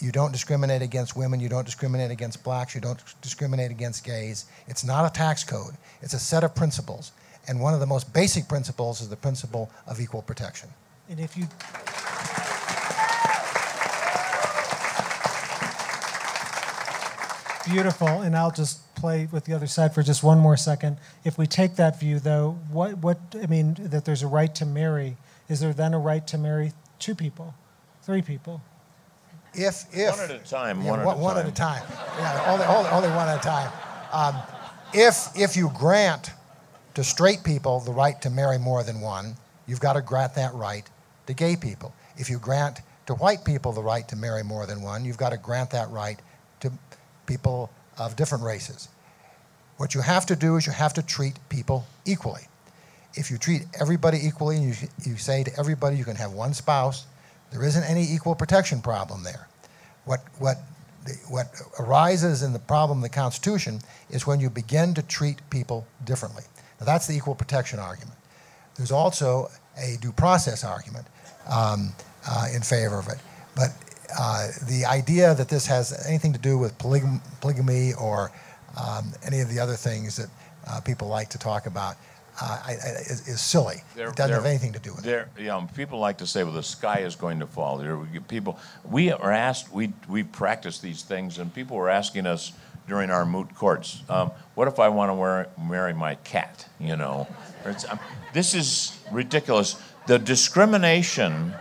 you 0.00 0.12
don't 0.12 0.30
discriminate 0.30 0.82
against 0.82 1.16
women, 1.16 1.40
you 1.40 1.48
don't 1.48 1.64
discriminate 1.64 2.10
against 2.10 2.44
blacks, 2.44 2.74
you 2.74 2.80
don't 2.80 3.02
discriminate 3.20 3.70
against 3.70 4.04
gays. 4.04 4.44
It's 4.68 4.84
not 4.84 5.04
a 5.04 5.12
tax 5.12 5.42
code, 5.42 5.74
it's 6.02 6.14
a 6.14 6.18
set 6.18 6.44
of 6.44 6.54
principles. 6.54 7.12
And 7.48 7.60
one 7.60 7.72
of 7.74 7.80
the 7.80 7.86
most 7.86 8.12
basic 8.12 8.46
principles 8.46 9.00
is 9.00 9.08
the 9.08 9.16
principle 9.16 9.70
of 9.86 10.00
equal 10.00 10.22
protection. 10.22 10.68
And 11.08 11.18
if 11.18 11.36
you 11.36 11.48
Beautiful, 17.64 18.08
and 18.08 18.34
I'll 18.34 18.50
just 18.50 18.94
play 18.94 19.28
with 19.30 19.44
the 19.44 19.52
other 19.52 19.66
side 19.66 19.94
for 19.94 20.02
just 20.02 20.22
one 20.22 20.38
more 20.38 20.56
second. 20.56 20.96
If 21.24 21.36
we 21.36 21.46
take 21.46 21.76
that 21.76 22.00
view, 22.00 22.18
though, 22.18 22.58
what, 22.70 22.96
what 22.98 23.18
I 23.42 23.46
mean, 23.46 23.76
that 23.78 24.06
there's 24.06 24.22
a 24.22 24.26
right 24.26 24.54
to 24.54 24.64
marry, 24.64 25.18
is 25.50 25.60
there 25.60 25.74
then 25.74 25.92
a 25.92 25.98
right 25.98 26.26
to 26.28 26.38
marry 26.38 26.72
two 26.98 27.14
people, 27.14 27.54
three 28.02 28.22
people? 28.22 28.62
If, 29.52 29.84
if 29.92 30.10
One 30.10 30.20
at 30.20 30.30
a 30.30 30.38
time, 30.38 30.80
yeah, 30.80 30.90
one 30.90 31.00
at 31.00 31.04
a 31.04 31.18
one 31.18 31.36
at 31.36 31.46
a 31.46 31.52
time. 31.52 31.82
time. 31.82 31.98
Yeah, 32.18 32.52
only, 32.52 32.64
only, 32.64 32.90
only 32.90 33.08
one 33.10 33.28
at 33.28 33.38
a 33.38 33.42
time. 33.42 33.72
Um, 34.12 34.36
if, 34.94 35.28
if 35.36 35.54
you 35.54 35.70
grant 35.74 36.30
to 36.94 37.04
straight 37.04 37.44
people 37.44 37.80
the 37.80 37.92
right 37.92 38.20
to 38.22 38.30
marry 38.30 38.58
more 38.58 38.82
than 38.82 39.00
one, 39.00 39.36
you've 39.66 39.80
got 39.80 39.94
to 39.94 40.02
grant 40.02 40.34
that 40.34 40.54
right 40.54 40.88
to 41.26 41.34
gay 41.34 41.56
people. 41.56 41.94
If 42.16 42.28
you 42.28 42.38
grant 42.38 42.80
to 43.06 43.14
white 43.14 43.44
people 43.44 43.72
the 43.72 43.82
right 43.82 44.06
to 44.08 44.16
marry 44.16 44.42
more 44.42 44.66
than 44.66 44.82
one, 44.82 45.04
you've 45.04 45.18
got 45.18 45.30
to 45.30 45.38
grant 45.38 45.70
that 45.70 45.90
right 45.90 46.18
to 46.60 46.72
people 47.26 47.70
of 47.98 48.16
different 48.16 48.44
races. 48.44 48.88
What 49.76 49.94
you 49.94 50.00
have 50.00 50.26
to 50.26 50.36
do 50.36 50.56
is 50.56 50.66
you 50.66 50.72
have 50.72 50.94
to 50.94 51.02
treat 51.02 51.38
people 51.48 51.86
equally. 52.04 52.42
If 53.14 53.30
you 53.30 53.38
treat 53.38 53.62
everybody 53.80 54.18
equally 54.22 54.56
and 54.56 54.64
you, 54.66 54.88
you 55.04 55.16
say 55.16 55.44
to 55.44 55.58
everybody 55.58 55.96
you 55.96 56.04
can 56.04 56.16
have 56.16 56.32
one 56.32 56.52
spouse, 56.52 57.06
there 57.50 57.64
isn't 57.64 57.84
any 57.84 58.02
equal 58.02 58.34
protection 58.34 58.82
problem 58.82 59.22
there. 59.22 59.48
What, 60.04 60.20
what, 60.38 60.58
the, 61.04 61.12
what 61.28 61.48
arises 61.78 62.42
in 62.42 62.52
the 62.52 62.58
problem 62.58 62.98
of 62.98 63.02
the 63.02 63.08
Constitution 63.08 63.80
is 64.10 64.26
when 64.26 64.40
you 64.40 64.50
begin 64.50 64.94
to 64.94 65.02
treat 65.02 65.38
people 65.48 65.86
differently. 66.04 66.44
Now, 66.80 66.86
that's 66.86 67.06
the 67.06 67.16
equal 67.16 67.34
protection 67.34 67.78
argument. 67.78 68.16
There's 68.76 68.92
also 68.92 69.48
a 69.76 69.96
due 70.00 70.12
process 70.12 70.64
argument 70.64 71.06
um, 71.50 71.92
uh, 72.28 72.46
in 72.54 72.62
favor 72.62 72.98
of 72.98 73.08
it. 73.08 73.18
But 73.56 73.70
uh, 74.18 74.48
the 74.68 74.84
idea 74.86 75.34
that 75.34 75.48
this 75.48 75.66
has 75.66 76.06
anything 76.06 76.32
to 76.32 76.38
do 76.38 76.56
with 76.58 76.78
polygam- 76.78 77.20
polygamy 77.40 77.92
or 77.94 78.30
um, 78.76 79.12
any 79.26 79.40
of 79.40 79.48
the 79.48 79.58
other 79.58 79.74
things 79.74 80.16
that 80.16 80.28
uh, 80.68 80.80
people 80.80 81.08
like 81.08 81.28
to 81.30 81.38
talk 81.38 81.66
about 81.66 81.96
uh, 82.40 82.62
I, 82.64 82.70
I, 82.70 82.74
is, 82.74 83.26
is 83.26 83.40
silly. 83.40 83.82
There- 83.96 84.10
it 84.10 84.16
doesn't 84.16 84.32
have 84.34 84.46
anything 84.46 84.72
to 84.72 84.78
do 84.78 84.90
with 84.94 85.00
it. 85.04 85.08
There, 85.08 85.28
you 85.36 85.46
know, 85.46 85.68
people 85.74 85.98
like 85.98 86.18
to 86.18 86.26
say, 86.26 86.44
"Well, 86.44 86.52
the 86.52 86.62
sky 86.62 87.00
is 87.00 87.16
going 87.16 87.40
to 87.40 87.46
fall." 87.48 87.78
There, 87.78 87.96
people. 88.28 88.60
We 88.88 89.10
are 89.10 89.32
asked. 89.32 89.72
We 89.72 89.92
we 90.08 90.22
practice 90.22 90.78
these 90.78 91.02
things, 91.02 91.38
and 91.38 91.52
people 91.52 91.76
were 91.76 91.90
asking 91.90 92.26
us 92.26 92.52
during 92.88 93.10
our 93.10 93.26
moot 93.26 93.54
courts, 93.54 94.02
um, 94.08 94.30
"What 94.54 94.66
if 94.66 94.78
I 94.78 94.88
want 94.88 95.12
to 95.12 95.60
marry 95.60 95.92
my 95.92 96.16
cat?" 96.16 96.66
You 96.80 96.96
know, 96.96 97.28
um, 97.64 97.98
this 98.32 98.54
is 98.54 98.98
ridiculous. 99.12 99.76
The 100.06 100.18
discrimination, 100.18 101.54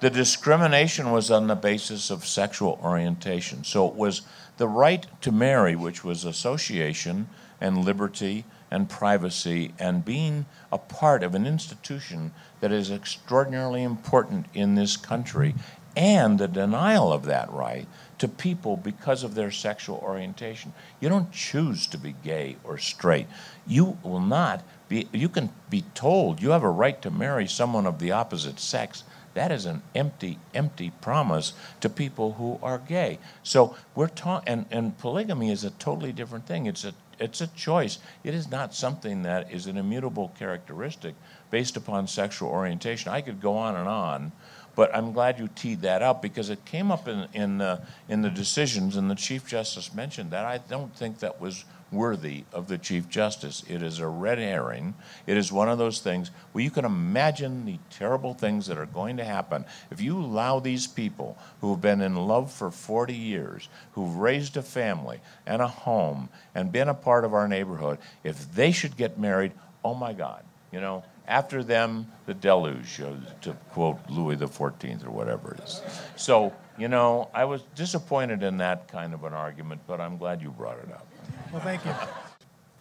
the 0.00 0.10
discrimination 0.10 1.12
was 1.12 1.30
on 1.30 1.46
the 1.46 1.54
basis 1.54 2.10
of 2.10 2.26
sexual 2.26 2.80
orientation. 2.82 3.62
So 3.64 3.86
it 3.86 3.94
was 3.94 4.22
the 4.56 4.68
right 4.68 5.06
to 5.20 5.30
marry, 5.30 5.76
which 5.76 6.02
was 6.02 6.24
association 6.24 7.28
and 7.60 7.84
liberty 7.84 8.44
and 8.70 8.88
privacy 8.88 9.74
and 9.78 10.04
being 10.04 10.46
a 10.72 10.78
part 10.78 11.22
of 11.22 11.34
an 11.34 11.46
institution 11.46 12.32
that 12.60 12.72
is 12.72 12.90
extraordinarily 12.90 13.82
important 13.82 14.46
in 14.54 14.76
this 14.76 14.96
country, 14.96 15.54
and 15.96 16.38
the 16.38 16.48
denial 16.48 17.12
of 17.12 17.24
that 17.24 17.52
right 17.52 17.86
to 18.20 18.28
people 18.28 18.76
because 18.76 19.24
of 19.24 19.34
their 19.34 19.50
sexual 19.50 19.96
orientation. 19.96 20.74
You 21.00 21.08
don't 21.08 21.32
choose 21.32 21.86
to 21.86 21.96
be 21.96 22.14
gay 22.22 22.56
or 22.64 22.76
straight. 22.76 23.26
You 23.66 23.96
will 24.02 24.20
not 24.20 24.62
be, 24.90 25.08
you 25.10 25.30
can 25.30 25.48
be 25.70 25.84
told 25.94 26.42
you 26.42 26.50
have 26.50 26.62
a 26.62 26.70
right 26.70 27.00
to 27.00 27.10
marry 27.10 27.48
someone 27.48 27.86
of 27.86 27.98
the 27.98 28.12
opposite 28.12 28.60
sex. 28.60 29.04
That 29.32 29.50
is 29.50 29.64
an 29.64 29.82
empty, 29.94 30.38
empty 30.52 30.92
promise 31.00 31.54
to 31.80 31.88
people 31.88 32.34
who 32.34 32.58
are 32.62 32.78
gay. 32.78 33.18
So 33.42 33.74
we're 33.94 34.08
talking, 34.08 34.52
and, 34.52 34.66
and 34.70 34.98
polygamy 34.98 35.50
is 35.50 35.64
a 35.64 35.70
totally 35.70 36.12
different 36.12 36.46
thing. 36.46 36.66
It's 36.66 36.84
a 36.84 36.92
it's 37.20 37.42
a 37.42 37.48
choice. 37.48 37.98
It 38.24 38.34
is 38.34 38.50
not 38.50 38.74
something 38.74 39.22
that 39.22 39.52
is 39.52 39.66
an 39.66 39.76
immutable 39.76 40.32
characteristic 40.38 41.14
based 41.50 41.76
upon 41.76 42.06
sexual 42.06 42.48
orientation. 42.48 43.12
I 43.12 43.20
could 43.20 43.42
go 43.42 43.58
on 43.58 43.76
and 43.76 43.86
on, 43.86 44.32
but 44.76 44.94
I'm 44.94 45.12
glad 45.12 45.38
you 45.38 45.48
teed 45.54 45.82
that 45.82 46.02
up 46.02 46.22
because 46.22 46.50
it 46.50 46.64
came 46.64 46.90
up 46.90 47.08
in 47.08 47.26
in 47.32 47.60
uh, 47.60 47.84
in 48.08 48.22
the 48.22 48.30
decisions, 48.30 48.96
and 48.96 49.10
the 49.10 49.14
Chief 49.14 49.46
Justice 49.46 49.94
mentioned 49.94 50.30
that. 50.30 50.44
I 50.44 50.58
don't 50.58 50.94
think 50.94 51.18
that 51.20 51.40
was 51.40 51.64
worthy 51.92 52.44
of 52.52 52.68
the 52.68 52.78
Chief 52.78 53.08
Justice. 53.08 53.64
It 53.68 53.82
is 53.82 53.98
a 53.98 54.06
red 54.06 54.38
herring. 54.38 54.94
It 55.26 55.36
is 55.36 55.52
one 55.52 55.68
of 55.68 55.78
those 55.78 56.00
things 56.00 56.30
where 56.52 56.62
you 56.62 56.70
can 56.70 56.84
imagine 56.84 57.64
the 57.64 57.78
terrible 57.90 58.34
things 58.34 58.66
that 58.66 58.78
are 58.78 58.86
going 58.86 59.16
to 59.16 59.24
happen 59.24 59.64
if 59.90 60.00
you 60.00 60.18
allow 60.18 60.60
these 60.60 60.86
people 60.86 61.36
who 61.60 61.70
have 61.70 61.80
been 61.80 62.00
in 62.00 62.14
love 62.14 62.52
for 62.52 62.70
40 62.70 63.14
years, 63.14 63.68
who've 63.92 64.16
raised 64.16 64.56
a 64.56 64.62
family 64.62 65.20
and 65.46 65.60
a 65.62 65.68
home 65.68 66.28
and 66.54 66.72
been 66.72 66.88
a 66.88 66.94
part 66.94 67.24
of 67.24 67.34
our 67.34 67.48
neighborhood, 67.48 67.98
if 68.24 68.52
they 68.54 68.72
should 68.72 68.96
get 68.96 69.18
married, 69.18 69.52
oh 69.84 69.94
my 69.94 70.12
God, 70.12 70.44
you 70.72 70.80
know, 70.80 71.04
after 71.30 71.62
them, 71.62 72.10
the 72.26 72.34
deluge, 72.34 72.96
to 72.96 73.56
quote 73.70 73.98
Louis 74.08 74.36
XIV 74.36 75.06
or 75.06 75.10
whatever 75.10 75.54
it 75.54 75.60
is. 75.60 75.80
So, 76.16 76.52
you 76.76 76.88
know, 76.88 77.30
I 77.32 77.44
was 77.44 77.62
disappointed 77.76 78.42
in 78.42 78.56
that 78.58 78.88
kind 78.88 79.14
of 79.14 79.22
an 79.22 79.32
argument, 79.32 79.80
but 79.86 80.00
I'm 80.00 80.18
glad 80.18 80.42
you 80.42 80.50
brought 80.50 80.78
it 80.78 80.92
up. 80.92 81.06
Well, 81.52 81.62
thank 81.62 81.84
you. 81.84 81.94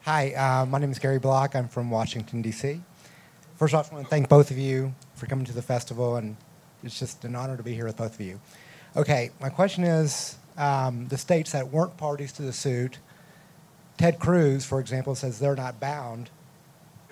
Hi, 0.02 0.34
uh, 0.34 0.66
my 0.66 0.80
name 0.80 0.90
is 0.90 0.98
Gary 0.98 1.20
Block. 1.20 1.56
I'm 1.56 1.68
from 1.68 1.92
Washington, 1.92 2.42
D.C. 2.42 2.82
First 3.56 3.76
off, 3.76 3.92
I 3.92 3.96
want 3.96 4.08
to 4.08 4.10
thank 4.10 4.28
both 4.28 4.50
of 4.50 4.58
you 4.58 4.96
for 5.14 5.28
coming 5.28 5.46
to 5.46 5.54
the 5.54 5.62
festival, 5.62 6.16
and 6.16 6.36
it's 6.84 6.98
just 6.98 7.24
an 7.26 7.36
honor 7.36 7.56
to 7.56 7.64
be 7.64 7.76
here 7.76 7.86
with 7.86 7.98
both 7.98 8.16
of 8.16 8.22
you. 8.22 8.42
Okay, 8.96 9.30
my 9.40 9.50
question 9.50 9.84
is 9.84 10.38
um, 10.58 11.08
the 11.10 11.18
states 11.20 11.52
that 11.52 11.68
weren't 11.68 11.96
parties 11.98 12.32
to 12.34 12.42
the 12.42 12.54
suit, 12.54 12.98
Ted 13.98 14.18
Cruz, 14.18 14.66
for 14.66 14.80
example, 14.80 15.14
says 15.14 15.38
they're 15.38 15.56
not 15.56 15.80
bound 15.80 16.32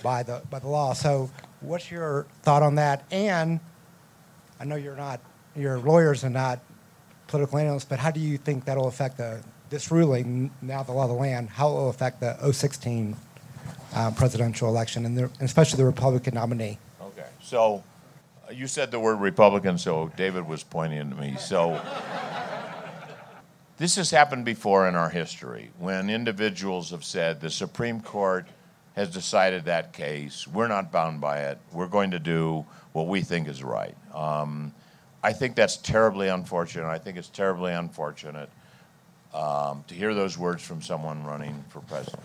by 0.04 0.24
the 0.24 0.41
by 0.50 0.60
the 0.60 0.68
law. 0.68 0.93
So, 0.93 1.30
what's 1.62 1.91
your 1.91 2.26
thought 2.43 2.64
on 2.64 2.76
that? 2.76 3.06
And 3.12 3.60
I 4.60 4.66
know 4.66 4.76
you're 4.76 4.95
not, 4.95 5.20
your 5.56 5.80
lawyers 5.80 6.24
are 6.24 6.30
not 6.30 6.60
political 7.28 7.58
analysts, 7.58 7.86
but 7.86 8.00
how 8.00 8.12
do 8.12 8.20
you 8.20 8.38
think 8.38 8.66
that'll 8.66 8.88
affect 8.88 9.18
the 9.18 9.43
this 9.70 9.91
ruling 9.91 10.52
now 10.62 10.84
the 10.84 10.91
law 10.91 11.04
of 11.04 11.10
the 11.10 11.16
land? 11.16 11.50
How 11.50 11.70
it 11.70 11.74
will 11.74 11.89
affect 11.89 12.20
the 12.22 12.52
016 12.52 13.16
uh, 13.93 14.12
presidential 14.12 14.70
election 14.70 15.06
and, 15.06 15.18
the, 15.18 15.24
and 15.24 15.41
especially 15.41 15.78
the 15.78 15.86
Republican 15.86 16.36
nominee? 16.36 16.80
Okay, 17.02 17.28
so 17.41 17.84
uh, 18.48 18.52
you 18.52 18.68
said 18.68 18.91
the 18.91 19.00
word 19.00 19.16
Republican, 19.16 19.78
so 19.78 20.12
David 20.16 20.48
was 20.48 20.64
pointing 20.64 21.00
at 21.00 21.18
me. 21.18 21.36
So 21.38 21.82
this 23.78 23.95
has 23.95 24.10
happened 24.10 24.45
before 24.45 24.88
in 24.88 24.95
our 24.95 25.10
history 25.10 25.72
when 25.80 26.10
individuals 26.10 26.91
have 26.91 27.04
said 27.04 27.41
the 27.41 27.50
Supreme 27.50 28.00
Court 28.02 28.48
has 28.98 29.12
decided 29.12 29.66
that 29.66 29.93
case. 29.93 30.48
We're 30.48 30.68
not 30.68 30.91
bound 30.91 31.22
by 31.22 31.41
it. 31.41 31.60
We're 31.72 31.88
going 31.88 32.10
to 32.12 32.20
do 32.20 32.66
what 32.93 33.06
we 33.06 33.22
think 33.22 33.48
is 33.48 33.64
right. 33.64 33.95
Um, 34.12 34.74
I 35.22 35.34
think 35.34 35.56
that's 35.56 35.78
terribly 35.78 36.30
unfortunate. 36.30 36.88
I 36.88 36.98
think 36.98 37.16
it's 37.16 37.30
terribly 37.30 37.74
unfortunate 37.74 38.50
um, 39.36 39.84
to 39.88 39.93
hear 39.93 40.16
those 40.16 40.36
words 40.36 40.64
from 40.64 40.82
someone 40.82 41.24
running 41.24 41.64
for 41.70 41.82
president. 41.82 42.24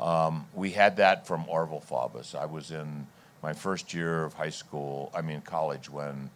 Um, 0.00 0.46
we 0.54 0.70
had 0.70 0.96
that 0.96 1.26
from 1.26 1.44
Orval 1.44 1.84
Faubus. 1.84 2.34
I 2.34 2.46
was 2.46 2.70
in 2.70 3.06
my 3.42 3.52
first 3.52 3.92
year 3.92 4.24
of 4.24 4.32
high 4.32 4.48
school, 4.48 5.12
I 5.14 5.20
mean 5.20 5.42
college, 5.42 5.90
when 5.90 6.30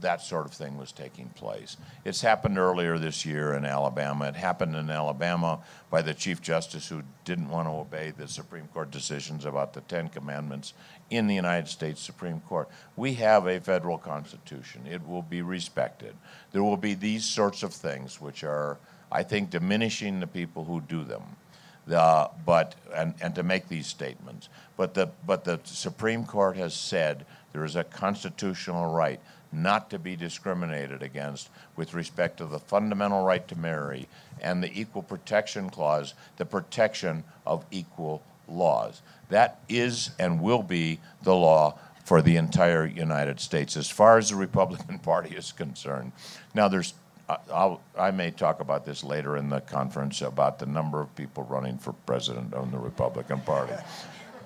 that 0.00 0.20
sort 0.20 0.46
of 0.46 0.52
thing 0.52 0.76
was 0.76 0.92
taking 0.92 1.28
place. 1.30 1.76
It's 2.04 2.20
happened 2.20 2.58
earlier 2.58 2.98
this 2.98 3.24
year 3.24 3.54
in 3.54 3.64
Alabama. 3.64 4.26
It 4.26 4.36
happened 4.36 4.76
in 4.76 4.90
Alabama 4.90 5.60
by 5.90 6.02
the 6.02 6.14
Chief 6.14 6.42
Justice 6.42 6.88
who 6.88 7.02
didn't 7.24 7.48
want 7.48 7.68
to 7.68 7.72
obey 7.72 8.12
the 8.16 8.28
Supreme 8.28 8.68
Court 8.68 8.90
decisions 8.90 9.44
about 9.44 9.72
the 9.72 9.80
Ten 9.82 10.08
Commandments 10.08 10.74
in 11.10 11.26
the 11.26 11.34
United 11.34 11.68
States 11.68 12.00
Supreme 12.00 12.40
Court. 12.40 12.68
We 12.96 13.14
have 13.14 13.46
a 13.46 13.60
federal 13.60 13.98
constitution. 13.98 14.86
It 14.86 15.06
will 15.06 15.22
be 15.22 15.42
respected. 15.42 16.14
There 16.52 16.62
will 16.62 16.76
be 16.76 16.94
these 16.94 17.24
sorts 17.24 17.62
of 17.62 17.72
things 17.72 18.20
which 18.20 18.44
are, 18.44 18.78
I 19.10 19.22
think, 19.22 19.50
diminishing 19.50 20.20
the 20.20 20.26
people 20.26 20.64
who 20.64 20.80
do 20.80 21.04
them. 21.04 21.22
The, 21.86 22.30
but 22.46 22.74
and, 22.94 23.14
and 23.20 23.34
to 23.34 23.42
make 23.42 23.68
these 23.68 23.86
statements. 23.86 24.48
But 24.76 24.94
the 24.94 25.10
but 25.26 25.44
the 25.44 25.60
Supreme 25.64 26.24
Court 26.24 26.56
has 26.56 26.72
said 26.72 27.26
there 27.52 27.64
is 27.64 27.76
a 27.76 27.84
constitutional 27.84 28.92
right 28.92 29.20
not 29.54 29.90
to 29.90 29.98
be 29.98 30.16
discriminated 30.16 31.02
against 31.02 31.48
with 31.76 31.94
respect 31.94 32.38
to 32.38 32.46
the 32.46 32.58
fundamental 32.58 33.24
right 33.24 33.46
to 33.48 33.56
marry 33.56 34.08
and 34.40 34.62
the 34.62 34.80
Equal 34.80 35.02
Protection 35.02 35.70
Clause, 35.70 36.14
the 36.36 36.44
protection 36.44 37.24
of 37.46 37.64
equal 37.70 38.22
laws. 38.48 39.02
That 39.28 39.60
is 39.68 40.10
and 40.18 40.40
will 40.40 40.62
be 40.62 41.00
the 41.22 41.34
law 41.34 41.78
for 42.04 42.20
the 42.20 42.36
entire 42.36 42.86
United 42.86 43.40
States 43.40 43.76
as 43.76 43.88
far 43.88 44.18
as 44.18 44.30
the 44.30 44.36
Republican 44.36 44.98
Party 45.00 45.34
is 45.34 45.52
concerned. 45.52 46.12
Now, 46.54 46.68
there's 46.68 46.94
I'll, 47.50 47.80
i 47.98 48.10
may 48.10 48.30
talk 48.30 48.60
about 48.60 48.84
this 48.84 49.02
later 49.02 49.38
in 49.38 49.48
the 49.48 49.60
conference 49.60 50.20
about 50.20 50.58
the 50.58 50.66
number 50.66 51.00
of 51.00 51.14
people 51.16 51.44
running 51.44 51.78
for 51.78 51.92
president 51.92 52.52
on 52.52 52.70
the 52.70 52.76
Republican 52.76 53.40
Party. 53.40 53.72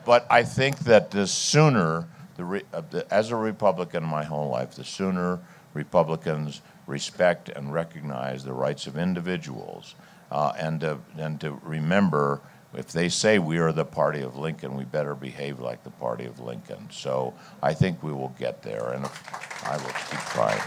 But 0.04 0.26
I 0.30 0.44
think 0.44 0.78
that 0.80 1.10
the 1.10 1.26
sooner 1.26 2.08
the, 2.38 2.62
uh, 2.72 2.82
the, 2.90 3.12
as 3.12 3.30
a 3.30 3.36
Republican 3.36 4.04
my 4.04 4.24
whole 4.24 4.48
life, 4.48 4.74
the 4.74 4.84
sooner 4.84 5.40
Republicans 5.74 6.62
respect 6.86 7.50
and 7.50 7.72
recognize 7.72 8.44
the 8.44 8.52
rights 8.52 8.86
of 8.86 8.96
individuals 8.96 9.96
uh, 10.30 10.52
and, 10.56 10.80
to, 10.80 10.98
and 11.18 11.40
to 11.40 11.60
remember 11.62 12.40
if 12.74 12.92
they 12.92 13.08
say 13.08 13.38
we 13.38 13.58
are 13.58 13.72
the 13.72 13.84
party 13.84 14.20
of 14.20 14.36
Lincoln, 14.36 14.76
we 14.76 14.84
better 14.84 15.14
behave 15.14 15.58
like 15.58 15.82
the 15.84 15.90
party 15.90 16.26
of 16.26 16.38
Lincoln. 16.38 16.88
So 16.92 17.34
I 17.62 17.74
think 17.74 18.02
we 18.02 18.12
will 18.12 18.34
get 18.38 18.62
there, 18.62 18.90
and 18.92 19.06
I 19.64 19.76
will 19.78 19.92
keep 20.10 20.20
trying. 20.30 20.60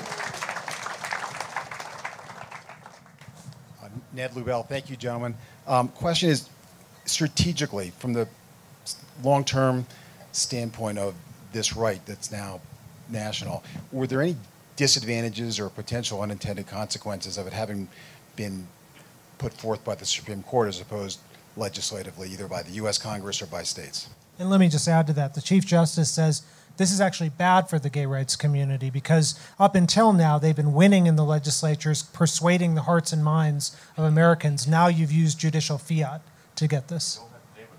Uh, 3.82 3.90
Ned 4.14 4.32
Lubell, 4.32 4.68
thank 4.68 4.90
you, 4.90 4.96
gentlemen. 4.96 5.36
Um, 5.68 5.90
question 5.90 6.30
is 6.30 6.50
strategically, 7.06 7.92
from 8.00 8.14
the 8.14 8.28
long 9.24 9.46
term 9.46 9.86
standpoint 10.32 10.98
of 10.98 11.14
this 11.52 11.76
right 11.76 12.04
that's 12.06 12.32
now 12.32 12.62
national. 13.10 13.64
Were 13.92 14.08
there 14.08 14.22
any 14.22 14.36
disadvantages 14.76 15.60
or 15.60 15.70
potential 15.70 16.22
unintended 16.22 16.68
consequences 16.68 17.38
of 17.38 17.48
it 17.48 17.54
having 17.54 17.88
been 18.36 18.68
put 19.38 19.54
forth 19.54 19.84
by 19.84 19.96
the 19.96 20.06
Supreme 20.06 20.44
Court 20.44 20.70
as 20.70 20.80
opposed 20.80 21.20
legislatively, 21.58 22.30
either 22.30 22.48
by 22.48 22.64
the 22.64 22.72
U.S. 22.72 22.98
Congress 22.98 23.42
or 23.42 23.48
by 23.48 23.64
states? 23.64 24.10
And 24.40 24.50
let 24.50 24.60
me 24.60 24.70
just 24.70 24.88
add 24.88 25.08
to 25.08 25.14
that. 25.14 25.34
The 25.34 25.42
Chief 25.42 25.66
Justice 25.66 26.10
says 26.10 26.44
this 26.78 26.92
is 26.92 27.02
actually 27.02 27.30
bad 27.30 27.70
for 27.70 27.78
the 27.78 27.90
gay 27.90 28.06
rights 28.06 28.36
community 28.36 28.90
because 28.90 29.40
up 29.60 29.76
until 29.76 30.14
now 30.14 30.40
they've 30.40 30.56
been 30.56 30.74
winning 30.74 31.06
in 31.06 31.16
the 31.16 31.26
legislatures, 31.26 32.04
persuading 32.04 32.76
the 32.76 32.84
hearts 32.84 33.12
and 33.12 33.24
minds 33.24 33.76
of 33.98 34.04
Americans. 34.04 34.68
Now 34.68 34.88
you've 34.88 35.12
used 35.12 35.40
judicial 35.40 35.78
fiat 35.78 36.22
to 36.56 36.68
get 36.68 36.88
this. 36.88 37.20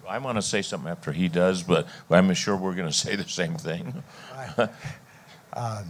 I 0.09 0.19
want 0.19 0.37
to 0.37 0.43
say 0.43 0.63
something 0.63 0.91
after 0.91 1.13
he 1.13 1.29
does, 1.29 1.63
but 1.63 1.87
I'm 2.11 2.33
sure 2.35 2.57
we're 2.57 2.75
going 2.75 2.89
to 2.89 2.95
say 2.97 3.17
the 3.17 3.29
same 3.29 3.55
thing. 3.55 4.03
um, 5.53 5.87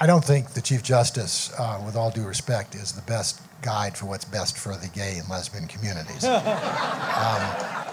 I 0.00 0.06
don't 0.06 0.24
think 0.24 0.50
the 0.50 0.60
Chief 0.60 0.82
Justice, 0.82 1.52
uh, 1.58 1.82
with 1.84 1.96
all 1.96 2.10
due 2.10 2.26
respect, 2.26 2.74
is 2.74 2.92
the 2.92 3.02
best 3.02 3.40
guide 3.62 3.96
for 3.96 4.06
what's 4.06 4.24
best 4.24 4.56
for 4.56 4.76
the 4.76 4.88
gay 4.88 5.18
and 5.18 5.28
lesbian 5.28 5.66
communities. 5.66 6.24
um, 6.24 6.40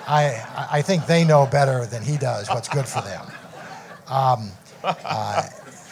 I, 0.08 0.68
I 0.72 0.82
think 0.84 1.08
they 1.08 1.26
know 1.26 1.48
better 1.48 1.86
than 1.88 2.04
he 2.04 2.18
does 2.18 2.48
what's 2.50 2.70
good 2.70 2.86
for 2.88 3.02
them. 3.02 3.26
Um, 4.08 4.52
uh, 4.84 5.42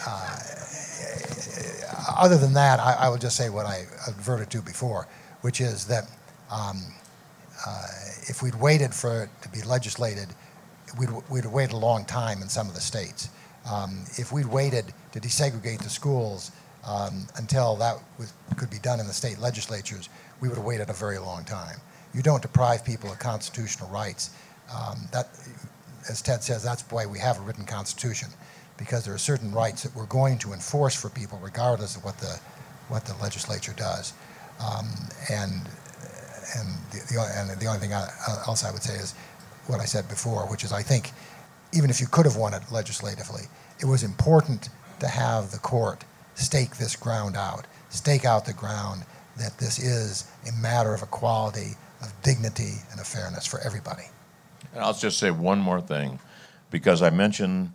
uh, 0.06 0.40
other 2.16 2.38
than 2.38 2.54
that, 2.54 2.80
I, 2.80 2.94
I, 2.94 3.10
will 3.10 3.18
just 3.18 3.36
say 3.36 3.50
what 3.50 3.66
I 3.66 3.86
adverted 4.08 4.52
to 4.52 4.62
before, 4.62 5.08
which 5.42 5.60
is 5.60 5.86
that 5.86 6.04
um, 6.52 6.84
uh, 7.66 7.88
if 8.30 8.42
we'd 8.42 8.56
waited 8.56 8.94
for 8.94 9.24
it 9.24 9.30
to 9.42 9.50
be 9.50 9.62
legislated, 9.62 10.28
we'd, 11.00 11.10
we'd 11.30 11.46
waited 11.46 11.74
a 11.74 11.78
long 11.78 12.06
time 12.06 12.42
in 12.42 12.50
some 12.50 12.68
of 12.68 12.76
the 12.76 12.82
states. 12.82 13.30
Um, 13.72 14.04
if 14.18 14.32
we'd 14.32 14.46
waited 14.46 14.94
to 15.14 15.20
desegregate 15.20 15.82
the 15.82 15.90
schools 15.90 16.52
um, 16.86 17.28
until 17.38 17.76
that 17.78 17.98
was, 18.20 18.34
could 18.58 18.70
be 18.70 18.80
done 18.80 19.00
in 19.00 19.08
the 19.08 19.14
state 19.14 19.40
legislatures, 19.40 20.10
we 20.42 20.50
would 20.50 20.58
have 20.58 20.66
waited 20.66 20.90
a 20.90 20.94
very 20.94 21.18
long 21.18 21.46
time. 21.46 21.80
You 22.14 22.22
don't 22.22 22.42
deprive 22.42 22.84
people 22.84 23.12
of 23.12 23.20
constitutional 23.20 23.90
rights. 23.90 24.32
Um, 24.74 25.08
that, 25.12 25.30
as 26.10 26.22
Ted 26.22 26.44
says, 26.44 26.64
that's 26.64 26.84
why 26.92 27.06
we 27.06 27.20
have 27.20 27.38
a 27.40 27.42
written 27.42 27.66
constitution, 27.66 28.30
because 28.78 29.06
there 29.06 29.14
are 29.14 29.20
certain 29.20 29.52
rights 29.54 29.84
that 29.84 29.96
we're 29.96 30.06
going 30.06 30.38
to 30.40 30.54
enforce 30.54 30.96
for 30.96 31.10
people 31.10 31.40
regardless 31.42 31.96
of 31.96 32.04
what 32.04 32.18
the, 32.18 32.40
what 32.90 33.06
the 33.06 33.16
legislature 33.22 33.74
does. 33.78 34.14
Um, 34.60 34.88
and 35.32 35.62
and 36.56 36.68
the, 36.92 37.14
the, 37.14 37.34
and 37.36 37.60
the 37.60 37.66
only 37.66 37.80
thing 37.80 37.94
I, 37.94 38.08
else 38.48 38.64
I 38.64 38.72
would 38.72 38.84
say 38.84 38.96
is 38.96 39.14
what 39.68 39.80
I 39.80 39.86
said 39.86 40.08
before, 40.10 40.50
which 40.50 40.64
is 40.64 40.72
I 40.72 40.82
think 40.82 41.12
even 41.74 41.90
if 41.90 42.00
you 42.00 42.08
could 42.08 42.26
have 42.26 42.36
won 42.36 42.54
it 42.54 42.64
legislatively, 42.72 43.44
it 43.80 43.86
was 43.86 44.04
important 44.04 44.70
to 45.00 45.08
have 45.08 45.52
the 45.52 45.58
court 45.58 46.04
stake 46.36 46.78
this 46.78 46.96
ground 46.96 47.36
out, 47.36 47.66
stake 47.90 48.26
out 48.26 48.46
the 48.46 48.54
ground 48.54 49.04
that 49.38 49.58
this 49.58 49.80
is 49.80 50.26
a 50.48 50.62
matter 50.62 50.94
of 50.94 51.02
equality, 51.02 51.76
of 52.02 52.14
dignity, 52.22 52.74
and 52.92 53.00
of 53.00 53.08
fairness 53.08 53.46
for 53.46 53.60
everybody. 53.62 54.04
And 54.74 54.84
I'll 54.84 54.94
just 54.94 55.18
say 55.18 55.32
one 55.32 55.60
more 55.60 55.82
thing, 55.82 56.20
because 56.70 57.02
I 57.02 57.10
mentioned 57.10 57.72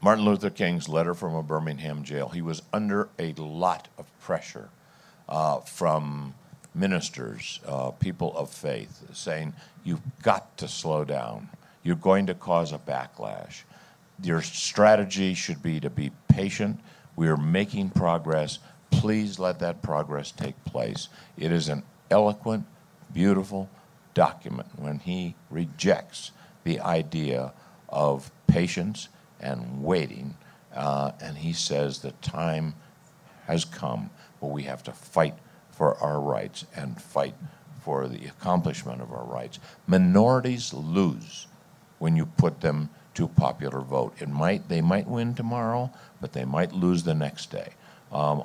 Martin 0.00 0.24
Luther 0.24 0.50
King's 0.50 0.88
letter 0.88 1.14
from 1.14 1.34
a 1.34 1.42
Birmingham 1.42 2.04
jail. 2.04 2.28
He 2.28 2.42
was 2.42 2.62
under 2.72 3.08
a 3.18 3.32
lot 3.34 3.88
of 3.98 4.06
pressure 4.20 4.70
uh, 5.28 5.58
from 5.60 6.34
ministers, 6.78 7.60
uh, 7.66 7.90
people 7.90 8.36
of 8.36 8.50
faith, 8.50 9.02
saying, 9.12 9.54
You've 9.84 10.00
got 10.22 10.56
to 10.58 10.68
slow 10.68 11.04
down. 11.04 11.48
You're 11.82 11.96
going 11.96 12.26
to 12.26 12.34
cause 12.34 12.72
a 12.72 12.78
backlash. 12.78 13.62
Your 14.22 14.42
strategy 14.42 15.34
should 15.34 15.62
be 15.62 15.80
to 15.80 15.90
be 15.90 16.10
patient. 16.28 16.80
We 17.16 17.28
are 17.28 17.36
making 17.36 17.90
progress. 17.90 18.58
Please 18.90 19.38
let 19.38 19.58
that 19.60 19.82
progress 19.82 20.32
take 20.32 20.62
place. 20.64 21.08
It 21.36 21.52
is 21.52 21.68
an 21.68 21.82
eloquent, 22.10 22.66
beautiful 23.12 23.68
document 24.14 24.68
when 24.76 24.98
he 24.98 25.34
rejects 25.50 26.32
the 26.64 26.80
idea 26.80 27.52
of 27.88 28.30
patience 28.46 29.08
and 29.40 29.82
waiting. 29.82 30.36
Uh, 30.74 31.12
and 31.20 31.38
he 31.38 31.52
says 31.52 32.00
the 32.00 32.12
time 32.22 32.74
has 33.46 33.64
come, 33.64 34.10
but 34.40 34.48
we 34.48 34.64
have 34.64 34.82
to 34.82 34.92
fight 34.92 35.34
for 35.78 35.96
our 35.98 36.20
rights 36.20 36.66
and 36.74 37.00
fight 37.00 37.36
for 37.80 38.08
the 38.08 38.26
accomplishment 38.26 39.00
of 39.00 39.12
our 39.12 39.24
rights. 39.24 39.60
Minorities 39.86 40.74
lose 40.74 41.46
when 42.00 42.16
you 42.16 42.26
put 42.26 42.60
them 42.60 42.90
to 43.14 43.28
popular 43.28 43.80
vote. 43.80 44.12
It 44.18 44.28
might 44.28 44.68
they 44.68 44.80
might 44.80 45.06
win 45.06 45.34
tomorrow, 45.34 45.92
but 46.20 46.32
they 46.32 46.44
might 46.44 46.72
lose 46.72 47.04
the 47.04 47.14
next 47.14 47.52
day. 47.52 47.70
Um, 48.10 48.42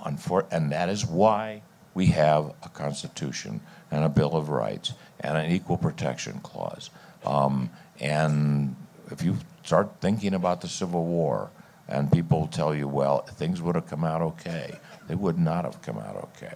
and 0.52 0.72
that 0.72 0.90
is 0.90 1.08
why 1.08 1.64
we 1.96 2.06
have 2.08 2.54
a 2.62 2.70
constitution 2.70 3.62
and 3.90 4.04
a 4.04 4.10
bill 4.10 4.36
of 4.36 4.50
rights 4.50 4.94
and 5.20 5.36
an 5.36 5.52
equal 5.52 5.78
protection 5.78 6.40
clause. 6.42 6.92
Um, 7.26 7.72
and 8.00 8.76
if 9.10 9.24
you 9.24 9.38
start 9.64 9.90
thinking 10.02 10.36
about 10.36 10.62
the 10.62 10.68
Civil 10.68 11.06
War, 11.06 11.50
and 11.88 12.12
people 12.12 12.48
tell 12.48 12.76
you, 12.76 12.88
well, 12.88 13.22
things 13.22 13.62
would 13.62 13.76
have 13.76 13.88
come 13.88 14.04
out 14.04 14.22
okay, 14.22 14.80
they 15.08 15.16
would 15.16 15.40
not 15.40 15.66
have 15.66 15.82
come 15.82 15.98
out 15.98 16.16
okay. 16.16 16.56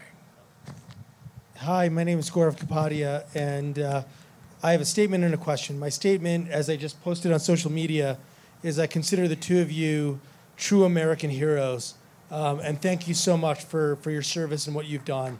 Hi, 1.62 1.90
my 1.90 2.04
name 2.04 2.20
is 2.20 2.30
Gaurav 2.30 2.56
Kapadia, 2.56 3.26
and 3.34 3.80
uh, 3.80 4.04
I 4.62 4.74
have 4.74 4.80
a 4.80 4.86
statement 4.86 5.24
and 5.24 5.34
a 5.34 5.38
question. 5.38 5.80
My 5.80 5.90
statement, 5.90 6.52
as 6.52 6.70
I 6.70 6.76
just 6.76 7.02
posted 7.04 7.32
on 7.32 7.40
social 7.40 7.72
media, 7.72 8.20
is 8.62 8.78
I 8.78 8.86
consider 8.86 9.28
the 9.28 9.36
two 9.36 9.60
of 9.60 9.72
you 9.72 10.20
true 10.56 10.84
American 10.84 11.32
heroes. 11.32 11.96
Um, 12.30 12.60
and 12.60 12.80
thank 12.80 13.08
you 13.08 13.16
so 13.16 13.36
much 13.38 13.64
for, 13.64 13.96
for 13.98 14.12
your 14.12 14.22
service 14.22 14.68
and 14.68 14.76
what 14.76 14.86
you've 14.86 15.04
done. 15.04 15.40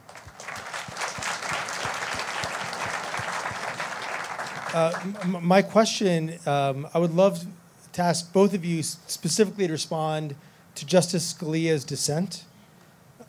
Uh, 4.74 5.00
m- 5.22 5.46
my 5.46 5.62
question 5.62 6.36
um, 6.46 6.88
I 6.92 6.98
would 6.98 7.14
love 7.14 7.46
to 7.92 8.02
ask 8.02 8.32
both 8.32 8.54
of 8.54 8.64
you 8.64 8.82
specifically 8.82 9.68
to 9.68 9.72
respond 9.72 10.34
to 10.74 10.84
Justice 10.84 11.32
Scalia's 11.32 11.84
dissent, 11.84 12.44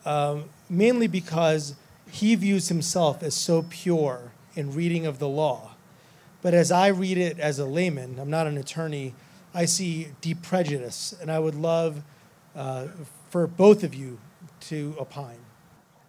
um, 0.04 0.46
mainly 0.68 1.06
because 1.06 1.76
he 2.10 2.34
views 2.34 2.68
himself 2.68 3.22
as 3.22 3.34
so 3.34 3.64
pure 3.68 4.32
in 4.54 4.74
reading 4.74 5.06
of 5.06 5.18
the 5.18 5.28
law. 5.28 5.72
But 6.42 6.54
as 6.54 6.72
I 6.72 6.88
read 6.88 7.18
it 7.18 7.38
as 7.38 7.58
a 7.58 7.64
layman, 7.64 8.18
I'm 8.18 8.30
not 8.30 8.46
an 8.46 8.56
attorney, 8.56 9.14
I 9.54 9.64
see 9.64 10.08
deep 10.20 10.42
prejudice, 10.42 11.14
and 11.20 11.30
I 11.30 11.38
would 11.38 11.54
love 11.54 12.02
uh, 12.54 12.88
for 13.30 13.46
both 13.46 13.84
of 13.84 13.94
you 13.94 14.18
to 14.60 14.94
opine. 14.98 15.38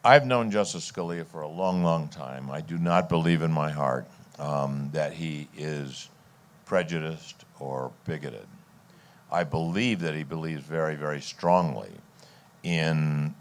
I've 0.04 0.26
known 0.26 0.50
Justice 0.50 0.90
Scalia 0.90 1.26
for 1.26 1.42
a 1.42 1.48
long, 1.48 1.84
long 1.84 2.08
time. 2.08 2.50
I 2.50 2.62
do 2.62 2.78
not 2.78 3.08
believe 3.08 3.44
in 3.44 3.52
my 3.52 3.70
heart 3.70 4.08
um, 4.40 4.90
that 4.94 5.14
he 5.14 5.48
is 5.56 6.10
prejudiced 6.66 7.46
or 7.60 7.92
bigoted. 8.06 8.48
I 9.32 9.44
believe 9.44 10.00
that 10.00 10.16
he 10.16 10.24
believes 10.24 10.64
very, 10.64 10.96
very 10.96 11.22
strongly 11.22 11.92
in 12.64 13.36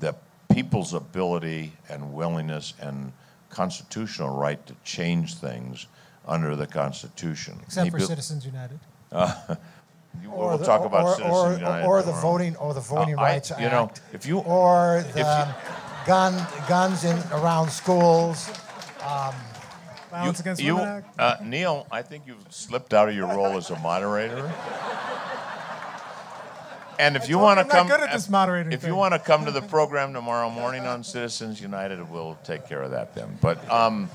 the 0.00 0.14
people's 0.56 0.94
ability 0.94 1.70
and 1.90 2.14
willingness 2.14 2.72
and 2.80 3.12
constitutional 3.50 4.34
right 4.34 4.64
to 4.66 4.74
change 4.84 5.34
things 5.34 5.86
under 6.26 6.56
the 6.56 6.66
Constitution. 6.66 7.58
Except 7.62 7.84
He 7.84 7.90
for 7.90 7.98
be- 7.98 8.04
Citizens 8.04 8.46
United. 8.46 8.80
We'll 10.24 10.56
the- 10.56 10.64
talk 10.64 10.86
about 10.86 11.04
or, 11.04 11.14
Citizens 11.16 11.34
or, 11.36 11.52
United 11.58 11.86
or 11.86 11.98
the 11.98 12.04
tomorrow. 12.06 12.22
voting 12.22 12.56
or 12.56 12.72
the 12.72 12.80
Voting 12.80 13.18
Uh, 13.18 13.20
I- 13.20 13.24
Rights 13.32 13.52
you 13.60 13.68
know, 13.68 13.90
if 14.14 14.24
you- 14.24 14.38
or 14.38 14.96
if 15.00 15.12
the 15.12 15.20
you- 15.20 16.06
gun 16.06 16.46
guns 16.66 17.04
in 17.04 17.18
around 17.32 17.68
schools. 17.70 18.48
Violence 20.10 20.40
Against 20.40 20.62
you, 20.62 20.76
Women 20.76 20.88
Act. 21.18 21.20
uh, 21.20 21.36
Neal, 21.44 21.86
I 21.92 22.00
think 22.00 22.24
you've 22.26 22.46
slipped 22.48 22.94
out 22.94 23.10
of 23.10 23.14
your 23.14 23.26
role 23.28 23.58
as 23.58 23.68
a 23.68 23.78
moderator. 23.80 24.50
And 26.98 27.16
if 27.16 27.28
you 27.28 27.38
want 27.38 27.58
to 27.58 27.64
come, 27.64 27.86
good 27.86 28.00
at 28.00 28.12
this 28.12 28.28
moderating 28.28 28.72
if 28.72 28.86
you 28.86 28.94
want 28.94 29.14
to 29.14 29.18
come 29.18 29.44
to 29.44 29.50
the 29.50 29.62
program 29.76 30.12
tomorrow 30.12 30.50
morning 30.50 30.86
on 30.86 31.04
Citizens 31.04 31.60
United, 31.60 32.10
we'll 32.10 32.38
take 32.44 32.68
care 32.68 32.82
of 32.82 32.92
that 32.92 33.14
then. 33.14 33.38
But, 33.40 33.70
um, 33.70 34.08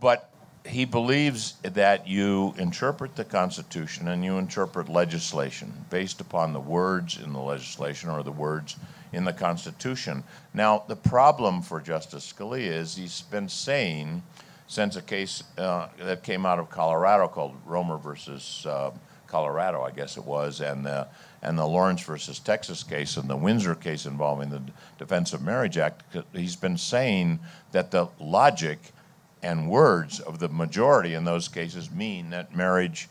but 0.00 0.30
he 0.66 0.84
believes 0.84 1.54
that 1.62 2.08
you 2.08 2.54
interpret 2.58 3.16
the 3.16 3.24
Constitution 3.24 4.08
and 4.08 4.24
you 4.24 4.38
interpret 4.38 4.88
legislation 4.88 5.72
based 5.90 6.20
upon 6.20 6.52
the 6.52 6.60
words 6.60 7.18
in 7.18 7.32
the 7.32 7.40
legislation 7.40 8.08
or 8.08 8.22
the 8.22 8.32
words 8.32 8.76
in 9.12 9.24
the 9.24 9.32
Constitution. 9.32 10.24
Now, 10.52 10.84
the 10.88 10.96
problem 10.96 11.62
for 11.62 11.80
Justice 11.80 12.32
Scalia 12.32 12.72
is 12.72 12.96
he's 12.96 13.22
been 13.22 13.48
saying 13.48 14.22
since 14.66 14.96
a 14.96 15.02
case 15.02 15.44
uh, 15.58 15.88
that 15.98 16.22
came 16.22 16.46
out 16.46 16.58
of 16.58 16.70
Colorado 16.70 17.28
called 17.28 17.54
Romer 17.66 17.98
versus 17.98 18.64
uh, 18.66 18.90
Colorado, 19.26 19.82
I 19.82 19.90
guess 19.90 20.16
it 20.16 20.24
was, 20.24 20.60
and 20.60 20.84
the 20.84 21.08
and 21.42 21.58
the 21.58 21.66
Lawrence 21.66 22.02
versus 22.02 22.38
Texas 22.38 22.82
case 22.82 23.18
and 23.18 23.28
the 23.28 23.36
Windsor 23.36 23.74
case 23.74 24.06
involving 24.06 24.48
the 24.48 24.62
Defense 24.98 25.34
of 25.34 25.42
Marriage 25.42 25.76
Act. 25.76 26.02
He's 26.32 26.56
been 26.56 26.78
saying 26.78 27.38
that 27.72 27.90
the 27.90 28.08
logic 28.18 28.78
and 29.42 29.68
words 29.68 30.20
of 30.20 30.38
the 30.38 30.48
majority 30.48 31.12
in 31.12 31.24
those 31.24 31.48
cases 31.48 31.90
mean 31.90 32.30
that 32.30 32.56
marriage 32.56 33.08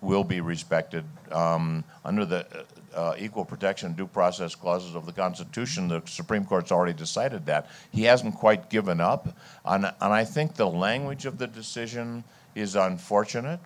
will 0.00 0.24
be 0.24 0.40
respected 0.40 1.04
um, 1.30 1.84
under 2.04 2.24
the 2.24 2.46
uh, 2.94 3.14
equal 3.18 3.44
protection 3.44 3.92
due 3.92 4.06
process 4.06 4.54
clauses 4.54 4.94
of 4.94 5.06
the 5.06 5.12
Constitution. 5.12 5.88
The 5.88 6.02
Supreme 6.06 6.44
Court's 6.44 6.72
already 6.72 6.92
decided 6.92 7.46
that. 7.46 7.68
He 7.90 8.04
hasn't 8.04 8.34
quite 8.34 8.70
given 8.70 9.00
up, 9.00 9.36
and, 9.64 9.84
and 9.84 10.12
I 10.12 10.24
think 10.24 10.54
the 10.54 10.68
language 10.68 11.26
of 11.26 11.38
the 11.38 11.46
decision 11.46 12.24
is 12.54 12.76
unfortunate. 12.76 13.60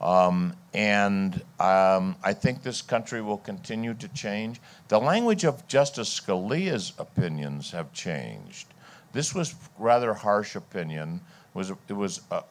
Um, 0.00 0.54
and 0.72 1.34
um, 1.60 2.16
I 2.22 2.32
think 2.32 2.62
this 2.62 2.82
country 2.82 3.22
will 3.22 3.38
continue 3.38 3.94
to 3.94 4.08
change. 4.08 4.60
The 4.88 4.98
language 4.98 5.44
of 5.44 5.66
Justice 5.68 6.20
Scalia's 6.20 6.92
opinions 6.98 7.70
have 7.70 7.92
changed. 7.92 8.66
This 9.12 9.34
was 9.34 9.54
rather 9.78 10.12
harsh 10.12 10.56
opinion. 10.56 11.20
It 11.54 11.58
was 11.58 11.70
it 11.70 11.92
was 11.92 12.20
a, 12.30 12.42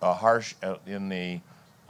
a 0.00 0.12
harsh 0.14 0.54
uh, 0.62 0.76
in 0.86 1.08
the 1.08 1.40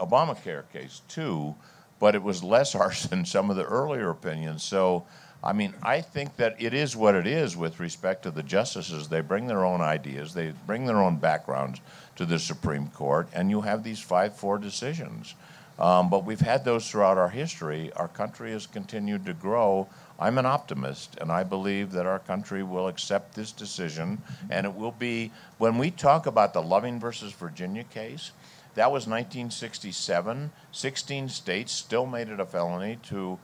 Obamacare 0.01 0.65
case 0.73 1.03
too, 1.09 1.55
but 2.01 2.15
it 2.15 2.23
was 2.23 2.43
less 2.43 2.73
harsh 2.81 3.03
than 3.03 3.25
some 3.25 3.51
of 3.51 3.57
the 3.57 3.65
earlier 3.65 4.09
opinions. 4.09 4.63
So, 4.63 5.05
I 5.45 5.53
mean, 5.53 5.75
I 5.83 6.01
think 6.01 6.37
that 6.37 6.57
it 6.59 6.73
is 6.73 6.97
what 6.97 7.15
it 7.15 7.27
is 7.27 7.57
with 7.57 7.79
respect 7.79 8.23
to 8.23 8.31
the 8.31 8.43
justices. 8.43 9.09
They 9.09 9.21
bring 9.21 9.47
their 9.47 9.67
own 9.67 9.83
ideas, 9.83 10.33
they 10.33 10.55
bring 10.67 10.87
their 10.87 11.03
own 11.03 11.17
backgrounds 11.17 11.81
to 12.23 12.27
the 12.27 12.39
Supreme 12.39 12.87
Court, 12.91 13.29
and 13.33 13.51
you 13.51 13.63
have 13.63 13.83
these 13.83 13.99
5 13.99 14.37
4 14.37 14.59
decisions. 14.59 15.35
Um, 15.77 16.09
but 16.09 16.25
we've 16.25 16.41
had 16.41 16.65
those 16.65 16.89
throughout 16.89 17.19
our 17.19 17.31
history. 17.31 17.93
Our 17.95 18.07
country 18.07 18.53
has 18.53 18.65
continued 18.65 19.27
to 19.27 19.35
grow. 19.35 19.89
I'm 20.21 20.39
an 20.39 20.47
optimist, 20.47 21.17
and 21.21 21.33
I 21.33 21.43
believe 21.43 21.91
that 21.93 22.07
our 22.07 22.21
country 22.21 22.63
will 22.63 22.87
accept 22.87 23.35
this 23.35 23.51
decision, 23.51 24.23
and 24.51 24.67
it 24.67 24.75
will 24.75 24.93
be, 24.93 25.33
when 25.59 25.79
we 25.79 25.91
talk 25.91 26.27
about 26.27 26.53
the 26.53 26.63
Loving 26.63 27.01
versus 27.01 27.33
Virginia 27.33 27.83
case, 27.83 28.31
that 28.75 28.93
was 28.93 29.09
1967. 29.09 30.53
16 30.71 31.29
states 31.29 31.73
still 31.73 32.07
made 32.07 32.29
it 32.29 32.39
a 32.39 32.47
felony 32.47 32.99
to 33.05 33.39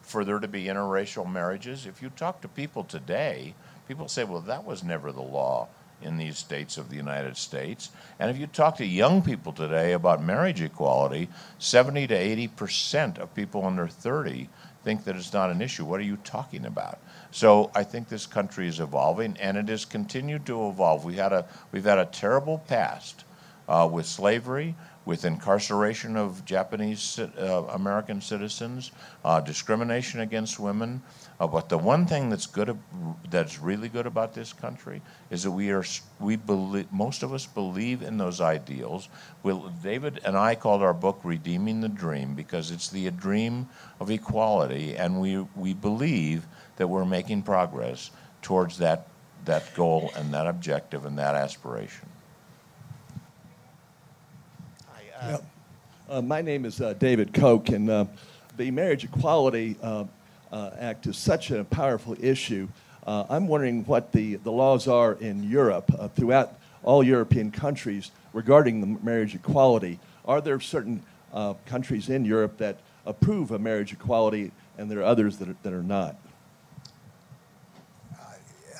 for 0.00 0.24
there 0.24 0.38
to 0.38 0.48
be 0.48 0.64
interracial 0.64 1.30
marriages. 1.30 1.84
If 1.84 2.00
you 2.00 2.08
talk 2.08 2.40
to 2.40 2.48
people 2.48 2.82
today, 2.82 3.54
people 3.86 4.08
say, 4.08 4.24
well, 4.24 4.40
that 4.40 4.64
was 4.64 4.82
never 4.82 5.12
the 5.12 5.22
law 5.22 5.68
in 6.02 6.16
these 6.16 6.38
states 6.38 6.76
of 6.78 6.90
the 6.90 6.96
United 6.96 7.36
States. 7.36 7.90
And 8.18 8.30
if 8.30 8.38
you 8.38 8.46
talk 8.46 8.76
to 8.76 8.86
young 8.86 9.22
people 9.22 9.52
today 9.52 9.92
about 9.92 10.22
marriage 10.22 10.60
equality, 10.60 11.28
70 11.58 12.06
to 12.08 12.14
80 12.14 12.48
percent 12.48 13.18
of 13.18 13.34
people 13.34 13.64
under 13.64 13.88
30 13.88 14.48
think 14.82 15.04
that 15.04 15.16
it's 15.16 15.32
not 15.32 15.50
an 15.50 15.62
issue. 15.62 15.84
What 15.84 16.00
are 16.00 16.04
you 16.04 16.18
talking 16.24 16.66
about? 16.66 16.98
So 17.30 17.70
I 17.74 17.84
think 17.84 18.08
this 18.08 18.26
country 18.26 18.68
is 18.68 18.80
evolving, 18.80 19.36
and 19.40 19.56
it 19.56 19.68
has 19.68 19.84
continued 19.84 20.44
to 20.46 20.68
evolve. 20.68 21.04
We 21.04 21.14
had 21.14 21.32
a 21.32 21.46
we've 21.70 21.84
had 21.84 21.98
a 21.98 22.06
terrible 22.06 22.58
past 22.58 23.24
uh, 23.68 23.88
with 23.90 24.06
slavery, 24.06 24.74
with 25.04 25.24
incarceration 25.24 26.16
of 26.16 26.44
Japanese 26.44 27.18
uh, 27.18 27.64
American 27.70 28.20
citizens, 28.20 28.92
uh, 29.24 29.40
discrimination 29.40 30.20
against 30.20 30.60
women. 30.60 31.02
Uh, 31.42 31.46
but 31.48 31.68
the 31.68 31.76
one 31.76 32.06
thing 32.06 32.30
that's 32.30 32.46
good, 32.46 32.78
that's 33.28 33.58
really 33.58 33.88
good 33.88 34.06
about 34.06 34.32
this 34.32 34.52
country 34.52 35.02
is 35.28 35.42
that 35.42 35.50
we 35.50 35.72
are, 35.72 35.82
we 36.20 36.36
believe, 36.36 36.86
most 36.92 37.24
of 37.24 37.34
us 37.34 37.46
believe 37.46 38.00
in 38.00 38.16
those 38.16 38.40
ideals. 38.40 39.08
We'll, 39.42 39.72
David 39.82 40.20
and 40.24 40.36
I 40.36 40.54
called 40.54 40.82
our 40.82 40.94
book 40.94 41.18
"Redeeming 41.24 41.80
the 41.80 41.88
Dream" 41.88 42.36
because 42.36 42.70
it's 42.70 42.90
the 42.90 43.10
dream 43.10 43.68
of 43.98 44.08
equality, 44.08 44.96
and 44.96 45.20
we 45.20 45.44
we 45.56 45.74
believe 45.74 46.46
that 46.76 46.86
we're 46.86 47.04
making 47.04 47.42
progress 47.42 48.12
towards 48.40 48.78
that 48.78 49.08
that 49.44 49.74
goal 49.74 50.12
and 50.14 50.32
that 50.32 50.46
objective 50.46 51.06
and 51.06 51.18
that 51.18 51.34
aspiration. 51.34 52.08
Uh, 56.08 56.22
my 56.22 56.40
name 56.40 56.64
is 56.64 56.80
uh, 56.80 56.92
David 56.92 57.34
Koch, 57.34 57.68
and 57.70 57.90
uh, 57.90 58.04
the 58.56 58.70
Marriage 58.70 59.02
Equality 59.02 59.76
uh, 59.82 59.86
uh, 59.86 60.06
Act 60.52 61.06
is 61.06 61.16
such 61.16 61.50
a 61.50 61.64
powerful 61.64 62.16
issue. 62.20 62.68
Uh, 63.06 63.24
I'm 63.28 63.48
wondering 63.48 63.84
what 63.84 64.12
the, 64.12 64.36
the 64.36 64.52
laws 64.52 64.86
are 64.86 65.14
in 65.14 65.42
Europe, 65.42 65.90
uh, 65.98 66.08
throughout 66.08 66.54
all 66.82 67.02
European 67.02 67.50
countries, 67.50 68.10
regarding 68.32 68.80
the 68.80 68.86
marriage 69.02 69.34
equality. 69.34 69.98
Are 70.24 70.40
there 70.40 70.60
certain 70.60 71.02
uh, 71.32 71.54
countries 71.66 72.08
in 72.08 72.24
Europe 72.24 72.58
that 72.58 72.76
approve 73.06 73.50
of 73.50 73.60
marriage 73.60 73.92
equality, 73.92 74.52
and 74.78 74.90
there 74.90 75.00
are 75.00 75.04
others 75.04 75.38
that 75.38 75.48
are, 75.48 75.56
that 75.62 75.72
are 75.72 75.82
not? 75.82 76.16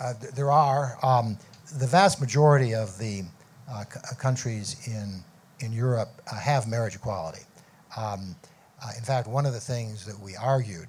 Uh, 0.01 0.15
there 0.35 0.51
are 0.51 0.99
um, 1.03 1.37
the 1.79 1.87
vast 1.87 2.21
majority 2.21 2.75
of 2.75 2.99
the 2.99 3.23
uh, 3.71 3.85
c- 3.85 4.01
uh, 4.11 4.15
countries 4.15 4.77
in 4.87 5.23
in 5.61 5.73
Europe 5.73 6.09
uh, 6.31 6.37
have 6.37 6.67
marriage 6.67 6.97
equality. 6.97 7.43
Um, 7.97 8.35
uh, 8.83 8.91
in 8.99 9.05
fact, 9.05 9.29
one 9.29 9.47
of 9.47 9.53
the 9.53 9.61
things 9.61 10.05
that 10.05 10.19
we 10.19 10.35
argued 10.35 10.89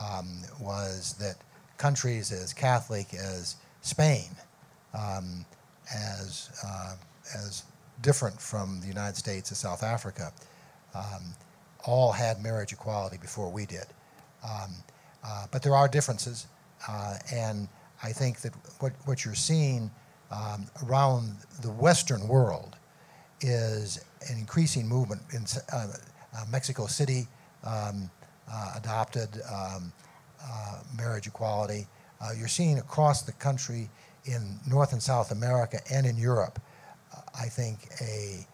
um, 0.00 0.42
was 0.60 1.14
that 1.18 1.36
countries 1.78 2.32
as 2.32 2.52
Catholic 2.52 3.14
as 3.14 3.56
Spain, 3.82 4.30
um, 4.94 5.44
as 5.94 6.50
uh, 6.64 6.94
as 7.34 7.64
different 8.02 8.40
from 8.40 8.80
the 8.80 8.86
United 8.86 9.16
States 9.16 9.50
and 9.50 9.56
South 9.56 9.82
Africa, 9.82 10.32
um, 10.94 11.34
all 11.84 12.12
had 12.12 12.42
marriage 12.42 12.72
equality 12.72 13.18
before 13.18 13.50
we 13.50 13.66
did. 13.66 13.86
Um, 14.44 14.74
uh, 15.24 15.46
but 15.50 15.62
there 15.62 15.74
are 15.74 15.88
differences, 15.88 16.46
uh, 16.88 17.16
and 17.32 17.68
I 18.02 18.12
think 18.12 18.40
that 18.40 18.52
what, 18.80 18.92
what 19.04 19.24
you're 19.24 19.34
seeing 19.34 19.90
um, 20.30 20.66
around 20.86 21.36
the 21.60 21.70
Western 21.70 22.26
world 22.26 22.76
is 23.40 24.02
an 24.28 24.38
increasing 24.38 24.86
movement. 24.88 25.22
In 25.32 25.44
uh, 25.72 25.86
uh 26.32 26.44
Mexico 26.50 26.86
City 26.86 27.26
um, 27.64 28.10
adopted 28.76 29.40
um, 29.50 29.92
uh, 30.42 30.80
marriage 30.96 31.26
equality. 31.26 31.86
you're 32.36 32.48
seeing 32.48 32.78
across 32.78 33.22
the 33.22 33.32
country 33.32 33.90
in 34.24 34.58
North 34.68 34.92
and 34.92 35.02
South 35.02 35.30
America 35.30 35.80
and 35.92 36.06
in 36.06 36.16
Europe, 36.16 36.60
I 37.38 37.46
think, 37.46 37.88
a 38.00 38.46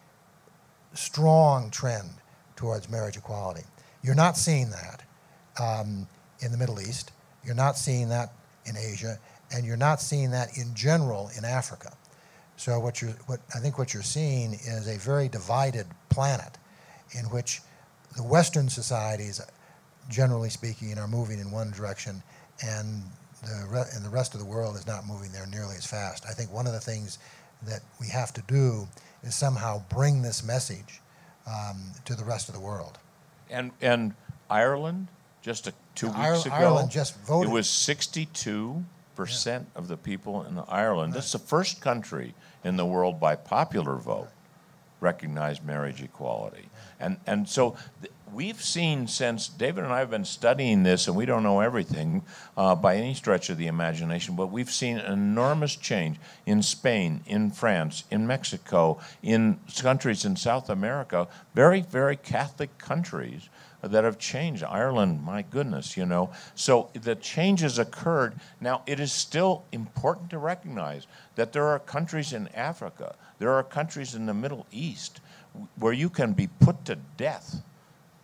strong 0.94 1.70
trend 1.70 2.10
towards 2.56 2.88
marriage 2.88 3.16
equality. 3.16 3.64
You're 4.02 4.14
not 4.14 4.36
seeing 4.36 4.70
that 4.70 5.02
um, 5.60 6.06
in 6.40 6.52
the 6.52 6.58
Middle 6.58 6.80
East. 6.80 7.12
You're 7.44 7.54
not 7.54 7.76
seeing 7.76 8.08
that 8.08 8.32
in 8.64 8.76
Asia, 8.76 9.18
and 9.52 9.64
you're 9.64 9.76
not 9.76 10.00
seeing 10.00 10.30
that 10.32 10.56
in 10.56 10.74
general 10.74 11.30
in 11.36 11.44
Africa. 11.44 11.96
So 12.56 12.80
what 12.80 13.02
you're, 13.02 13.12
what 13.26 13.40
I 13.54 13.58
think 13.58 13.78
what 13.78 13.94
you're 13.94 14.02
seeing 14.02 14.54
is 14.54 14.88
a 14.88 14.98
very 14.98 15.28
divided 15.28 15.86
planet, 16.08 16.58
in 17.12 17.26
which 17.26 17.60
the 18.16 18.22
Western 18.22 18.68
societies, 18.68 19.40
generally 20.08 20.50
speaking, 20.50 20.90
and 20.90 21.00
are 21.00 21.08
moving 21.08 21.38
in 21.38 21.50
one 21.50 21.70
direction, 21.70 22.22
and 22.64 23.02
the 23.42 23.66
re- 23.68 23.84
and 23.94 24.04
the 24.04 24.10
rest 24.10 24.34
of 24.34 24.40
the 24.40 24.46
world 24.46 24.76
is 24.76 24.86
not 24.86 25.06
moving 25.06 25.32
there 25.32 25.46
nearly 25.46 25.76
as 25.76 25.86
fast. 25.86 26.24
I 26.26 26.32
think 26.32 26.52
one 26.52 26.66
of 26.66 26.72
the 26.72 26.80
things 26.80 27.18
that 27.66 27.80
we 28.00 28.08
have 28.08 28.32
to 28.34 28.42
do 28.42 28.88
is 29.22 29.34
somehow 29.34 29.82
bring 29.88 30.22
this 30.22 30.44
message 30.44 31.00
um, 31.46 31.92
to 32.04 32.14
the 32.14 32.24
rest 32.24 32.48
of 32.48 32.54
the 32.54 32.60
world. 32.60 32.98
And 33.50 33.72
and 33.80 34.14
Ireland, 34.50 35.08
just 35.42 35.66
a, 35.66 35.74
two 35.94 36.08
weeks 36.08 36.18
Ireland, 36.18 36.46
ago, 36.46 36.54
Ireland 36.54 36.90
just 36.90 37.18
voted. 37.20 37.50
It 37.50 37.54
was 37.54 37.68
62 37.68 38.84
percent 39.14 39.66
of 39.74 39.88
the 39.88 39.96
people 39.96 40.44
in 40.44 40.58
Ireland. 40.68 41.12
Right. 41.12 41.20
That's 41.20 41.32
the 41.32 41.38
first 41.38 41.80
country 41.80 42.34
in 42.64 42.76
the 42.76 42.84
world 42.84 43.18
by 43.18 43.36
popular 43.36 43.96
vote 43.96 44.28
recognized 45.00 45.64
marriage 45.64 46.02
equality. 46.02 46.68
And 47.00 47.18
and 47.26 47.48
so. 47.48 47.76
Th- 48.02 48.12
we've 48.32 48.62
seen 48.62 49.06
since 49.06 49.48
David 49.48 49.84
and 49.84 49.92
I 49.92 50.00
have 50.00 50.10
been 50.10 50.24
studying 50.24 50.82
this, 50.82 51.06
and 51.06 51.16
we 51.16 51.26
don't 51.26 51.42
know 51.42 51.60
everything 51.60 52.22
uh, 52.56 52.74
by 52.74 52.96
any 52.96 53.14
stretch 53.14 53.50
of 53.50 53.58
the 53.58 53.66
imagination, 53.66 54.36
but 54.36 54.48
we've 54.48 54.70
seen 54.70 54.98
enormous 54.98 55.76
change 55.76 56.18
in 56.44 56.62
Spain, 56.62 57.22
in 57.26 57.50
France, 57.50 58.04
in 58.10 58.26
Mexico, 58.26 58.98
in 59.22 59.58
countries 59.80 60.24
in 60.24 60.36
South 60.36 60.68
America, 60.68 61.28
very, 61.54 61.80
very 61.80 62.16
Catholic 62.16 62.76
countries 62.78 63.48
that 63.82 64.04
have 64.04 64.18
changed. 64.18 64.64
Ireland, 64.64 65.22
my 65.22 65.42
goodness, 65.42 65.96
you 65.96 66.06
know. 66.06 66.30
So 66.54 66.90
the 66.94 67.14
changes 67.14 67.78
occurred. 67.78 68.34
Now, 68.60 68.82
it 68.86 68.98
is 68.98 69.12
still 69.12 69.64
important 69.70 70.30
to 70.30 70.38
recognize 70.38 71.06
that 71.36 71.52
there 71.52 71.66
are 71.66 71.78
countries 71.78 72.32
in 72.32 72.48
Africa, 72.48 73.14
there 73.38 73.52
are 73.52 73.62
countries 73.62 74.14
in 74.14 74.26
the 74.26 74.34
Middle 74.34 74.66
East 74.72 75.20
where 75.78 75.92
you 75.92 76.10
can 76.10 76.32
be 76.32 76.46
put 76.46 76.84
to 76.84 76.96
death 77.16 77.62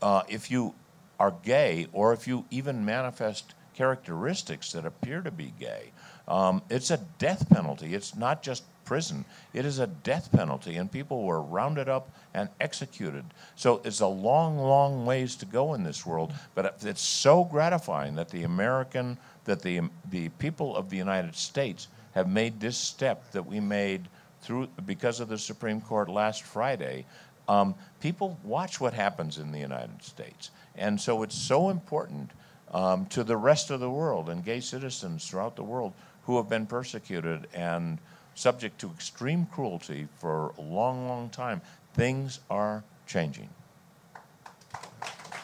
uh, 0.02 0.22
if 0.28 0.50
you 0.50 0.74
are 1.18 1.34
gay 1.42 1.86
or 1.92 2.12
if 2.12 2.26
you 2.26 2.44
even 2.50 2.84
manifest 2.84 3.54
characteristics 3.74 4.72
that 4.72 4.84
appear 4.84 5.22
to 5.22 5.30
be 5.30 5.52
gay. 5.58 5.92
Um, 6.28 6.62
it's 6.68 6.90
a 6.90 6.98
death 7.18 7.48
penalty. 7.48 7.94
It's 7.94 8.14
not 8.14 8.42
just 8.42 8.64
prison. 8.84 9.24
It 9.54 9.64
is 9.64 9.78
a 9.78 9.86
death 9.86 10.30
penalty, 10.32 10.76
and 10.76 10.90
people 10.90 11.22
were 11.22 11.40
rounded 11.40 11.88
up 11.88 12.10
and 12.34 12.48
executed. 12.60 13.24
So 13.54 13.80
it's 13.84 14.00
a 14.00 14.06
long, 14.06 14.58
long 14.58 15.06
ways 15.06 15.36
to 15.36 15.46
go 15.46 15.74
in 15.74 15.82
this 15.82 16.04
world. 16.04 16.32
But 16.54 16.78
it's 16.82 17.00
so 17.00 17.44
gratifying 17.44 18.14
that 18.16 18.28
the 18.28 18.42
American, 18.42 19.18
that 19.44 19.62
the 19.62 19.82
the 20.10 20.28
people 20.30 20.76
of 20.76 20.90
the 20.90 20.96
United 20.96 21.34
States 21.34 21.88
have 22.14 22.28
made 22.28 22.60
this 22.60 22.76
step 22.76 23.30
that 23.32 23.46
we 23.46 23.60
made 23.60 24.08
through 24.42 24.68
because 24.84 25.20
of 25.20 25.28
the 25.28 25.38
Supreme 25.38 25.80
Court 25.80 26.08
last 26.08 26.42
Friday. 26.42 27.06
Um, 27.52 27.74
people 28.00 28.38
watch 28.42 28.80
what 28.80 28.94
happens 28.94 29.38
in 29.38 29.52
the 29.52 29.58
United 29.58 30.02
States, 30.02 30.50
and 30.74 30.98
so 30.98 31.22
it's 31.22 31.36
so 31.36 31.68
important 31.68 32.30
um, 32.72 33.04
to 33.06 33.22
the 33.22 33.36
rest 33.36 33.70
of 33.70 33.78
the 33.80 33.90
world 33.90 34.30
and 34.30 34.42
gay 34.42 34.60
citizens 34.60 35.28
throughout 35.28 35.56
the 35.56 35.62
world 35.62 35.92
who 36.24 36.38
have 36.38 36.48
been 36.48 36.66
persecuted 36.66 37.46
and 37.52 37.98
subject 38.34 38.80
to 38.80 38.90
extreme 38.90 39.44
cruelty 39.44 40.08
for 40.18 40.54
a 40.56 40.62
long, 40.62 41.06
long 41.06 41.28
time. 41.28 41.60
Things 41.92 42.40
are 42.48 42.84
changing. 43.06 43.50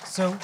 So 0.06 0.38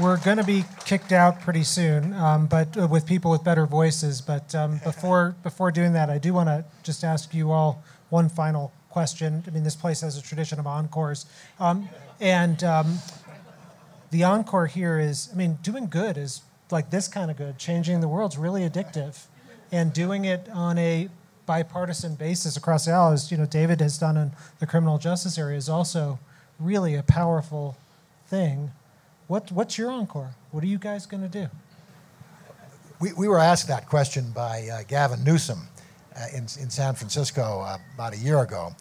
we're 0.00 0.18
going 0.18 0.36
to 0.36 0.44
be 0.44 0.64
kicked 0.84 1.10
out 1.10 1.40
pretty 1.40 1.64
soon, 1.64 2.14
um, 2.14 2.46
but 2.46 2.76
uh, 2.76 2.86
with 2.86 3.06
people 3.06 3.32
with 3.32 3.42
better 3.42 3.66
voices. 3.66 4.20
But 4.20 4.54
um, 4.54 4.78
before 4.84 5.34
before 5.42 5.72
doing 5.72 5.94
that, 5.94 6.10
I 6.10 6.18
do 6.18 6.32
want 6.32 6.48
to 6.48 6.64
just 6.84 7.02
ask 7.02 7.34
you 7.34 7.50
all 7.50 7.82
one 8.08 8.28
final 8.28 8.72
question. 8.90 9.42
I 9.46 9.50
mean, 9.50 9.64
this 9.64 9.76
place 9.76 10.02
has 10.02 10.18
a 10.18 10.22
tradition 10.22 10.58
of 10.58 10.66
encores, 10.66 11.26
um, 11.58 11.88
and 12.20 12.62
um, 12.62 12.98
the 14.10 14.24
encore 14.24 14.66
here 14.66 14.98
is, 14.98 15.30
I 15.32 15.36
mean, 15.36 15.58
doing 15.62 15.88
good 15.88 16.18
is 16.18 16.42
like 16.70 16.90
this 16.90 17.08
kind 17.08 17.30
of 17.30 17.36
good. 17.36 17.58
Changing 17.58 18.00
the 18.00 18.08
world's 18.08 18.36
really 18.36 18.68
addictive, 18.68 19.26
and 19.72 19.92
doing 19.92 20.24
it 20.24 20.48
on 20.52 20.76
a 20.78 21.08
bipartisan 21.46 22.14
basis 22.14 22.56
across 22.56 22.84
the 22.84 22.92
aisle, 22.92 23.12
as 23.12 23.30
you 23.30 23.36
know, 23.36 23.46
David 23.46 23.80
has 23.80 23.98
done 23.98 24.16
in 24.16 24.32
the 24.58 24.66
criminal 24.66 24.98
justice 24.98 25.38
area, 25.38 25.56
is 25.56 25.68
also 25.68 26.18
really 26.60 26.94
a 26.94 27.02
powerful 27.02 27.76
thing. 28.26 28.70
What, 29.26 29.50
what's 29.50 29.78
your 29.78 29.90
encore? 29.90 30.34
What 30.50 30.62
are 30.62 30.68
you 30.68 30.78
guys 30.78 31.06
going 31.06 31.22
to 31.22 31.28
do? 31.28 31.48
We, 33.00 33.12
we 33.14 33.28
were 33.28 33.38
asked 33.38 33.68
that 33.68 33.88
question 33.88 34.30
by 34.30 34.68
uh, 34.72 34.82
Gavin 34.86 35.24
Newsom 35.24 35.68
uh, 36.16 36.26
in, 36.34 36.42
in 36.42 36.70
San 36.70 36.94
Francisco 36.94 37.60
uh, 37.60 37.78
about 37.94 38.14
a 38.14 38.18
year 38.18 38.40
ago. 38.40 38.74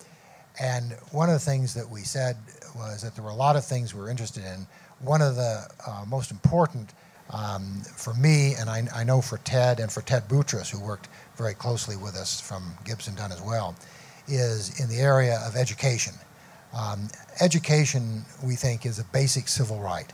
And 0.59 0.93
one 1.11 1.29
of 1.29 1.33
the 1.33 1.39
things 1.39 1.73
that 1.73 1.89
we 1.89 2.01
said 2.01 2.35
was 2.75 3.01
that 3.01 3.15
there 3.15 3.23
were 3.23 3.29
a 3.29 3.35
lot 3.35 3.55
of 3.55 3.63
things 3.63 3.93
we 3.93 4.01
were 4.01 4.09
interested 4.09 4.43
in. 4.43 4.67
One 4.99 5.21
of 5.21 5.35
the 5.35 5.67
uh, 5.87 6.05
most 6.07 6.31
important 6.31 6.93
um, 7.31 7.81
for 7.95 8.13
me, 8.15 8.55
and 8.55 8.69
I, 8.69 8.87
I, 8.93 9.03
know 9.03 9.21
for 9.21 9.37
Ted 9.39 9.79
and 9.79 9.91
for 9.91 10.01
Ted 10.01 10.27
Boutrous, 10.27 10.69
who 10.69 10.79
worked 10.79 11.09
very 11.37 11.53
closely 11.53 11.95
with 11.95 12.15
us 12.15 12.41
from 12.41 12.73
Gibson 12.83 13.13
Dunn 13.13 13.31
as 13.31 13.41
well, 13.41 13.75
is 14.27 14.79
in 14.79 14.89
the 14.89 14.97
area 14.97 15.39
of 15.45 15.55
education. 15.55 16.13
Um, 16.73 17.07
education, 17.39 18.25
we 18.43 18.55
think, 18.55 18.85
is 18.85 18.97
a 18.97 19.03
basic 19.05 19.47
civil 19.47 19.79
right. 19.79 20.11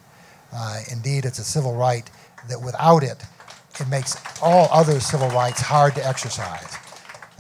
Uh, 0.54 0.82
indeed, 0.92 1.26
it's 1.26 1.40
a 1.40 1.44
civil 1.44 1.74
right 1.74 2.10
that 2.50 2.62
without 2.62 3.04
it, 3.04 3.24
it 3.80 3.88
makes 3.88 4.18
all 4.42 4.68
other 4.72 5.00
civil 5.00 5.30
rights 5.30 5.62
hard 5.62 5.96
to 5.96 6.06
exercise. 6.06 6.78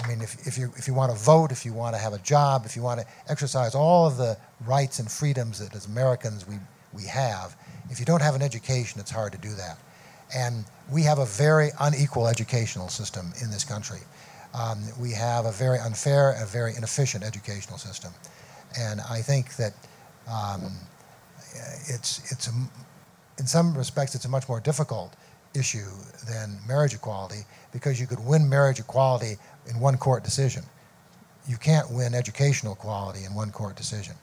I 0.03 0.07
mean, 0.07 0.21
if, 0.21 0.45
if, 0.47 0.57
you, 0.57 0.71
if 0.75 0.87
you 0.87 0.93
want 0.93 1.11
to 1.11 1.17
vote, 1.17 1.51
if 1.51 1.65
you 1.65 1.73
want 1.73 1.95
to 1.95 2.01
have 2.01 2.13
a 2.13 2.19
job, 2.19 2.63
if 2.65 2.75
you 2.75 2.81
want 2.81 2.99
to 2.99 3.05
exercise 3.29 3.75
all 3.75 4.07
of 4.07 4.17
the 4.17 4.37
rights 4.65 4.99
and 4.99 5.09
freedoms 5.09 5.59
that 5.59 5.73
as 5.75 5.85
Americans 5.85 6.47
we, 6.47 6.55
we 6.93 7.03
have, 7.03 7.55
if 7.89 7.99
you 7.99 8.05
don't 8.05 8.21
have 8.21 8.35
an 8.35 8.41
education, 8.41 8.99
it's 8.99 9.11
hard 9.11 9.31
to 9.31 9.37
do 9.37 9.53
that. 9.55 9.77
And 10.35 10.65
we 10.91 11.03
have 11.03 11.19
a 11.19 11.25
very 11.25 11.69
unequal 11.79 12.27
educational 12.27 12.89
system 12.89 13.31
in 13.41 13.49
this 13.49 13.63
country. 13.63 13.99
Um, 14.53 14.83
we 14.99 15.11
have 15.11 15.45
a 15.45 15.51
very 15.51 15.79
unfair, 15.79 16.31
a 16.41 16.45
very 16.45 16.75
inefficient 16.75 17.23
educational 17.23 17.77
system. 17.77 18.11
And 18.79 19.01
I 19.09 19.21
think 19.21 19.55
that 19.55 19.73
um, 20.27 20.71
it's, 21.87 22.31
it's 22.31 22.47
a, 22.47 22.51
in 23.37 23.47
some 23.47 23.77
respects, 23.77 24.15
it's 24.15 24.25
a 24.25 24.29
much 24.29 24.49
more 24.49 24.59
difficult 24.59 25.15
issue 25.53 25.89
than 26.27 26.57
marriage 26.67 26.93
equality 26.93 27.45
because 27.71 27.99
you 27.99 28.07
could 28.07 28.19
win 28.25 28.47
marriage 28.47 28.79
equality 28.79 29.37
in 29.67 29.79
one 29.79 29.97
court 29.97 30.23
decision. 30.23 30.63
You 31.47 31.57
can't 31.57 31.89
win 31.91 32.13
educational 32.13 32.73
equality 32.73 33.25
in 33.25 33.33
one 33.33 33.51
court 33.51 33.75
decision. 33.75 34.15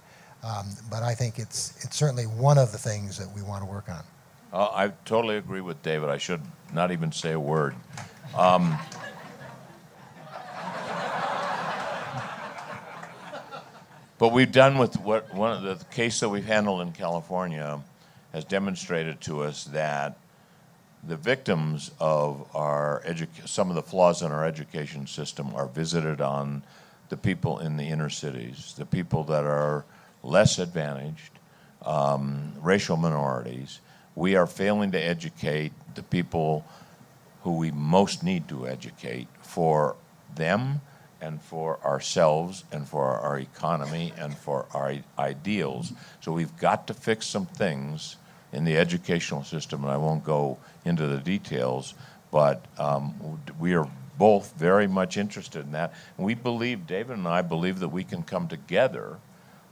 Um, 0.43 0.67
but 0.91 1.03
I 1.03 1.15
think 1.15 1.39
it's, 1.39 1.85
it's 1.85 1.97
certainly 1.97 2.25
one 2.25 2.59
of 2.59 2.73
the 2.73 2.79
things 2.79 3.17
that 3.19 3.31
we 3.33 3.43
want 3.43 3.63
to 3.63 3.71
work 3.71 3.89
on. 3.89 4.03
Uh, 4.53 4.69
I 4.73 4.89
totally 5.05 5.37
agree 5.37 5.61
with 5.61 5.81
David. 5.83 6.11
I 6.11 6.19
should 6.19 6.43
not 6.75 6.91
even 6.91 7.13
say 7.13 7.33
a 7.33 7.41
word. 7.41 7.75
Um, 8.37 8.77
but 14.19 14.33
we've 14.33 14.53
done 14.53 14.79
with 14.79 14.99
what 15.01 15.33
one 15.33 15.53
of 15.53 15.63
the 15.63 15.85
case 15.87 16.21
that 16.21 16.29
we've 16.29 16.45
handled 16.45 16.83
in 16.83 16.93
California 16.93 17.81
has 18.33 18.45
demonstrated 18.45 19.21
to 19.23 19.43
us 19.43 19.65
that 19.65 20.17
the 21.03 21.17
victims 21.17 21.91
of 21.99 22.47
our 22.55 23.03
edu- 23.07 23.49
some 23.49 23.69
of 23.69 23.75
the 23.75 23.83
flaws 23.83 24.23
in 24.23 24.31
our 24.31 24.45
education 24.45 25.07
system 25.07 25.55
are 25.55 25.67
visited 25.67 26.21
on 26.21 26.63
the 27.09 27.17
people 27.17 27.59
in 27.59 27.77
the 27.77 27.85
inner 27.85 28.09
cities, 28.09 28.75
the 28.79 28.87
people 28.87 29.25
that 29.25 29.45
are 29.45 29.85
less 30.23 30.59
advantaged, 30.59 31.39
um, 31.85 32.53
racial 32.61 32.97
minorities. 32.97 33.81
We 34.15 34.37
are 34.37 34.47
failing 34.47 34.93
to 34.93 34.99
educate 34.99 35.73
the 35.95 36.03
people 36.03 36.65
who 37.43 37.57
we 37.57 37.71
most 37.71 38.23
need 38.23 38.49
to 38.49 38.69
educate 38.69 39.27
for 39.43 39.97
them 40.35 40.81
and 41.21 41.41
for 41.43 41.79
ourselves 41.85 42.65
and 42.73 42.89
for 42.89 43.05
our 43.05 43.39
economy 43.39 44.13
and 44.17 44.37
for 44.37 44.67
our 44.73 44.95
ideals. 45.19 45.93
So 46.21 46.33
we've 46.33 46.57
got 46.59 46.87
to 46.87 46.95
fix 46.95 47.27
some 47.27 47.47
things 47.47 48.17
in 48.53 48.65
the 48.65 48.77
educational 48.77 49.45
system, 49.45 49.83
and 49.83 49.93
I 49.93 49.97
won't 49.97 50.25
go 50.25 50.59
into 50.85 51.07
the 51.07 51.19
details, 51.19 51.95
but 52.31 52.65
um, 52.79 53.41
we 53.59 53.75
are 53.75 53.89
both 54.19 54.53
very 54.57 54.87
much 54.87 55.17
interested 55.17 55.65
in 55.65 55.73
that. 55.73 55.93
And 56.17 56.27
we 56.27 56.35
believe, 56.35 56.87
David 56.87 57.17
and 57.17 57.27
I 57.27 57.43
believe 57.43 57.81
that 57.81 57.89
we 57.89 58.05
can 58.05 58.23
come 58.23 58.49
together 58.49 59.19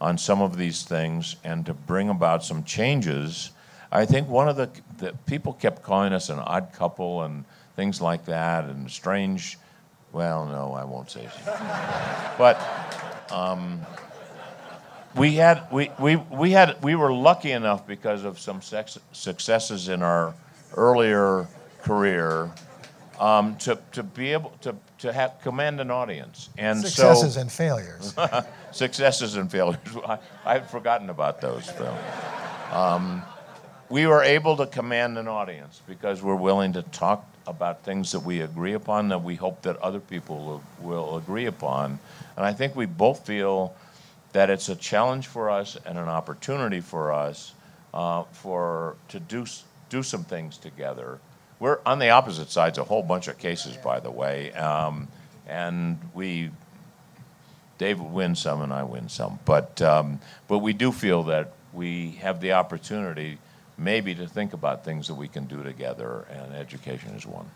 on 0.01 0.17
some 0.17 0.41
of 0.41 0.57
these 0.57 0.83
things 0.83 1.37
and 1.45 1.67
to 1.67 1.75
bring 1.75 2.09
about 2.09 2.43
some 2.43 2.65
changes. 2.65 3.51
I 3.93 4.07
think 4.07 4.29
one 4.29 4.49
of 4.49 4.57
the, 4.57 4.71
the 4.99 5.13
people 5.27 5.53
kept 5.53 5.83
calling 5.83 6.13
us 6.13 6.31
an 6.31 6.39
odd 6.39 6.73
couple 6.73 7.23
and 7.23 7.45
things 7.77 8.01
like 8.01 8.25
that 8.25 8.65
and 8.65 8.91
strange. 8.91 9.59
Well, 10.13 10.47
no, 10.47 10.73
I 10.73 10.85
won't 10.85 11.11
say. 11.11 11.29
but 12.39 12.61
um, 13.31 13.81
we 15.17 15.35
had 15.35 15.67
we, 15.73 15.91
we, 15.99 16.17
we 16.17 16.51
had 16.53 16.83
we 16.83 16.95
were 16.95 17.13
lucky 17.13 17.53
enough 17.53 17.87
because 17.87 18.25
of 18.25 18.39
some 18.39 18.63
sex, 18.63 18.99
successes 19.13 19.89
in 19.89 20.03
our 20.03 20.35
earlier 20.77 21.49
career 21.83 22.51
um, 23.21 23.57
to, 23.57 23.79
to 23.93 24.03
be 24.03 24.33
able 24.33 24.51
to, 24.63 24.75
to 24.99 25.13
have 25.13 25.41
command 25.43 25.81
an 25.81 25.91
audience. 25.91 26.49
And 26.57 26.81
successes 26.81 27.35
so, 27.35 27.41
and 27.41 27.53
failures. 27.53 28.15
successes 28.73 29.37
and 29.37 29.51
failures. 29.51 29.79
I, 30.07 30.19
I've 30.45 30.71
forgotten 30.71 31.11
about 31.11 31.41
those. 31.41 31.71
Um, 32.73 33.23
we 33.91 34.07
were 34.07 34.23
able 34.23 34.57
to 34.57 34.67
command 34.67 35.19
an 35.19 35.29
audience 35.29 35.83
because 35.87 36.23
we're 36.23 36.37
willing 36.37 36.73
to 36.75 36.83
talk 36.83 37.27
about 37.47 37.83
things 37.83 38.13
that 38.13 38.21
we 38.21 38.41
agree 38.41 38.75
upon 38.75 39.09
that 39.09 39.23
we 39.23 39.35
hope 39.35 39.63
that 39.63 39.77
other 39.79 39.99
people 40.01 40.39
will, 40.39 40.63
will 40.81 41.17
agree 41.17 41.47
upon. 41.47 41.99
And 42.37 42.47
I 42.47 42.53
think 42.53 42.77
we 42.77 42.87
both 42.87 43.27
feel 43.27 43.75
that 44.33 44.51
it's 44.51 44.69
a 44.69 44.77
challenge 44.77 45.27
for 45.27 45.51
us 45.51 45.77
and 45.85 45.99
an 45.99 46.09
opportunity 46.09 46.81
for 46.81 47.13
us 47.13 47.55
uh, 47.93 48.25
for 48.33 48.97
to 49.09 49.21
do 49.21 49.45
do 49.89 50.03
some 50.03 50.25
things 50.25 50.57
together 50.57 51.19
we're 51.61 51.79
on 51.85 51.99
the 51.99 52.09
opposite 52.09 52.51
sides 52.51 52.79
a 52.79 52.85
whole 52.85 53.03
bunch 53.03 53.29
of 53.29 53.39
cases, 53.39 53.77
by 53.77 54.01
the 54.01 54.11
way, 54.11 54.51
um, 54.53 55.07
and 55.47 55.99
we. 56.15 56.51
David 57.77 58.13
wins 58.13 58.43
some 58.43 58.61
and 58.61 58.75
I 58.75 58.83
win 58.83 59.09
some, 59.09 59.39
but 59.47 59.81
um, 59.81 60.21
but 60.49 60.59
we 60.59 60.75
do 60.75 60.93
feel 60.93 61.23
that 61.25 61.53
we 61.73 62.11
have 62.23 62.41
the 62.41 62.53
opportunity, 62.53 63.39
maybe, 63.79 64.15
to 64.17 64.27
think 64.27 64.53
about 64.53 64.85
things 64.85 65.07
that 65.07 65.15
we 65.15 65.29
can 65.29 65.47
do 65.47 65.63
together, 65.63 66.27
and 66.31 66.55
education 66.55 67.15
is 67.15 67.27
one. 67.27 67.51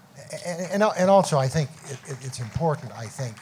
And, 0.46 0.82
and, 0.82 0.82
and 0.82 1.10
also, 1.10 1.36
I 1.36 1.46
think 1.46 1.68
it, 1.90 1.98
it's 2.22 2.40
important. 2.40 2.92
I 2.92 3.04
think 3.04 3.36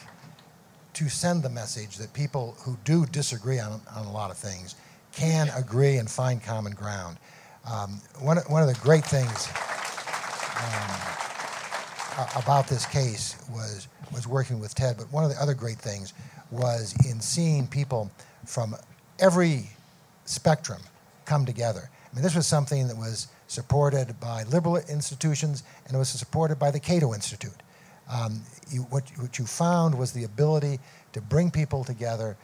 to 0.95 1.09
send 1.09 1.43
the 1.43 1.51
message 1.51 1.97
that 1.97 2.13
people 2.13 2.57
who 2.65 2.77
do 2.85 3.07
disagree 3.07 3.59
on, 3.59 3.81
on 3.95 4.07
a 4.07 4.13
lot 4.13 4.31
of 4.31 4.37
things 4.37 4.75
can 5.13 5.49
agree 5.57 5.97
and 5.97 6.11
find 6.11 6.43
common 6.43 6.73
ground. 6.73 7.19
Um, 7.71 8.01
one, 8.19 8.39
one 8.49 8.63
of 8.63 8.69
the 8.69 8.79
great 8.83 9.05
things 9.05 9.49
um, 10.59 11.13
about 12.37 12.67
this 12.69 12.87
case 12.87 13.37
was 13.51 13.89
was 14.13 14.27
working 14.27 14.61
with 14.61 14.75
Ted. 14.75 14.97
But 14.99 15.11
one 15.13 15.25
of 15.25 15.31
the 15.31 15.41
other 15.41 15.55
great 15.55 15.79
things 15.79 16.13
was 16.51 16.95
in 17.09 17.21
seeing 17.21 17.67
people 17.67 18.11
from 18.45 18.77
every 19.19 19.71
spectrum 20.25 20.83
come 21.25 21.47
together. 21.47 21.89
I 22.11 22.15
mean, 22.15 22.23
this 22.23 22.35
was 22.35 22.47
something 22.47 22.89
that 22.89 22.97
was 22.97 23.29
supported 23.47 24.19
by 24.21 24.43
liberal 24.45 24.77
institutions 24.77 25.63
and 25.87 25.95
it 25.95 25.99
was 25.99 26.09
supported 26.09 26.59
by 26.59 26.71
the 26.71 26.81
Cato 26.81 27.15
Institute. 27.15 27.62
Um, 28.09 28.43
you, 28.71 28.83
what, 28.83 29.05
what 29.19 29.39
you 29.39 29.47
found 29.47 29.97
was 29.97 30.13
the 30.13 30.25
ability 30.25 30.81
to 31.13 31.21
bring 31.21 31.51
people 31.51 31.85
together, 31.85 32.37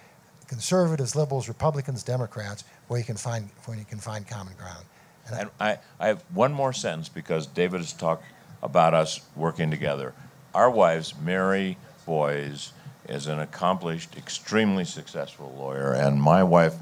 conservatives, 0.47 1.15
liberals, 1.17 1.49
Republicans, 1.49 2.03
Democrats, 2.03 2.65
where 2.89 2.99
you 2.99 3.05
can 3.05 3.17
find 3.17 3.51
where 3.67 3.77
you 3.77 3.85
can 3.85 3.99
find 3.99 4.27
common 4.27 4.55
ground. 4.55 4.85
And 5.31 5.51
I, 5.61 5.79
I 6.01 6.07
have 6.07 6.23
one 6.33 6.53
more 6.53 6.73
sentence 6.73 7.09
because 7.09 7.47
David 7.47 7.81
has 7.81 7.93
talked 7.93 8.25
about 8.63 8.95
us 8.95 9.21
working 9.37 9.71
together. 9.71 10.15
Our 10.55 10.71
wives, 10.71 11.15
Mary 11.23 11.77
Boies, 12.07 12.73
is 13.09 13.27
an 13.27 13.39
accomplished, 13.39 14.17
extremely 14.17 14.85
successful 14.85 15.55
lawyer, 15.59 15.93
and 15.93 16.21
my 16.21 16.43
wife, 16.43 16.75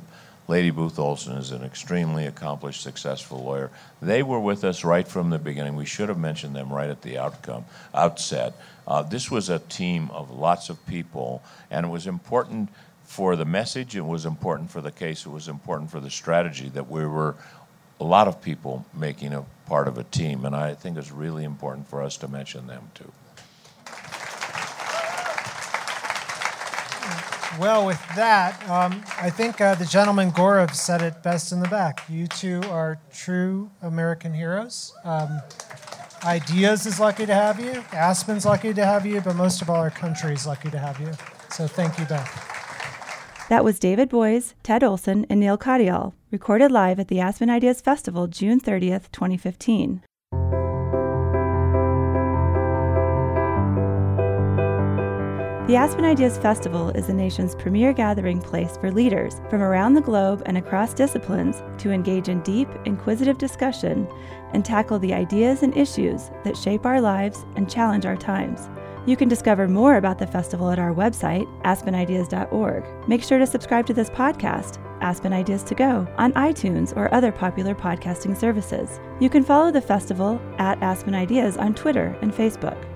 Lady 0.49 0.71
Booth 0.71 0.99
Olson, 0.99 1.37
is 1.37 1.51
an 1.51 1.65
extremely 1.65 2.27
accomplished, 2.27 2.83
successful 2.83 3.43
lawyer. 3.43 3.71
They 4.01 4.23
were 4.23 4.39
with 4.39 4.63
us 4.63 4.85
right 4.85 5.07
from 5.07 5.31
the 5.31 5.39
beginning. 5.39 5.75
We 5.75 5.87
should 5.87 6.09
have 6.09 6.19
mentioned 6.19 6.55
them 6.55 6.73
right 6.73 6.89
at 6.89 7.03
the 7.03 7.19
outcome 7.19 7.65
outset. 7.93 8.55
Uh, 8.87 9.03
this 9.03 9.31
was 9.31 9.49
a 9.49 9.59
team 9.59 10.11
of 10.11 10.31
lots 10.31 10.69
of 10.69 10.85
people, 10.87 11.43
and 11.71 11.85
it 11.85 11.89
was 11.89 12.07
important 12.07 12.69
for 13.05 13.35
the 13.35 13.45
message. 13.45 13.97
It 13.97 14.07
was 14.07 14.25
important 14.25 14.71
for 14.71 14.81
the 14.81 14.93
case. 14.93 15.27
It 15.27 15.31
was 15.31 15.49
important 15.49 15.91
for 15.91 16.01
the 16.01 16.11
strategy 16.11 16.69
that 16.71 16.89
we 16.89 17.05
were 17.05 17.35
a 17.99 18.05
lot 18.05 18.29
of 18.29 18.43
people 18.43 18.85
making 18.95 19.33
a 19.33 19.45
part 19.67 19.89
of 19.89 19.99
a 19.99 20.05
team, 20.05 20.45
and 20.45 20.55
I 20.55 20.75
think 20.75 20.97
it's 20.97 21.11
really 21.11 21.45
important 21.45 21.89
for 21.89 22.03
us 22.03 22.17
to 22.19 22.29
mention 22.29 22.67
them 22.67 22.91
too. 22.95 23.11
Well, 27.59 27.87
with 27.87 28.01
that, 28.17 28.69
um, 28.69 29.03
I 29.19 29.31
think 29.31 29.61
uh, 29.61 29.75
the 29.75 29.87
gentleman 29.87 30.31
Gaurav 30.31 30.75
said 30.75 31.01
it 31.01 31.23
best 31.23 31.53
in 31.53 31.61
the 31.61 31.69
back. 31.69 32.03
You 32.09 32.27
two 32.27 32.61
are 32.65 32.99
true 33.13 33.71
American 33.83 34.35
heroes. 34.35 34.93
Um, 35.05 35.41
Ideas 36.25 36.87
is 36.87 36.99
lucky 36.99 37.25
to 37.25 37.35
have 37.35 37.61
you. 37.61 37.85
Aspen's 37.93 38.45
lucky 38.45 38.75
to 38.75 38.85
have 38.85 39.07
you, 39.07 39.21
but 39.21 39.37
most 39.37 39.63
of 39.63 39.71
all, 39.71 39.77
our 39.77 39.91
country 39.91 40.33
is 40.33 40.47
lucky 40.47 40.71
to 40.71 40.79
have 40.79 40.99
you. 40.99 41.13
So 41.51 41.67
thank 41.69 41.99
you 41.99 42.05
both. 42.07 42.29
That 43.49 43.65
was 43.65 43.79
David 43.79 44.09
Boies, 44.09 44.55
Ted 44.65 44.83
Olson, 44.83 45.25
and 45.31 45.39
Neal 45.39 45.57
Katyal, 45.57 46.15
recorded 46.33 46.73
live 46.73 46.99
at 46.99 47.07
the 47.09 47.21
Aspen 47.21 47.49
Ideas 47.49 47.81
Festival 47.81 48.27
June 48.27 48.61
30th, 48.61 49.13
2015. 49.13 50.03
The 55.67 55.75
Aspen 55.75 56.05
Ideas 56.05 56.39
Festival 56.39 56.91
is 56.91 57.09
the 57.09 57.13
nation's 57.13 57.57
premier 57.57 57.93
gathering 57.93 58.41
place 58.41 58.77
for 58.77 58.93
leaders 58.93 59.41
from 59.51 59.63
around 59.63 59.95
the 59.95 60.01
globe 60.01 60.45
and 60.47 60.57
across 60.57 60.95
disciplines 60.95 61.61
to 61.79 61.91
engage 61.91 62.29
in 62.29 62.41
deep, 62.43 62.69
inquisitive 62.85 63.37
discussion 63.37 64.07
and 64.53 64.65
tackle 64.65 65.01
the 65.01 65.13
ideas 65.13 65.65
and 65.65 65.77
issues 65.77 66.31
that 66.45 66.57
shape 66.57 66.87
our 66.87 67.01
lives 67.01 67.45
and 67.57 67.69
challenge 67.69 68.07
our 68.07 68.17
times. 68.17 68.69
You 69.07 69.17
can 69.17 69.29
discover 69.29 69.67
more 69.67 69.97
about 69.97 70.21
the 70.21 70.27
festival 70.29 70.71
at 70.71 70.79
our 70.79 70.95
website, 70.95 71.49
aspenideas.org. 71.63 73.09
Make 73.09 73.25
sure 73.25 73.41
to 73.41 73.47
subscribe 73.47 73.87
to 73.87 73.95
this 73.95 74.11
podcast, 74.11 74.79
Aspen 75.01 75.33
Ideas 75.33 75.65
to 75.65 75.75
Go, 75.75 76.07
on 76.17 76.33
iTunes 76.35 76.97
or 76.97 77.13
other 77.13 77.33
popular 77.33 77.75
podcasting 77.75 78.37
services. 78.37 79.01
You 79.19 79.29
can 79.29 79.43
follow 79.43 79.73
the 79.73 79.81
festival 79.81 80.41
at 80.59 80.81
Aspen 80.81 81.17
Ideas 81.17 81.57
on 81.57 81.75
Twitter 81.75 82.17
and 82.23 82.33
Facebook. 82.33 82.96